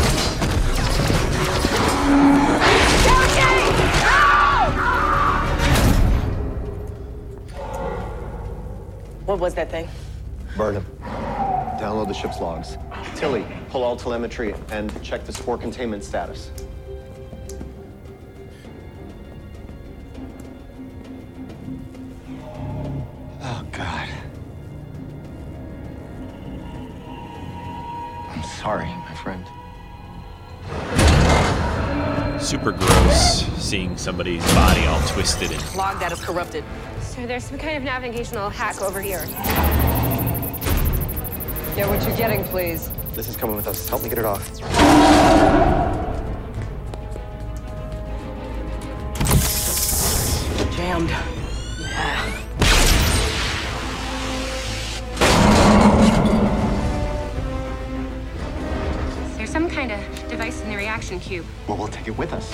What 9.26 9.40
was 9.40 9.54
that 9.54 9.70
thing? 9.72 9.88
Burnham. 10.56 10.86
Download 11.80 12.06
the 12.06 12.14
ship's 12.14 12.38
logs. 12.40 12.78
Tilly, 13.16 13.44
pull 13.70 13.82
all 13.82 13.96
telemetry 13.96 14.54
and 14.70 15.02
check 15.02 15.24
the 15.26 15.32
spore 15.32 15.58
containment 15.58 16.04
status. 16.04 16.52
Oh, 23.42 23.66
God. 23.72 24.08
I'm 28.30 28.44
sorry, 28.44 28.86
my 28.86 29.14
friend. 29.24 29.44
Super 32.40 32.70
gross 32.70 33.44
seeing 33.58 33.96
somebody's 33.96 34.44
body 34.54 34.86
all 34.86 35.00
twisted 35.08 35.50
and 35.50 35.74
Log 35.74 35.98
that 35.98 36.12
is 36.12 36.24
corrupted. 36.24 36.62
There's 37.24 37.44
some 37.44 37.58
kind 37.58 37.78
of 37.78 37.82
navigational 37.82 38.50
hack 38.50 38.82
over 38.82 39.00
here. 39.00 39.24
Get 41.74 41.88
what 41.88 42.06
you're 42.06 42.16
getting, 42.16 42.44
please. 42.44 42.90
This 43.14 43.28
is 43.28 43.36
coming 43.36 43.56
with 43.56 43.66
us. 43.66 43.88
Help 43.88 44.02
me 44.02 44.10
get 44.10 44.18
it 44.18 44.26
off. 44.26 44.46
Jammed. 50.76 51.08
Yeah. 51.80 52.30
There's 59.36 59.50
some 59.50 59.70
kind 59.70 59.90
of 59.90 60.28
device 60.28 60.60
in 60.60 60.68
the 60.68 60.76
reaction 60.76 61.18
cube. 61.18 61.46
Well, 61.66 61.78
we'll 61.78 61.88
take 61.88 62.08
it 62.08 62.18
with 62.18 62.34
us. 62.34 62.52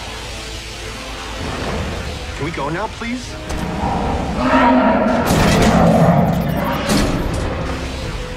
Can 2.36 2.44
we 2.44 2.52
go 2.52 2.68
now, 2.68 2.86
please? 2.86 4.21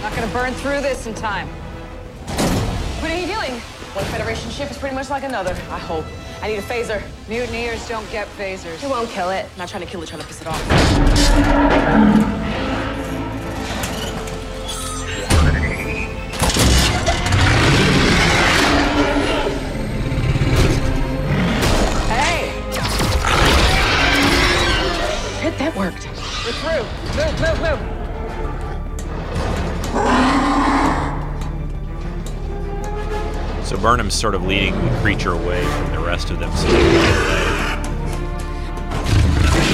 Not 0.01 0.13
gonna 0.15 0.31
burn 0.33 0.53
through 0.53 0.81
this 0.81 1.07
in 1.07 1.13
time. 1.13 1.47
What 3.01 3.11
are 3.11 3.17
you 3.17 3.27
doing? 3.27 3.59
One 3.93 4.05
Federation 4.05 4.49
ship 4.49 4.69
is 4.71 4.77
pretty 4.77 4.95
much 4.95 5.09
like 5.09 5.23
another, 5.23 5.51
I 5.69 5.79
hope. 5.79 6.05
I 6.41 6.49
need 6.49 6.57
a 6.57 6.61
phaser. 6.61 7.01
Mutineers 7.29 7.87
don't 7.87 8.09
get 8.11 8.27
phasers. 8.37 8.83
It 8.83 8.89
won't 8.89 9.09
kill 9.09 9.29
it. 9.29 9.45
I'm 9.53 9.57
not 9.57 9.69
trying 9.69 9.83
to 9.83 9.87
kill 9.87 10.03
it, 10.03 10.07
trying 10.09 10.21
to 10.21 10.27
piss 10.27 10.41
it 10.41 10.47
off. 10.47 12.34
Burnham's 33.86 34.15
sort 34.15 34.33
of 34.33 34.43
leading 34.43 34.73
the 34.83 34.99
creature 35.01 35.33
away 35.33 35.63
from 35.63 35.91
the 35.91 35.99
rest 35.99 36.31
of 36.31 36.39
them 36.39 36.51
so 36.55 36.63
they 36.65 36.73
can 36.73 36.91
get 36.91 37.05
away. 37.21 37.45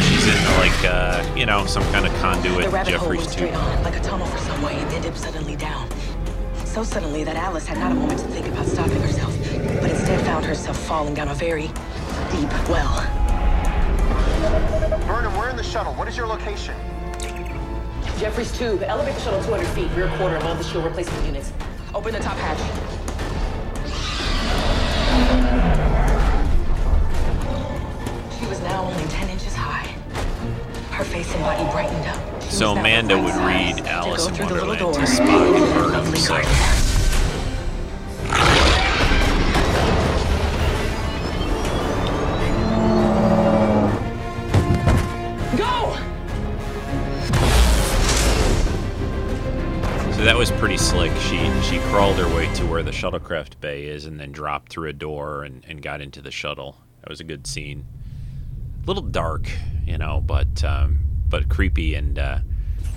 She's 0.03 0.27
in 0.27 0.43
like, 0.59 0.83
uh, 0.83 1.33
you 1.33 1.45
know, 1.45 1.65
some 1.65 1.81
kind 1.93 2.05
of 2.05 2.11
conduit. 2.15 2.57
The 2.57 2.63
conduit, 2.63 2.73
rabbit 2.73 2.93
hole 2.95 3.13
Jefferies 3.13 3.19
went 3.19 3.31
straight 3.31 3.53
on, 3.53 3.83
like 3.85 3.95
a 3.95 4.01
tunnel 4.01 4.27
for 4.27 4.37
some 4.39 4.61
way, 4.61 4.73
and 4.73 4.91
ended 4.91 5.15
suddenly 5.15 5.55
down. 5.55 5.89
So 6.65 6.83
suddenly 6.83 7.23
that 7.23 7.37
Alice 7.37 7.65
had 7.65 7.77
not 7.77 7.93
a 7.93 7.95
moment 7.95 8.19
to 8.19 8.25
think 8.25 8.47
about 8.47 8.65
stopping 8.65 8.99
herself, 8.99 9.33
but 9.79 9.91
instead 9.91 10.19
found 10.25 10.43
herself 10.43 10.77
falling 10.77 11.13
down 11.13 11.29
a 11.29 11.33
very 11.33 11.67
deep 12.31 12.51
well. 12.67 12.93
Burnham, 15.07 15.37
we're 15.37 15.49
in 15.49 15.55
the 15.55 15.63
shuttle. 15.63 15.93
What 15.93 16.09
is 16.09 16.17
your 16.17 16.27
location? 16.27 16.75
Jefferies 18.17 18.51
tube. 18.57 18.83
Elevate 18.83 19.15
the 19.15 19.21
shuttle 19.21 19.41
200 19.41 19.65
feet, 19.67 19.89
rear 19.95 20.09
quarter 20.17 20.35
above 20.35 20.57
the 20.57 20.65
shield 20.65 20.83
replacement 20.83 21.25
units. 21.25 21.53
Open 21.93 22.11
the 22.11 22.19
top 22.19 22.35
hatch. 22.35 22.90
She 28.37 28.45
was 28.47 28.59
now 28.61 28.83
only 28.83 29.03
10 29.05 29.29
inches 29.29 29.55
high. 29.55 29.87
Her 30.91 31.03
face 31.05 31.33
and 31.33 31.43
body 31.43 31.63
brightened 31.71 32.05
up. 32.07 32.43
She 32.43 32.51
So 32.51 32.71
Amanda 32.73 33.17
would 33.17 33.35
read 33.35 33.85
Alice 33.85 34.27
in 34.27 34.33
through 34.35 34.47
the 34.47 34.65
little 34.65 34.91
Wonderland 34.91 35.07
to. 35.07 35.23
Spock 35.23 35.55
and 35.55 35.73
Burnham. 35.73 36.15
So 36.15 36.80
She 51.71 51.77
she 51.77 51.83
crawled 51.83 52.17
her 52.17 52.27
way 52.35 52.53
to 52.55 52.65
where 52.65 52.83
the 52.83 52.91
shuttlecraft 52.91 53.61
bay 53.61 53.85
is 53.85 54.03
and 54.03 54.19
then 54.19 54.33
dropped 54.33 54.73
through 54.73 54.89
a 54.89 54.93
door 54.93 55.45
and, 55.45 55.63
and 55.65 55.81
got 55.81 56.01
into 56.01 56.21
the 56.21 56.29
shuttle. 56.29 56.75
That 56.99 57.09
was 57.09 57.21
a 57.21 57.23
good 57.23 57.47
scene. 57.47 57.85
A 58.83 58.85
little 58.85 59.01
dark, 59.03 59.49
you 59.85 59.97
know, 59.97 60.19
but 60.19 60.65
um, 60.65 60.99
but 61.29 61.47
creepy 61.47 61.95
and 61.95 62.19
uh, 62.19 62.39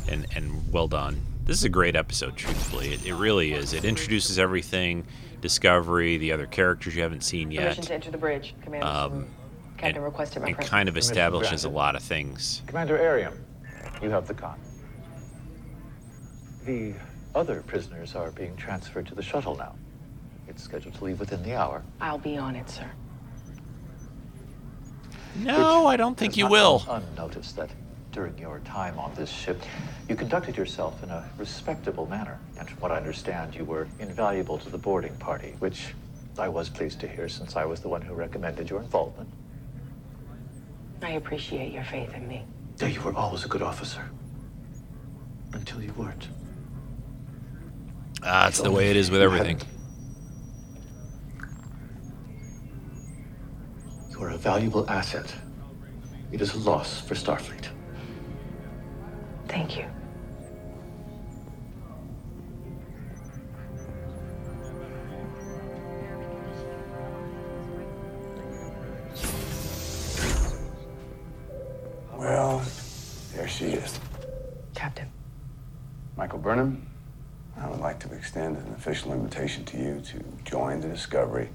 and 0.08 0.26
and 0.34 0.72
well 0.72 0.88
done. 0.88 1.22
This 1.44 1.56
is 1.56 1.62
a 1.62 1.68
great 1.68 1.94
episode, 1.94 2.36
truthfully. 2.36 2.94
It, 2.94 3.06
it 3.06 3.14
really 3.14 3.52
is. 3.52 3.74
It 3.74 3.84
introduces 3.84 4.40
everything, 4.40 5.06
Discovery, 5.40 6.16
the 6.16 6.32
other 6.32 6.46
characters 6.46 6.96
you 6.96 7.02
haven't 7.02 7.22
seen 7.22 7.52
yet. 7.52 7.76
Permission 7.76 7.82
yet. 7.82 7.88
to 7.88 7.94
enter 7.94 8.10
the 8.10 8.18
bridge. 8.18 8.56
Commander 8.64 8.86
Um, 8.88 9.26
Captain 9.76 9.98
and 9.98 10.04
requested 10.04 10.42
my 10.42 10.48
it 10.48 10.54
presence. 10.54 10.70
kind 10.70 10.88
of 10.88 10.96
establishes 10.96 11.64
a 11.64 11.68
lot 11.68 11.94
of 11.94 12.02
things. 12.02 12.62
Commander 12.66 12.98
Airiam, 12.98 13.38
you 14.02 14.10
have 14.10 14.26
the 14.26 14.34
con. 14.34 14.58
The 16.64 16.94
other 17.34 17.62
prisoners 17.62 18.14
are 18.14 18.30
being 18.30 18.56
transferred 18.56 19.06
to 19.06 19.14
the 19.14 19.22
shuttle 19.22 19.56
now. 19.56 19.74
It's 20.46 20.62
scheduled 20.62 20.94
to 20.94 21.04
leave 21.04 21.20
within 21.20 21.42
the 21.42 21.54
hour. 21.54 21.82
I'll 22.00 22.18
be 22.18 22.36
on 22.36 22.54
it, 22.54 22.68
sir. 22.68 22.90
No, 25.36 25.86
I 25.86 25.96
don't 25.96 26.16
think 26.16 26.36
you 26.36 26.44
not 26.44 26.52
will. 26.52 26.78
gone 26.86 27.02
Unnoticed 27.12 27.56
that 27.56 27.70
during 28.12 28.38
your 28.38 28.60
time 28.60 28.96
on 28.98 29.12
this 29.14 29.30
ship, 29.30 29.60
you 30.08 30.14
conducted 30.14 30.56
yourself 30.56 31.02
in 31.02 31.10
a 31.10 31.28
respectable 31.36 32.06
manner. 32.06 32.38
And 32.58 32.68
from 32.68 32.78
what 32.78 32.92
I 32.92 32.96
understand, 32.96 33.54
you 33.54 33.64
were 33.64 33.88
invaluable 33.98 34.58
to 34.58 34.70
the 34.70 34.78
boarding 34.78 35.16
party, 35.16 35.56
which 35.58 35.94
I 36.38 36.48
was 36.48 36.68
pleased 36.68 37.00
to 37.00 37.08
hear 37.08 37.28
since 37.28 37.56
I 37.56 37.64
was 37.64 37.80
the 37.80 37.88
one 37.88 38.02
who 38.02 38.14
recommended 38.14 38.70
your 38.70 38.80
involvement. 38.80 39.28
I 41.02 41.10
appreciate 41.10 41.72
your 41.72 41.84
faith 41.84 42.14
in 42.14 42.28
me. 42.28 42.44
Yeah, 42.78 42.86
you 42.86 43.00
were 43.00 43.14
always 43.14 43.44
a 43.44 43.48
good 43.48 43.62
officer. 43.62 44.08
Until 45.52 45.82
you 45.82 45.92
weren't. 45.94 46.28
Ah, 48.26 48.48
it's 48.48 48.60
the 48.60 48.70
way 48.70 48.88
it 48.88 48.96
is 48.96 49.10
with 49.10 49.20
everything. 49.20 49.60
You 54.10 54.22
are 54.22 54.30
a 54.30 54.38
valuable 54.38 54.88
asset. 54.88 55.30
It 56.32 56.40
is 56.40 56.54
a 56.54 56.58
loss 56.58 57.02
for 57.02 57.14
Starfleet. 57.14 57.68
Thank 59.46 59.76
you. 59.76 59.84
Well, 72.16 72.62
there 73.34 73.46
she 73.46 73.66
is. 73.66 74.00
Captain. 74.74 75.08
Michael 76.16 76.38
Burnham, 76.38 76.70
I 76.70 76.80
would 76.80 76.93
like 77.84 78.00
to 78.00 78.10
extend 78.14 78.56
an 78.56 78.72
official 78.72 79.12
invitation 79.12 79.62
to 79.66 79.76
you 79.76 80.00
to 80.00 80.24
join 80.42 80.80
the 80.80 80.88
Discovery 80.88 81.50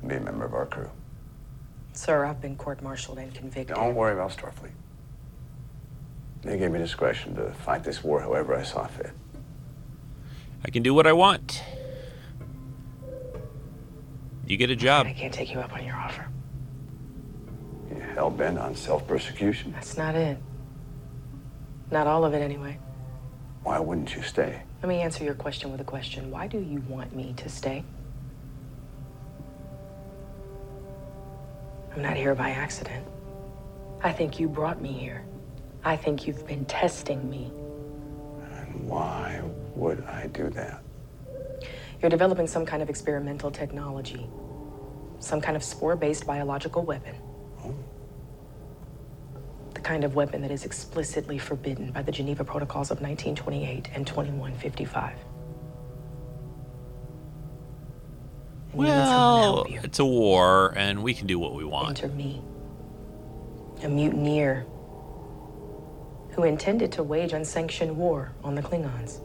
and 0.00 0.08
be 0.08 0.16
a 0.16 0.20
member 0.20 0.46
of 0.46 0.54
our 0.54 0.64
crew. 0.64 0.90
Sir, 1.92 2.24
I've 2.24 2.40
been 2.40 2.56
court-martialed 2.56 3.18
and 3.18 3.34
convicted. 3.34 3.76
Don't 3.76 3.94
worry 3.94 4.14
about 4.14 4.30
Starfleet. 4.30 4.70
They 6.40 6.56
gave 6.56 6.70
me 6.70 6.78
discretion 6.78 7.34
to 7.36 7.52
fight 7.52 7.84
this 7.84 8.02
war 8.02 8.20
however 8.20 8.54
I 8.54 8.62
saw 8.62 8.86
fit. 8.86 9.10
I 10.64 10.70
can 10.70 10.82
do 10.82 10.94
what 10.94 11.06
I 11.06 11.12
want. 11.12 11.62
You 14.46 14.56
get 14.56 14.70
a 14.70 14.76
job. 14.76 15.06
I 15.06 15.12
can't 15.12 15.34
take 15.34 15.52
you 15.52 15.60
up 15.60 15.74
on 15.74 15.84
your 15.84 15.96
offer. 15.96 16.26
You 17.90 18.00
hell 18.00 18.30
bent 18.30 18.58
on 18.58 18.74
self 18.74 19.06
persecution? 19.06 19.72
That's 19.72 19.98
not 19.98 20.14
it. 20.14 20.38
Not 21.90 22.06
all 22.06 22.24
of 22.24 22.32
it, 22.32 22.40
anyway. 22.40 22.78
Why 23.64 23.78
wouldn't 23.78 24.14
you 24.16 24.22
stay? 24.22 24.62
Let 24.82 24.88
me 24.88 25.00
answer 25.00 25.24
your 25.24 25.34
question 25.34 25.72
with 25.72 25.80
a 25.80 25.84
question. 25.84 26.30
Why 26.30 26.46
do 26.46 26.58
you 26.58 26.80
want 26.88 27.14
me 27.14 27.34
to 27.38 27.48
stay? 27.48 27.82
I'm 31.94 32.02
not 32.02 32.16
here 32.16 32.34
by 32.34 32.50
accident. 32.50 33.04
I 34.04 34.12
think 34.12 34.38
you 34.38 34.48
brought 34.48 34.80
me 34.80 34.92
here. 34.92 35.24
I 35.84 35.96
think 35.96 36.26
you've 36.26 36.46
been 36.46 36.64
testing 36.66 37.28
me. 37.28 37.50
And 38.52 38.88
why 38.88 39.40
would 39.74 40.04
I 40.04 40.28
do 40.28 40.48
that? 40.50 40.82
You're 42.00 42.10
developing 42.10 42.46
some 42.46 42.64
kind 42.64 42.80
of 42.80 42.88
experimental 42.88 43.50
technology, 43.50 44.28
some 45.18 45.40
kind 45.40 45.56
of 45.56 45.64
spore 45.64 45.96
based 45.96 46.24
biological 46.24 46.84
weapon. 46.84 47.16
The 49.78 49.84
kind 49.84 50.02
of 50.02 50.16
weapon 50.16 50.42
that 50.42 50.50
is 50.50 50.64
explicitly 50.64 51.38
forbidden 51.38 51.92
by 51.92 52.02
the 52.02 52.10
Geneva 52.10 52.42
Protocols 52.42 52.90
of 52.90 53.00
1928 53.00 53.90
and 53.94 54.04
2155. 54.04 55.12
And 58.72 58.80
you 58.80 58.86
need 58.88 58.90
someone 58.90 59.66
to 59.66 59.70
Well, 59.70 59.84
it's 59.84 60.00
a 60.00 60.04
war, 60.04 60.74
and 60.76 61.04
we 61.04 61.14
can 61.14 61.28
do 61.28 61.38
what 61.38 61.54
we 61.54 61.62
want. 61.62 62.02
Enter 62.02 62.12
me, 62.12 62.42
a 63.84 63.88
mutineer 63.88 64.66
who 66.30 66.42
intended 66.42 66.90
to 66.92 67.04
wage 67.04 67.32
unsanctioned 67.32 67.96
war 67.96 68.32
on 68.42 68.56
the 68.56 68.62
Klingons. 68.62 69.20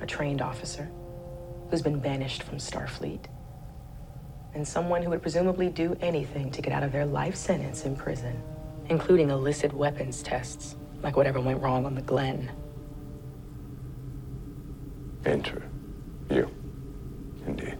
A 0.00 0.06
trained 0.06 0.40
officer 0.40 0.88
who's 1.68 1.82
been 1.82 1.98
banished 1.98 2.44
from 2.44 2.56
Starfleet. 2.56 3.26
And 4.54 4.66
someone 4.66 5.02
who 5.02 5.10
would 5.10 5.20
presumably 5.20 5.68
do 5.68 5.98
anything 6.00 6.50
to 6.52 6.62
get 6.62 6.72
out 6.72 6.82
of 6.82 6.92
their 6.92 7.04
life 7.04 7.36
sentence 7.36 7.84
in 7.84 7.94
prison, 7.94 8.42
including 8.88 9.30
illicit 9.30 9.72
weapons 9.72 10.22
tests, 10.22 10.76
like 11.02 11.16
whatever 11.16 11.40
went 11.40 11.60
wrong 11.62 11.86
on 11.86 11.94
the 11.94 12.02
Glenn. 12.02 12.50
Enter. 15.24 15.62
You. 16.30 16.50
Indeed. 17.46 17.76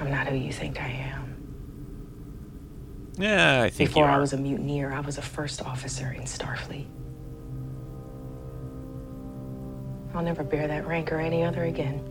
I'm 0.00 0.10
not 0.10 0.26
who 0.28 0.36
you 0.36 0.52
think 0.52 0.80
I 0.80 0.88
am. 0.88 1.24
Yeah, 3.18 3.62
I 3.62 3.70
think 3.70 3.90
Before 3.90 4.04
you 4.06 4.10
I 4.12 4.18
was 4.18 4.32
a 4.32 4.36
mutineer, 4.36 4.92
I 4.92 5.00
was 5.00 5.18
a 5.18 5.22
first 5.22 5.60
officer 5.62 6.12
in 6.12 6.22
Starfleet. 6.22 6.86
I'll 10.14 10.22
never 10.22 10.44
bear 10.44 10.68
that 10.68 10.86
rank 10.86 11.10
or 11.12 11.18
any 11.18 11.42
other 11.44 11.64
again. 11.64 12.02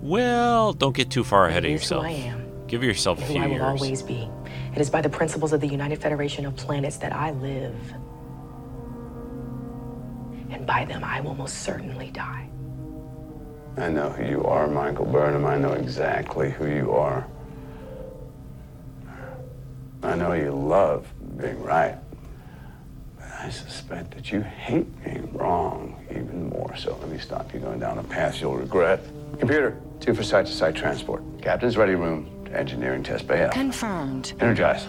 Well, 0.00 0.72
don't 0.72 0.94
get 0.94 1.10
too 1.10 1.24
far 1.24 1.46
ahead 1.46 1.64
of 1.64 1.70
It 1.70 1.74
is 1.74 1.88
who 1.88 1.96
yourself. 1.96 2.04
I 2.04 2.10
am. 2.10 2.66
Give 2.66 2.82
yourself 2.84 3.18
a 3.18 3.22
and 3.22 3.28
who 3.28 3.34
few 3.34 3.42
I 3.42 3.46
will 3.46 3.54
years. 3.54 3.64
always 3.82 4.02
be. 4.02 4.28
It 4.74 4.80
is 4.80 4.90
by 4.90 5.02
the 5.02 5.08
principles 5.08 5.52
of 5.52 5.60
the 5.60 5.68
United 5.68 6.00
Federation 6.00 6.44
of 6.46 6.56
Planets 6.56 6.96
that 6.96 7.12
I 7.12 7.30
live. 7.30 7.76
And 10.50 10.66
by 10.66 10.84
them, 10.84 11.04
I 11.04 11.20
will 11.20 11.36
most 11.36 11.62
certainly 11.62 12.10
die. 12.10 12.48
I 13.76 13.88
know 13.88 14.10
who 14.10 14.28
you 14.28 14.44
are, 14.44 14.66
Michael 14.66 15.04
Burnham. 15.04 15.46
I 15.46 15.58
know 15.58 15.74
exactly 15.74 16.50
who 16.50 16.66
you 16.66 16.90
are. 16.90 17.24
I 20.02 20.16
know 20.16 20.32
you 20.32 20.50
love 20.50 21.06
being 21.38 21.62
right. 21.62 21.96
But 23.16 23.30
I 23.30 23.50
suspect 23.50 24.10
that 24.16 24.32
you 24.32 24.40
hate 24.40 25.04
being 25.04 25.32
wrong 25.32 26.04
even 26.10 26.48
more. 26.48 26.74
So 26.76 26.98
let 27.00 27.08
me 27.08 27.18
stop 27.18 27.54
you 27.54 27.60
going 27.60 27.78
down 27.78 27.98
a 27.98 28.02
path 28.02 28.40
you'll 28.40 28.56
regret. 28.56 29.04
Computer, 29.38 29.80
two 30.00 30.14
for 30.14 30.24
site 30.24 30.46
to 30.46 30.52
site 30.52 30.74
transport. 30.74 31.22
Captain's 31.40 31.76
ready 31.76 31.94
room 31.94 32.33
to 32.44 32.56
engineering 32.58 33.02
test 33.02 33.26
bay 33.26 33.44
out. 33.44 33.52
Confirmed. 33.52 34.32
Energize. 34.40 34.86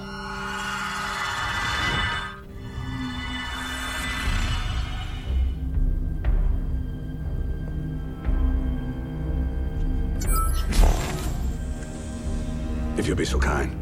If 12.97 13.07
you'll 13.07 13.17
be 13.17 13.25
so 13.25 13.39
kind. 13.39 13.81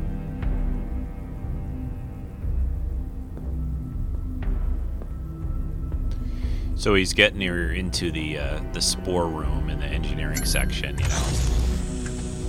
So 6.75 6.95
he's 6.95 7.13
getting 7.13 7.39
her 7.41 7.71
into 7.71 8.11
the 8.11 8.39
uh, 8.39 8.59
the 8.73 8.81
spore 8.81 9.27
room 9.27 9.69
in 9.69 9.79
the 9.79 9.85
engineering 9.85 10.43
section. 10.43 10.97
You 10.97 11.07
know, 11.07 11.62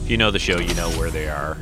if 0.04 0.10
you 0.10 0.18
know 0.18 0.30
the 0.30 0.38
show, 0.38 0.58
you 0.60 0.74
know 0.74 0.90
where 0.98 1.08
they 1.08 1.30
are. 1.30 1.56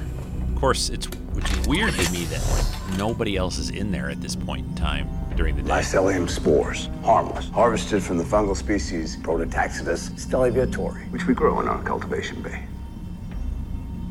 Of 0.49 0.57
course, 0.57 0.90
it's 0.90 1.07
which 1.07 1.49
is 1.53 1.68
weird 1.68 1.95
to 1.95 2.12
me 2.12 2.24
that 2.24 2.45
like, 2.51 2.99
nobody 2.99 3.36
else 3.36 3.57
is 3.57 3.70
in 3.70 3.93
there 3.93 4.11
at 4.11 4.20
this 4.20 4.34
point 4.34 4.66
in 4.66 4.74
time 4.74 5.09
during 5.36 5.55
the 5.55 5.62
day. 5.62 5.68
Mycelium 5.68 6.28
spores, 6.28 6.88
harmless, 7.05 7.49
harvested 7.51 8.03
from 8.03 8.18
the 8.18 8.24
fungal 8.24 8.57
species 8.57 9.16
Prototaxites 9.18 10.11
stellaviatori, 10.18 11.09
which 11.12 11.28
we 11.28 11.34
grow 11.34 11.61
in 11.61 11.68
our 11.68 11.80
cultivation 11.84 12.43
bay. 12.43 12.64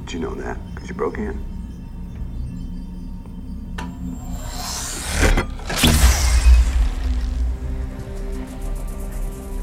Did 0.06 0.14
you 0.14 0.20
know 0.22 0.34
that? 0.36 0.58
Because 0.74 0.88
you 0.88 0.96
broke 0.96 1.18
in. 1.18 1.38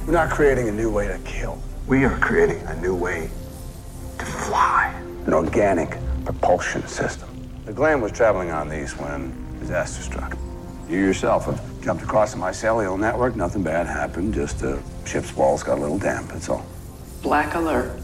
We're 0.07 0.13
not 0.13 0.29
creating 0.29 0.69
a 0.69 0.73
new 0.73 0.91
way 0.91 1.09
to 1.09 1.19
kill. 1.21 1.59
We 1.87 2.05
are 2.05 2.19
creating 2.19 2.61
a 2.67 2.79
new 2.83 2.95
way 2.95 3.31
to 4.19 4.27
fly. 4.27 4.93
An 5.27 5.35
organic 5.35 5.99
propulsion 6.25 6.87
system. 6.87 7.29
The 7.65 7.73
Glenn 7.73 8.01
was 8.01 8.13
traveling 8.13 8.51
on 8.51 8.69
these 8.69 8.93
when 8.93 9.33
disaster 9.61 10.03
struck. 10.03 10.37
You 10.89 10.99
yourself 10.99 11.45
have 11.47 11.61
jumped 11.83 12.03
across 12.03 12.33
the 12.33 12.39
mycelial 12.39 12.99
network. 12.99 13.37
Nothing 13.37 13.63
bad 13.63 13.87
happened. 13.87 14.33
Just 14.33 14.61
the 14.61 14.83
ship's 15.05 15.37
walls 15.37 15.63
got 15.63 15.79
a 15.79 15.81
little 15.81 15.99
damp, 15.99 16.29
that's 16.29 16.49
all. 16.49 16.65
Black 17.23 17.55
alert. 17.55 18.01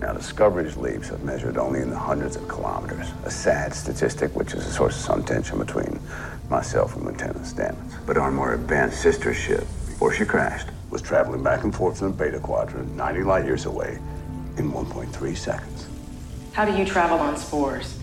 Now, 0.00 0.14
Discovery's 0.14 0.76
leaps 0.76 1.10
have 1.10 1.22
measured 1.22 1.56
only 1.58 1.80
in 1.80 1.90
the 1.90 1.98
hundreds 1.98 2.34
of 2.34 2.48
kilometers. 2.48 3.10
A 3.24 3.30
sad 3.30 3.72
statistic, 3.72 4.34
which 4.34 4.52
is 4.54 4.66
a 4.66 4.72
source 4.72 4.96
of 4.96 5.02
some 5.02 5.22
tension 5.22 5.58
between 5.58 6.00
myself 6.48 6.96
and 6.96 7.04
Lieutenant 7.04 7.44
Stamets. 7.44 8.04
But 8.06 8.16
our 8.16 8.30
more 8.30 8.54
advanced 8.54 9.00
sister 9.00 9.32
ship, 9.32 9.60
before 9.86 10.12
she 10.12 10.24
crashed, 10.24 10.68
was 10.90 11.02
traveling 11.02 11.42
back 11.42 11.62
and 11.62 11.74
forth 11.74 11.98
from 11.98 12.08
the 12.08 12.24
Beta 12.24 12.40
Quadrant, 12.40 12.96
90 12.96 13.22
light 13.22 13.44
years 13.44 13.66
away, 13.66 13.98
in 14.56 14.70
1.3 14.70 15.36
seconds. 15.36 15.88
How 16.52 16.64
do 16.64 16.76
you 16.76 16.84
travel 16.84 17.18
on 17.18 17.36
spores? 17.36 17.98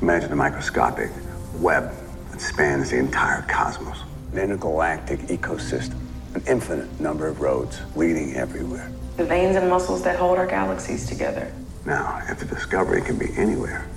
Imagine 0.00 0.32
a 0.32 0.36
microscopic 0.36 1.10
web 1.56 1.92
that 2.30 2.40
spans 2.40 2.90
the 2.90 2.98
entire 2.98 3.42
cosmos. 3.42 3.98
An 4.32 4.38
intergalactic 4.38 5.20
ecosystem, 5.20 5.98
an 6.34 6.42
infinite 6.46 7.00
number 7.00 7.26
of 7.26 7.40
roads 7.40 7.80
leading 7.94 8.34
everywhere. 8.34 8.90
The 9.16 9.24
veins 9.24 9.56
and 9.56 9.70
muscles 9.70 10.02
that 10.04 10.18
hold 10.18 10.38
our 10.38 10.46
galaxies 10.46 11.06
together. 11.06 11.50
Now, 11.86 12.22
if 12.28 12.38
the 12.38 12.44
discovery 12.44 13.00
can 13.00 13.18
be 13.18 13.28
anywhere 13.36 13.88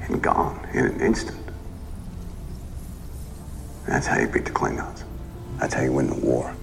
and 0.00 0.22
gone 0.22 0.66
in 0.72 0.86
an 0.86 1.00
instant, 1.00 1.38
that's 3.86 4.06
how 4.06 4.18
you 4.18 4.26
beat 4.26 4.46
the 4.46 4.50
Klingons. 4.50 5.04
That's 5.58 5.74
how 5.74 5.82
you 5.82 5.92
win 5.92 6.08
the 6.08 6.16
war. 6.16 6.54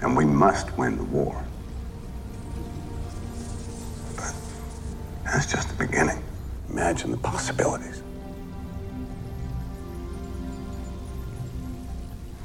And 0.00 0.16
we 0.16 0.24
must 0.24 0.76
win 0.76 0.96
the 0.96 1.04
war. 1.04 1.45
That's 5.36 5.52
just 5.52 5.68
the 5.68 5.74
beginning. 5.74 6.22
Imagine 6.70 7.10
the 7.10 7.18
possibilities. 7.18 8.02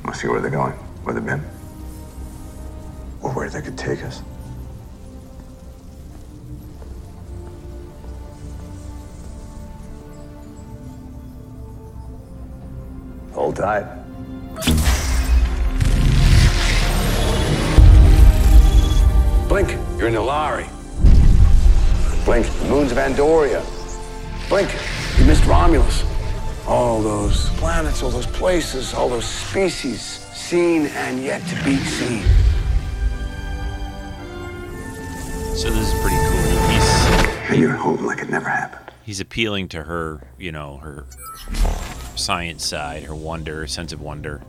Let's 0.04 0.20
see 0.20 0.28
where 0.28 0.42
they're 0.42 0.52
going, 0.52 0.74
where 1.04 1.16
they've 1.16 1.26
been, 1.26 1.42
or 3.22 3.32
where 3.32 3.50
they 3.50 3.62
could 3.62 3.78
take 3.78 4.04
us. 4.04 4.22
Hold 13.32 13.56
tight. 13.56 13.86
Blink, 19.48 19.78
you're 19.98 20.10
in 20.10 20.14
the 20.14 20.22
Lari. 20.22 20.66
Blink, 22.26 22.45
the 22.45 22.65
moons 22.69 22.91
of 22.91 22.97
Andoria. 22.99 23.63
Blink, 24.47 24.69
you 25.17 25.26
missed 25.26 25.45
Romulus. 25.45 26.03
All 26.67 27.01
those 27.01 27.49
planets, 27.51 28.03
all 28.03 28.11
those 28.11 28.28
places, 28.28 28.93
all 28.93 29.09
those 29.09 29.26
species, 29.26 30.01
seen 30.01 30.86
and 30.88 31.24
yet 31.24 31.41
to 31.47 31.55
be 31.63 31.78
seen. 31.78 32.24
So 35.55 35.69
this 35.69 35.93
is 35.93 35.99
pretty 36.01 36.17
cool. 36.17 36.69
He's 36.69 37.59
you're 37.59 37.76
home 37.76 38.05
like 38.05 38.19
it 38.19 38.30
never 38.30 38.47
happened. 38.49 38.91
he's 39.03 39.19
appealing 39.19 39.67
to 39.69 39.84
her, 39.84 40.22
you 40.38 40.51
know, 40.51 40.78
her 40.78 41.05
science 42.15 42.65
side, 42.65 43.03
her 43.03 43.15
wonder, 43.15 43.61
her 43.61 43.67
sense 43.67 43.91
of 43.91 43.99
wonder. 43.99 44.41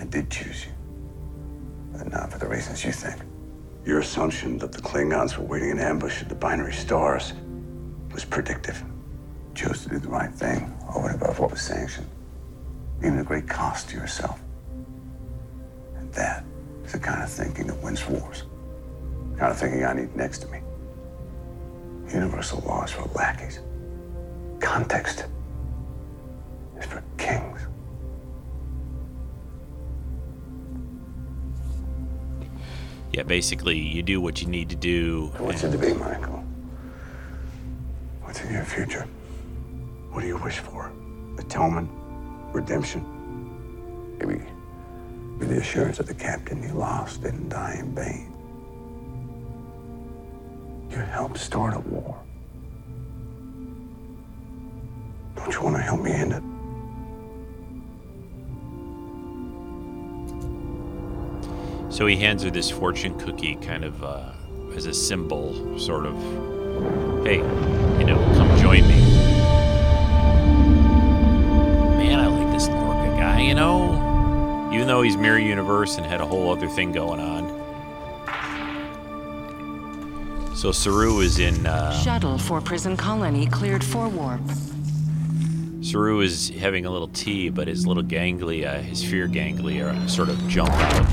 I 0.00 0.04
did 0.04 0.30
choose 0.30 0.66
you. 0.66 0.73
But 1.96 2.10
not 2.10 2.32
for 2.32 2.38
the 2.38 2.48
reasons 2.48 2.84
you 2.84 2.92
think. 2.92 3.20
Your 3.84 4.00
assumption 4.00 4.58
that 4.58 4.72
the 4.72 4.82
Klingons 4.82 5.36
were 5.36 5.44
waiting 5.44 5.70
in 5.70 5.78
ambush 5.78 6.22
at 6.22 6.28
the 6.28 6.34
binary 6.34 6.72
stars 6.72 7.32
was 8.12 8.24
predictive. 8.24 8.82
You 9.48 9.54
chose 9.54 9.82
to 9.82 9.88
do 9.90 9.98
the 9.98 10.08
right 10.08 10.32
thing 10.32 10.76
over 10.94 11.08
and 11.08 11.20
above 11.20 11.38
what 11.38 11.50
was 11.50 11.60
sanctioned, 11.60 12.08
even 12.98 13.18
at 13.18 13.26
great 13.26 13.48
cost 13.48 13.90
to 13.90 13.96
yourself. 13.96 14.40
And 15.96 16.12
that 16.14 16.44
is 16.84 16.92
the 16.92 16.98
kind 16.98 17.22
of 17.22 17.30
thinking 17.30 17.66
that 17.66 17.82
wins 17.82 18.06
wars. 18.06 18.44
The 19.32 19.38
kind 19.38 19.52
of 19.52 19.58
thinking 19.58 19.84
I 19.84 19.92
need 19.92 20.16
next 20.16 20.38
to 20.38 20.48
me. 20.48 20.60
Universal 22.12 22.62
laws 22.66 22.90
for 22.90 23.02
lackeys. 23.14 23.60
Context 24.60 25.26
Yeah, 33.14 33.22
basically, 33.22 33.78
you 33.78 34.02
do 34.02 34.20
what 34.20 34.42
you 34.42 34.48
need 34.48 34.68
to 34.70 34.74
do. 34.74 35.30
What's 35.38 35.62
it 35.62 35.70
to 35.70 35.78
be, 35.78 35.94
Michael? 35.94 36.42
What's 38.22 38.40
in 38.40 38.52
your 38.52 38.64
future? 38.64 39.06
What 40.10 40.22
do 40.22 40.26
you 40.26 40.36
wish 40.36 40.58
for? 40.58 40.90
Atonement? 41.38 41.88
Redemption? 42.52 43.04
Maybe, 44.18 44.42
maybe 45.38 45.54
the 45.54 45.60
assurance 45.60 45.98
that 45.98 46.08
the 46.08 46.14
captain 46.14 46.60
you 46.60 46.72
lost 46.72 47.22
didn't 47.22 47.50
die 47.50 47.76
in 47.78 47.94
vain. 47.94 48.34
You 50.90 50.96
helped 50.96 51.38
start 51.38 51.76
a 51.76 51.78
war. 51.78 52.20
Don't 55.36 55.54
you 55.54 55.62
want 55.62 55.76
to 55.76 55.82
help 55.82 56.00
me 56.00 56.10
end 56.10 56.32
it? 56.32 56.53
So 61.94 62.06
he 62.06 62.16
hands 62.16 62.42
her 62.42 62.50
this 62.50 62.72
fortune 62.72 63.16
cookie, 63.20 63.54
kind 63.54 63.84
of 63.84 64.02
uh, 64.02 64.32
as 64.74 64.86
a 64.86 64.92
symbol, 64.92 65.78
sort 65.78 66.06
of. 66.06 66.16
Hey, 67.24 67.36
you 67.36 68.04
know, 68.04 68.16
come 68.34 68.58
join 68.58 68.82
me. 68.82 68.98
Man, 71.96 72.18
I 72.18 72.26
like 72.26 72.52
this 72.52 72.66
Lorca 72.66 73.16
guy. 73.16 73.42
You 73.42 73.54
know, 73.54 74.72
even 74.74 74.88
though 74.88 75.02
he's 75.02 75.16
mirror 75.16 75.38
universe 75.38 75.96
and 75.96 76.04
had 76.04 76.20
a 76.20 76.26
whole 76.26 76.50
other 76.50 76.66
thing 76.66 76.90
going 76.90 77.20
on. 77.20 77.44
So 80.56 80.72
Saru 80.72 81.20
is 81.20 81.38
in. 81.38 81.64
Uh, 81.64 81.92
Shuttle 82.02 82.38
for 82.38 82.60
prison 82.60 82.96
colony 82.96 83.46
cleared 83.46 83.84
for 83.84 84.08
warp. 84.08 84.42
Saru 85.80 86.22
is 86.22 86.48
having 86.48 86.86
a 86.86 86.90
little 86.90 87.06
tea, 87.08 87.50
but 87.50 87.68
his 87.68 87.86
little 87.86 88.02
ganglia, 88.02 88.82
his 88.82 89.04
fear 89.04 89.28
ganglia, 89.28 90.08
sort 90.08 90.28
of 90.28 90.48
jump 90.48 90.70
out 90.70 91.03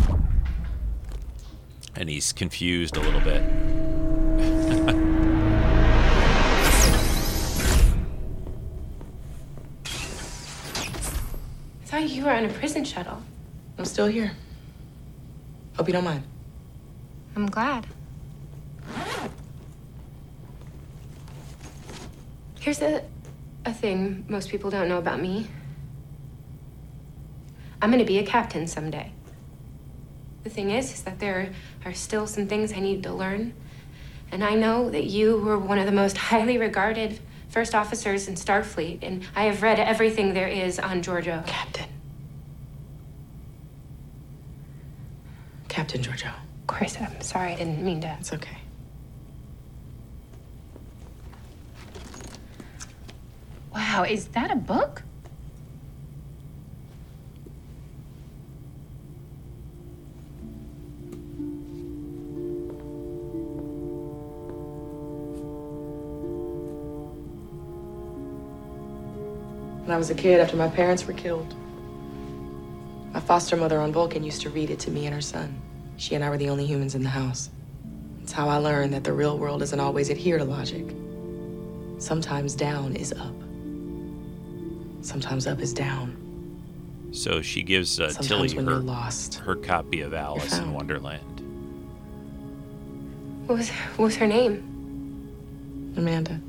he's 2.21 2.33
confused 2.33 2.97
a 2.97 2.99
little 2.99 3.19
bit. 3.21 3.41
I 11.81 11.85
thought 11.85 12.09
you 12.09 12.23
were 12.23 12.31
on 12.31 12.45
a 12.45 12.49
prison 12.49 12.85
shuttle. 12.85 13.23
I'm 13.79 13.85
still 13.85 14.05
here. 14.05 14.33
Hope 15.77 15.87
you 15.87 15.93
don't 15.93 16.03
mind. 16.03 16.23
I'm 17.35 17.47
glad. 17.47 17.87
Here's 22.59 22.83
a, 22.83 23.03
a 23.65 23.73
thing 23.73 24.25
most 24.29 24.49
people 24.49 24.69
don't 24.69 24.87
know 24.87 24.99
about 24.99 25.19
me. 25.19 25.47
I'm 27.81 27.89
gonna 27.89 28.05
be 28.05 28.19
a 28.19 28.23
captain 28.23 28.67
someday. 28.67 29.11
The 30.43 30.49
thing 30.49 30.71
is, 30.71 30.93
is 30.93 31.03
that 31.03 31.19
there 31.19 31.51
are 31.85 31.93
still 31.93 32.25
some 32.27 32.47
things 32.47 32.73
I 32.73 32.79
need 32.79 33.03
to 33.03 33.13
learn. 33.13 33.53
And 34.31 34.43
I 34.43 34.55
know 34.55 34.89
that 34.89 35.05
you 35.05 35.37
were 35.37 35.57
one 35.57 35.77
of 35.77 35.85
the 35.85 35.91
most 35.91 36.17
highly 36.29 36.57
regarded 36.57 37.19
first 37.49 37.75
officers 37.75 38.27
in 38.27 38.35
Starfleet, 38.35 38.99
and 39.01 39.23
I 39.35 39.43
have 39.43 39.61
read 39.61 39.77
everything 39.77 40.33
there 40.33 40.47
is 40.47 40.79
on 40.79 41.03
Georgiou. 41.03 41.45
Captain. 41.45 41.87
Captain 45.67 46.01
Georgiou. 46.01 46.27
Of 46.27 46.67
course, 46.67 46.97
I'm 46.99 47.19
sorry, 47.21 47.51
I 47.51 47.55
didn't 47.57 47.83
mean 47.83 47.99
to. 48.01 48.15
It's 48.19 48.31
okay. 48.31 48.57
Wow, 53.73 54.05
is 54.07 54.27
that 54.29 54.51
a 54.51 54.55
book? 54.55 55.03
When 69.91 69.97
I 69.97 69.97
was 69.97 70.09
a 70.09 70.15
kid, 70.15 70.39
after 70.39 70.55
my 70.55 70.69
parents 70.69 71.05
were 71.05 71.11
killed, 71.11 71.53
my 73.11 73.19
foster 73.19 73.57
mother 73.57 73.77
on 73.81 73.91
Vulcan 73.91 74.23
used 74.23 74.41
to 74.43 74.49
read 74.49 74.69
it 74.69 74.79
to 74.79 74.89
me 74.89 75.05
and 75.05 75.13
her 75.13 75.19
son. 75.19 75.61
She 75.97 76.15
and 76.15 76.23
I 76.23 76.29
were 76.29 76.37
the 76.37 76.47
only 76.47 76.65
humans 76.65 76.95
in 76.95 77.03
the 77.03 77.09
house. 77.09 77.49
It's 78.23 78.31
how 78.31 78.47
I 78.47 78.55
learned 78.55 78.93
that 78.93 79.03
the 79.03 79.11
real 79.11 79.37
world 79.37 79.59
doesn't 79.59 79.81
always 79.81 80.09
adhere 80.09 80.37
to 80.37 80.45
logic. 80.45 80.95
Sometimes 81.97 82.55
down 82.55 82.95
is 82.95 83.11
up. 83.11 83.35
Sometimes 85.03 85.45
up 85.45 85.59
is 85.59 85.73
down. 85.73 86.15
So 87.11 87.41
she 87.41 87.61
gives 87.61 87.99
uh, 87.99 88.13
Tilly 88.21 88.47
her, 88.55 88.61
lost, 88.61 89.39
her 89.39 89.55
copy 89.55 89.99
of 89.99 90.13
Alice 90.13 90.57
in. 90.57 90.71
Wonderland. 90.71 91.41
What 93.45 93.57
was, 93.57 93.69
what 93.97 94.05
was 94.05 94.15
her 94.15 94.27
name? 94.27 95.93
Amanda. 95.97 96.39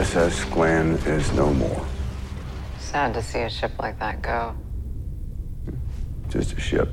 USS 0.00 0.50
Glenn 0.50 0.92
is 1.04 1.30
no 1.34 1.52
more. 1.52 1.86
Sad 2.78 3.12
to 3.12 3.22
see 3.22 3.40
a 3.40 3.50
ship 3.50 3.72
like 3.78 3.98
that 3.98 4.22
go. 4.22 4.56
Just 6.30 6.54
a 6.54 6.60
ship. 6.60 6.88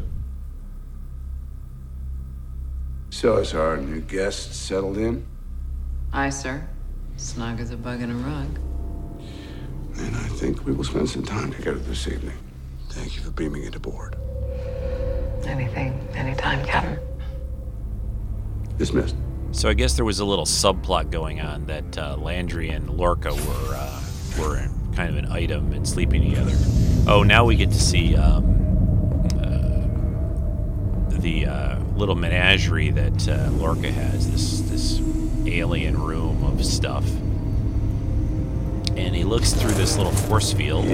So 3.09 3.37
is 3.37 3.53
our 3.53 3.77
new 3.77 4.01
guest 4.01 4.53
settled 4.53 4.97
in? 4.97 5.25
Aye, 6.11 6.31
sir. 6.31 6.67
Snug 7.15 7.61
as 7.61 7.71
a 7.71 7.77
bug 7.77 8.01
in 8.01 8.11
a 8.11 8.13
rug. 8.13 8.59
And 9.99 10.13
I 10.13 10.27
think 10.39 10.65
we 10.65 10.73
will 10.73 10.83
spend 10.83 11.09
some 11.09 11.23
time 11.23 11.53
together 11.53 11.79
this 11.79 12.09
evening. 12.09 12.37
Thank 12.89 13.15
you 13.15 13.21
for 13.21 13.31
beaming 13.31 13.63
it 13.63 13.73
aboard. 13.73 14.17
Anything, 15.45 15.97
anytime, 16.13 16.65
Captain. 16.65 16.99
Dismissed. 18.77 19.15
So 19.57 19.67
I 19.69 19.73
guess 19.73 19.95
there 19.95 20.05
was 20.05 20.19
a 20.19 20.25
little 20.25 20.45
subplot 20.45 21.09
going 21.09 21.41
on 21.41 21.65
that 21.65 21.97
uh, 21.97 22.15
Landry 22.17 22.69
and 22.69 22.87
Lorca 22.91 23.33
were 23.33 23.73
uh, 23.73 24.03
were 24.39 24.57
kind 24.95 25.09
of 25.09 25.17
an 25.17 25.31
item 25.31 25.73
and 25.73 25.87
sleeping 25.87 26.29
together. 26.29 26.55
Oh, 27.07 27.23
now 27.23 27.43
we 27.43 27.55
get 27.55 27.71
to 27.71 27.79
see 27.79 28.15
um, 28.15 28.45
uh, 29.41 29.81
the 31.17 31.47
uh, 31.47 31.79
little 31.95 32.13
menagerie 32.13 32.91
that 32.91 33.27
uh, 33.27 33.49
Lorca 33.53 33.91
has. 33.91 34.29
This 34.29 34.61
this 34.69 35.01
alien 35.47 35.99
room 35.99 36.43
of 36.43 36.63
stuff, 36.63 37.09
and 38.95 39.15
he 39.15 39.23
looks 39.23 39.53
through 39.53 39.71
this 39.71 39.97
little 39.97 40.11
force 40.11 40.53
field. 40.53 40.85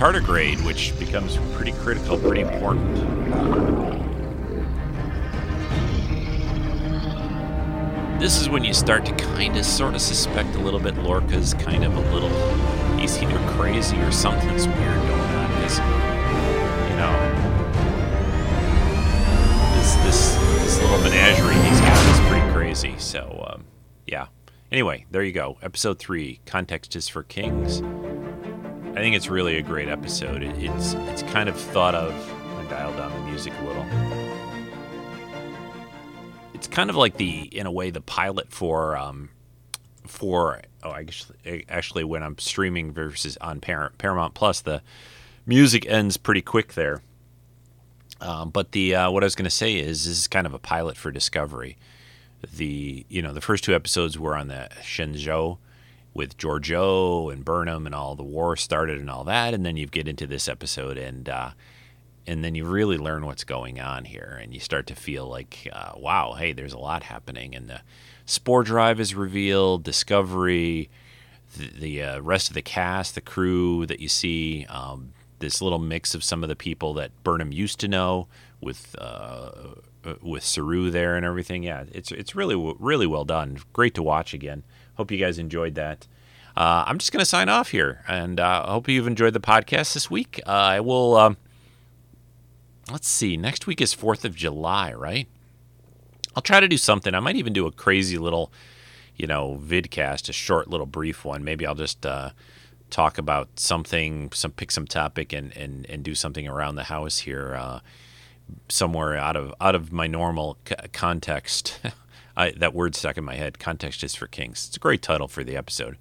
Tardigrade, 0.00 0.64
which 0.64 0.98
becomes 0.98 1.36
pretty 1.54 1.72
critical, 1.72 2.16
pretty 2.16 2.40
important. 2.40 2.96
This 8.18 8.40
is 8.40 8.48
when 8.48 8.64
you 8.64 8.72
start 8.72 9.04
to 9.04 9.12
kind 9.12 9.58
of 9.58 9.66
sort 9.66 9.94
of 9.94 10.00
suspect 10.00 10.54
a 10.54 10.58
little 10.58 10.80
bit 10.80 10.94
Lorca's 10.94 11.52
kind 11.52 11.84
of 11.84 11.94
a 11.94 12.00
little. 12.14 12.30
He's 12.98 13.22
either 13.22 13.38
crazy 13.50 13.98
or 13.98 14.10
something's 14.10 14.66
weird 14.66 14.78
going 14.78 15.20
on. 15.20 15.50
You 16.88 16.96
know, 16.96 17.12
this, 19.76 19.94
this, 19.96 20.34
this 20.62 20.80
little 20.80 20.98
menagerie 21.00 21.54
he's 21.68 21.80
got 21.80 22.10
is 22.10 22.30
pretty 22.30 22.52
crazy. 22.54 22.94
So, 22.96 23.46
um, 23.52 23.64
yeah. 24.06 24.28
Anyway, 24.72 25.04
there 25.10 25.22
you 25.22 25.32
go. 25.32 25.58
Episode 25.60 25.98
3 25.98 26.40
Context 26.46 26.96
is 26.96 27.06
for 27.06 27.22
Kings. 27.22 27.82
I 28.90 28.94
think 28.94 29.14
it's 29.14 29.28
really 29.28 29.56
a 29.56 29.62
great 29.62 29.88
episode. 29.88 30.42
It, 30.42 30.52
it's 30.58 30.94
it's 30.94 31.22
kind 31.22 31.48
of 31.48 31.56
thought 31.56 31.94
of. 31.94 32.12
I 32.58 32.64
dial 32.68 32.92
down 32.96 33.12
the 33.12 33.30
music 33.30 33.52
a 33.60 33.64
little. 33.64 33.86
It's 36.54 36.66
kind 36.66 36.90
of 36.90 36.96
like 36.96 37.16
the, 37.16 37.42
in 37.56 37.66
a 37.66 37.70
way, 37.70 37.90
the 37.90 38.00
pilot 38.00 38.50
for 38.50 38.96
um, 38.96 39.30
for 40.08 40.60
oh, 40.82 40.90
I 40.90 41.04
guess 41.04 41.30
actually 41.68 42.02
when 42.02 42.24
I'm 42.24 42.36
streaming 42.38 42.92
versus 42.92 43.38
on 43.40 43.60
Par- 43.60 43.92
Paramount 43.96 44.34
Plus, 44.34 44.60
the 44.60 44.82
music 45.46 45.86
ends 45.86 46.16
pretty 46.16 46.42
quick 46.42 46.74
there. 46.74 47.00
Um, 48.20 48.50
but 48.50 48.72
the 48.72 48.96
uh, 48.96 49.10
what 49.12 49.22
I 49.22 49.26
was 49.26 49.36
going 49.36 49.44
to 49.44 49.50
say 49.50 49.76
is 49.76 50.04
this 50.04 50.18
is 50.18 50.26
kind 50.26 50.48
of 50.48 50.52
a 50.52 50.58
pilot 50.58 50.96
for 50.96 51.12
Discovery. 51.12 51.76
The 52.56 53.06
you 53.08 53.22
know 53.22 53.32
the 53.32 53.40
first 53.40 53.62
two 53.62 53.74
episodes 53.74 54.18
were 54.18 54.36
on 54.36 54.48
the 54.48 54.68
Shenzhou 54.82 55.58
with 56.12 56.36
Georgiou 56.36 57.32
and 57.32 57.44
Burnham 57.44 57.86
and 57.86 57.94
all 57.94 58.16
the 58.16 58.22
war 58.22 58.56
started 58.56 58.98
and 58.98 59.10
all 59.10 59.24
that, 59.24 59.54
and 59.54 59.64
then 59.64 59.76
you 59.76 59.86
get 59.86 60.08
into 60.08 60.26
this 60.26 60.48
episode 60.48 60.98
and 60.98 61.28
uh, 61.28 61.50
and 62.26 62.44
then 62.44 62.54
you 62.54 62.64
really 62.64 62.98
learn 62.98 63.26
what's 63.26 63.44
going 63.44 63.80
on 63.80 64.04
here, 64.04 64.38
and 64.40 64.52
you 64.52 64.60
start 64.60 64.86
to 64.86 64.94
feel 64.94 65.26
like, 65.26 65.68
uh, 65.72 65.92
wow, 65.96 66.34
hey, 66.34 66.52
there's 66.52 66.72
a 66.72 66.78
lot 66.78 67.02
happening, 67.04 67.54
and 67.54 67.68
the 67.68 67.80
spore 68.26 68.62
drive 68.62 69.00
is 69.00 69.14
revealed, 69.14 69.82
Discovery, 69.82 70.90
the, 71.56 71.70
the 71.70 72.02
uh, 72.02 72.20
rest 72.20 72.48
of 72.48 72.54
the 72.54 72.62
cast, 72.62 73.14
the 73.14 73.20
crew 73.20 73.86
that 73.86 74.00
you 74.00 74.08
see, 74.08 74.66
um, 74.68 75.12
this 75.38 75.62
little 75.62 75.78
mix 75.78 76.14
of 76.14 76.22
some 76.22 76.42
of 76.42 76.48
the 76.48 76.56
people 76.56 76.94
that 76.94 77.10
Burnham 77.24 77.52
used 77.52 77.80
to 77.80 77.88
know 77.88 78.28
with. 78.60 78.94
Uh, 78.98 79.50
with 80.22 80.42
Saru 80.42 80.90
there 80.90 81.14
and 81.14 81.26
everything, 81.26 81.62
yeah, 81.62 81.84
it's 81.92 82.10
it's 82.10 82.34
really 82.34 82.56
really 82.78 83.06
well 83.06 83.26
done. 83.26 83.58
Great 83.74 83.92
to 83.96 84.02
watch 84.02 84.32
again. 84.32 84.62
Hope 85.00 85.10
you 85.10 85.16
guys 85.16 85.38
enjoyed 85.38 85.76
that. 85.76 86.06
Uh, 86.54 86.84
I'm 86.86 86.98
just 86.98 87.10
going 87.10 87.20
to 87.20 87.24
sign 87.24 87.48
off 87.48 87.70
here, 87.70 88.04
and 88.06 88.38
uh, 88.38 88.64
I 88.66 88.72
hope 88.72 88.86
you've 88.86 89.06
enjoyed 89.06 89.32
the 89.32 89.40
podcast 89.40 89.94
this 89.94 90.10
week. 90.10 90.42
Uh, 90.46 90.50
I 90.50 90.80
will. 90.80 91.16
Um, 91.16 91.38
let's 92.92 93.08
see. 93.08 93.38
Next 93.38 93.66
week 93.66 93.80
is 93.80 93.94
Fourth 93.94 94.26
of 94.26 94.34
July, 94.36 94.92
right? 94.92 95.26
I'll 96.36 96.42
try 96.42 96.60
to 96.60 96.68
do 96.68 96.76
something. 96.76 97.14
I 97.14 97.20
might 97.20 97.36
even 97.36 97.54
do 97.54 97.66
a 97.66 97.72
crazy 97.72 98.18
little, 98.18 98.52
you 99.16 99.26
know, 99.26 99.58
vidcast, 99.64 100.28
a 100.28 100.34
short 100.34 100.68
little 100.68 100.84
brief 100.84 101.24
one. 101.24 101.44
Maybe 101.44 101.64
I'll 101.64 101.74
just 101.74 102.04
uh, 102.04 102.32
talk 102.90 103.16
about 103.16 103.58
something, 103.58 104.32
some 104.32 104.50
pick 104.50 104.70
some 104.70 104.86
topic, 104.86 105.32
and 105.32 105.56
and 105.56 105.86
and 105.88 106.02
do 106.04 106.14
something 106.14 106.46
around 106.46 106.74
the 106.74 106.84
house 106.84 107.20
here, 107.20 107.54
uh, 107.54 107.80
somewhere 108.68 109.16
out 109.16 109.36
of 109.36 109.54
out 109.62 109.74
of 109.74 109.92
my 109.92 110.06
normal 110.06 110.58
c- 110.68 110.74
context. 110.92 111.80
I, 112.40 112.52
that 112.52 112.74
word 112.74 112.94
stuck 112.94 113.18
in 113.18 113.24
my 113.24 113.34
head. 113.34 113.58
Context 113.58 114.02
is 114.02 114.14
for 114.14 114.26
kings. 114.26 114.66
It's 114.68 114.76
a 114.76 114.80
great 114.80 115.02
title 115.02 115.28
for 115.28 115.44
the 115.44 115.56
episode. 115.56 115.98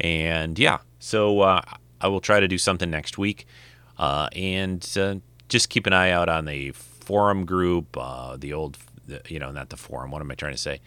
And 0.00 0.58
yeah, 0.58 0.78
so 0.98 1.40
uh, 1.40 1.60
I 2.00 2.08
will 2.08 2.20
try 2.20 2.40
to 2.40 2.48
do 2.48 2.56
something 2.56 2.90
next 2.90 3.18
week. 3.18 3.46
Uh, 3.98 4.28
and 4.34 4.86
uh, 4.98 5.16
just 5.48 5.68
keep 5.68 5.86
an 5.86 5.92
eye 5.92 6.10
out 6.10 6.30
on 6.30 6.46
the 6.46 6.70
forum 6.72 7.44
group, 7.44 7.96
uh, 7.98 8.36
the 8.38 8.54
old, 8.54 8.78
you 9.28 9.38
know, 9.38 9.52
not 9.52 9.68
the 9.68 9.76
forum. 9.76 10.10
What 10.10 10.22
am 10.22 10.30
I 10.30 10.34
trying 10.34 10.52
to 10.52 10.58
say? 10.58 10.80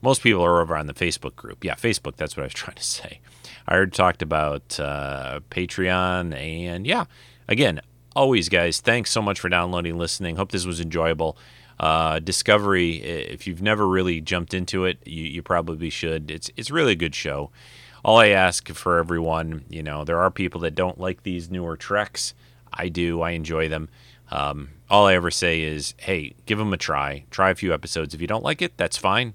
Most 0.00 0.22
people 0.22 0.42
are 0.44 0.60
over 0.60 0.76
on 0.76 0.86
the 0.86 0.94
Facebook 0.94 1.34
group. 1.34 1.64
Yeah, 1.64 1.74
Facebook. 1.74 2.16
That's 2.16 2.36
what 2.36 2.44
I 2.44 2.46
was 2.46 2.54
trying 2.54 2.76
to 2.76 2.84
say. 2.84 3.20
I 3.66 3.74
already 3.74 3.90
talked 3.90 4.22
about 4.22 4.78
uh, 4.78 5.40
Patreon. 5.50 6.36
And 6.36 6.86
yeah, 6.86 7.06
again, 7.48 7.80
always, 8.14 8.48
guys, 8.48 8.80
thanks 8.80 9.10
so 9.10 9.20
much 9.20 9.40
for 9.40 9.48
downloading, 9.48 9.98
listening. 9.98 10.36
Hope 10.36 10.52
this 10.52 10.64
was 10.64 10.80
enjoyable. 10.80 11.36
Uh, 11.78 12.18
Discovery, 12.18 13.02
if 13.02 13.46
you've 13.46 13.62
never 13.62 13.86
really 13.86 14.20
jumped 14.20 14.54
into 14.54 14.84
it, 14.84 14.98
you, 15.04 15.24
you 15.24 15.42
probably 15.42 15.90
should. 15.90 16.30
It's 16.30 16.50
it's 16.56 16.70
really 16.70 16.92
a 16.92 16.96
good 16.96 17.14
show. 17.14 17.50
all 18.04 18.18
I 18.18 18.28
ask 18.28 18.68
for 18.68 18.98
everyone, 18.98 19.64
you 19.68 19.82
know, 19.82 20.04
there 20.04 20.18
are 20.18 20.30
people 20.30 20.60
that 20.62 20.74
don't 20.74 21.00
like 21.00 21.22
these 21.22 21.50
newer 21.50 21.76
treks. 21.76 22.34
I 22.72 22.88
do. 22.88 23.22
I 23.22 23.30
enjoy 23.30 23.68
them. 23.68 23.88
Um, 24.30 24.70
all 24.90 25.06
I 25.06 25.14
ever 25.14 25.30
say 25.30 25.62
is, 25.62 25.94
hey, 25.98 26.34
give 26.46 26.58
them 26.58 26.72
a 26.72 26.76
try. 26.76 27.24
Try 27.30 27.50
a 27.50 27.54
few 27.54 27.72
episodes. 27.72 28.14
If 28.14 28.20
you 28.20 28.26
don't 28.26 28.44
like 28.44 28.62
it, 28.62 28.76
that's 28.76 28.96
fine. 28.96 29.34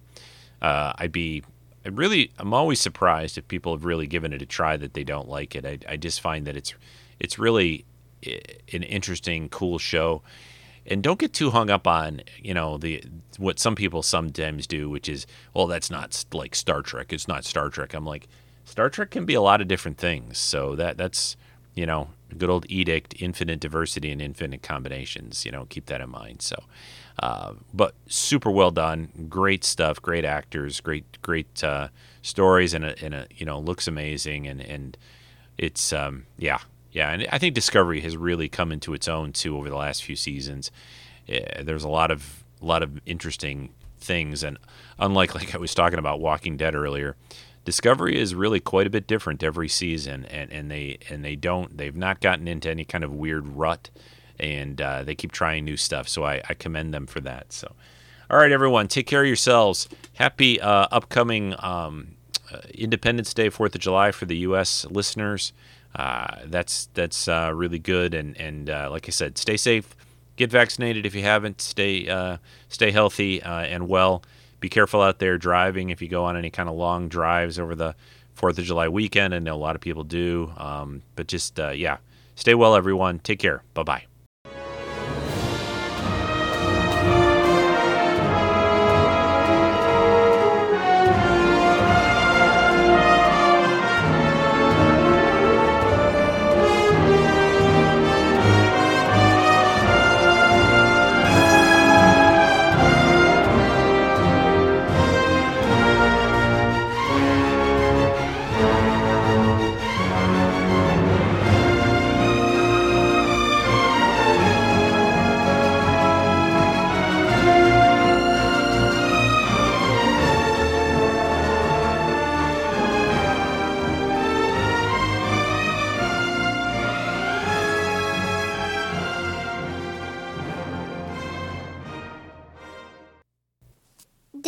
Uh, 0.62 0.94
I'd 0.98 1.12
be 1.12 1.44
I 1.86 1.90
really, 1.90 2.32
I'm 2.38 2.54
always 2.54 2.82
surprised 2.82 3.38
if 3.38 3.48
people 3.48 3.74
have 3.74 3.86
really 3.86 4.08
given 4.08 4.34
it 4.34 4.42
a 4.42 4.46
try 4.46 4.78
that 4.78 4.94
they 4.94 5.04
don't 5.04 5.30
like 5.30 5.56
it. 5.56 5.66
I, 5.66 5.80
I 5.94 5.98
just 5.98 6.22
find 6.22 6.46
that 6.46 6.56
it's 6.56 6.74
it's 7.20 7.40
really 7.40 7.86
an 8.74 8.84
interesting, 8.84 9.50
cool 9.50 9.78
show. 9.80 10.22
And 10.86 11.04
don't 11.04 11.20
get 11.20 11.34
too 11.34 11.52
hung 11.52 11.70
up 11.70 11.88
on 11.88 12.22
you 12.42 12.54
know 12.54 12.78
the 12.78 13.04
what 13.38 13.60
some 13.60 13.76
people 13.76 14.04
some 14.04 14.28
sometimes 14.28 14.68
do, 14.68 14.90
which 14.90 15.08
is, 15.08 15.26
well, 15.54 15.68
that's 15.68 15.90
not 15.90 16.26
like 16.34 16.56
Star 16.56 16.82
Trek. 16.82 17.14
It's 17.14 17.28
not 17.28 17.46
Star 17.46 17.70
Trek. 17.70 17.94
I'm 17.94 18.06
like, 18.06 18.28
Star 18.66 18.90
Trek 18.90 19.12
can 19.12 19.26
be 19.26 19.34
a 19.34 19.42
lot 19.42 19.62
of 19.62 19.68
different 19.68 19.98
things. 19.98 20.38
So 20.38 20.76
that 20.76 20.98
that's 20.98 21.38
you 21.76 21.86
know 21.86 22.10
good 22.38 22.50
old 22.50 22.66
edict, 22.70 23.16
infinite 23.20 23.60
diversity 23.60 24.12
and 24.12 24.22
infinite 24.22 24.62
combinations. 24.62 25.46
You 25.46 25.52
know, 25.52 25.66
keep 25.70 25.86
that 25.88 26.02
in 26.02 26.10
mind. 26.10 26.42
So. 26.42 26.64
Uh, 27.22 27.52
but 27.74 27.96
super 28.08 28.50
well 28.50 28.72
done, 28.72 29.10
great 29.28 29.66
stuff, 29.66 30.02
great 30.02 30.24
actors, 30.24 30.80
great 30.80 31.22
great 31.22 31.62
uh, 31.66 31.90
stories, 32.22 32.74
and 32.74 32.86
a, 32.86 33.04
and 33.04 33.14
a, 33.14 33.28
you 33.36 33.46
know 33.46 33.60
looks 33.60 33.90
amazing, 33.90 34.48
and 34.48 34.62
and 34.62 34.98
it's 35.58 35.92
um, 35.92 36.26
yeah 36.38 36.60
yeah, 36.92 37.12
and 37.12 37.28
I 37.32 37.38
think 37.38 37.56
Discovery 37.56 38.02
has 38.02 38.18
really 38.18 38.50
come 38.50 38.72
into 38.72 38.94
its 38.94 39.08
own 39.08 39.34
too 39.34 39.58
over 39.58 39.70
the 39.70 39.76
last 39.76 40.04
few 40.04 40.16
seasons. 40.16 40.72
Uh, 41.32 41.64
there's 41.64 41.84
a 41.84 41.90
lot 41.90 42.12
of 42.12 42.44
a 42.62 42.66
lot 42.66 42.84
of 42.84 43.00
interesting 43.06 43.70
things, 44.00 44.44
and 44.44 44.58
unlike 44.98 45.36
like 45.40 45.54
I 45.54 45.58
was 45.58 45.74
talking 45.74 46.00
about 46.00 46.20
Walking 46.20 46.58
Dead 46.58 46.76
earlier. 46.76 47.16
Discovery 47.66 48.18
is 48.18 48.34
really 48.34 48.60
quite 48.60 48.88
a 48.88 48.90
bit 48.90 49.06
different 49.06 49.44
every 49.44 49.68
season, 49.68 50.26
and, 50.26 50.52
and 50.52 50.72
they 50.72 50.98
and 51.10 51.24
they 51.24 51.36
don't 51.36 51.78
they've 51.78 51.96
not 51.96 52.20
gotten 52.20 52.48
into 52.48 52.70
any 52.70 52.86
kind 52.86 53.04
of 53.04 53.14
weird 53.14 53.48
rut 53.48 53.90
and 54.40 54.80
uh, 54.80 55.04
they 55.04 55.16
keep 55.16 55.32
trying 55.32 55.66
new 55.66 55.78
stuff. 55.78 56.08
So 56.08 56.24
I, 56.24 56.42
I, 56.48 56.54
commend 56.54 56.94
them 56.94 57.06
for 57.06 57.20
that. 57.22 57.52
So, 57.52 57.74
all 58.30 58.38
right, 58.38 58.52
everyone, 58.52 58.88
take 58.88 59.06
care 59.06 59.22
of 59.22 59.28
yourselves. 59.28 59.90
Happy 60.14 60.62
uh, 60.62 60.88
upcoming 60.92 61.56
um, 61.60 62.16
uh, 62.52 62.60
Independence 62.74 63.34
Day, 63.34 63.50
Fourth 63.50 63.76
of 63.76 63.82
July 63.82 64.12
for 64.12 64.26
the 64.26 64.38
U.S. 64.38 64.86
listeners. 64.90 65.52
Uh, 66.00 66.44
that's 66.46 66.88
that's 66.94 67.28
uh, 67.28 67.52
really 67.54 67.78
good, 67.78 68.14
and 68.14 68.38
and 68.38 68.70
uh, 68.70 68.88
like 68.90 69.10
I 69.10 69.12
said, 69.12 69.38
stay 69.38 69.58
safe. 69.58 69.98
Get 70.38 70.50
vaccinated 70.50 71.06
if 71.06 71.14
you 71.14 71.24
haven't. 71.24 71.60
Stay 71.60 72.06
stay 72.70 72.92
healthy 72.92 73.42
and 73.42 73.90
well. 73.90 74.24
Be 74.62 74.70
careful 74.70 75.02
out 75.02 75.20
there 75.20 75.38
driving 75.38 75.90
if 75.90 76.02
you 76.02 76.08
go 76.08 76.24
on 76.24 76.38
any 76.38 76.50
kind 76.50 76.70
of 76.70 76.76
long 76.76 77.10
drives 77.10 77.60
over 77.60 77.76
the 77.76 77.96
Fourth 78.34 78.58
of 78.58 78.64
July 78.64 78.88
weekend. 78.88 79.36
I 79.36 79.40
know 79.40 79.56
a 79.56 79.58
lot 79.58 79.76
of 79.76 79.82
people 79.82 80.06
do, 80.06 80.54
um, 80.56 81.02
but 81.18 81.28
just 81.28 81.60
yeah, 81.76 81.98
stay 82.36 82.56
well, 82.56 82.76
everyone. 82.76 83.20
Take 83.20 83.40
care. 83.40 83.64
Bye 83.74 83.84
bye. 83.84 84.09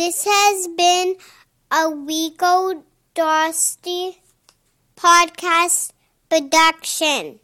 This 0.02 0.24
has 0.24 0.66
been 0.66 1.14
a 1.70 1.94
Rico 1.94 2.82
Dosty 3.14 4.16
podcast 4.96 5.92
production. 6.28 7.38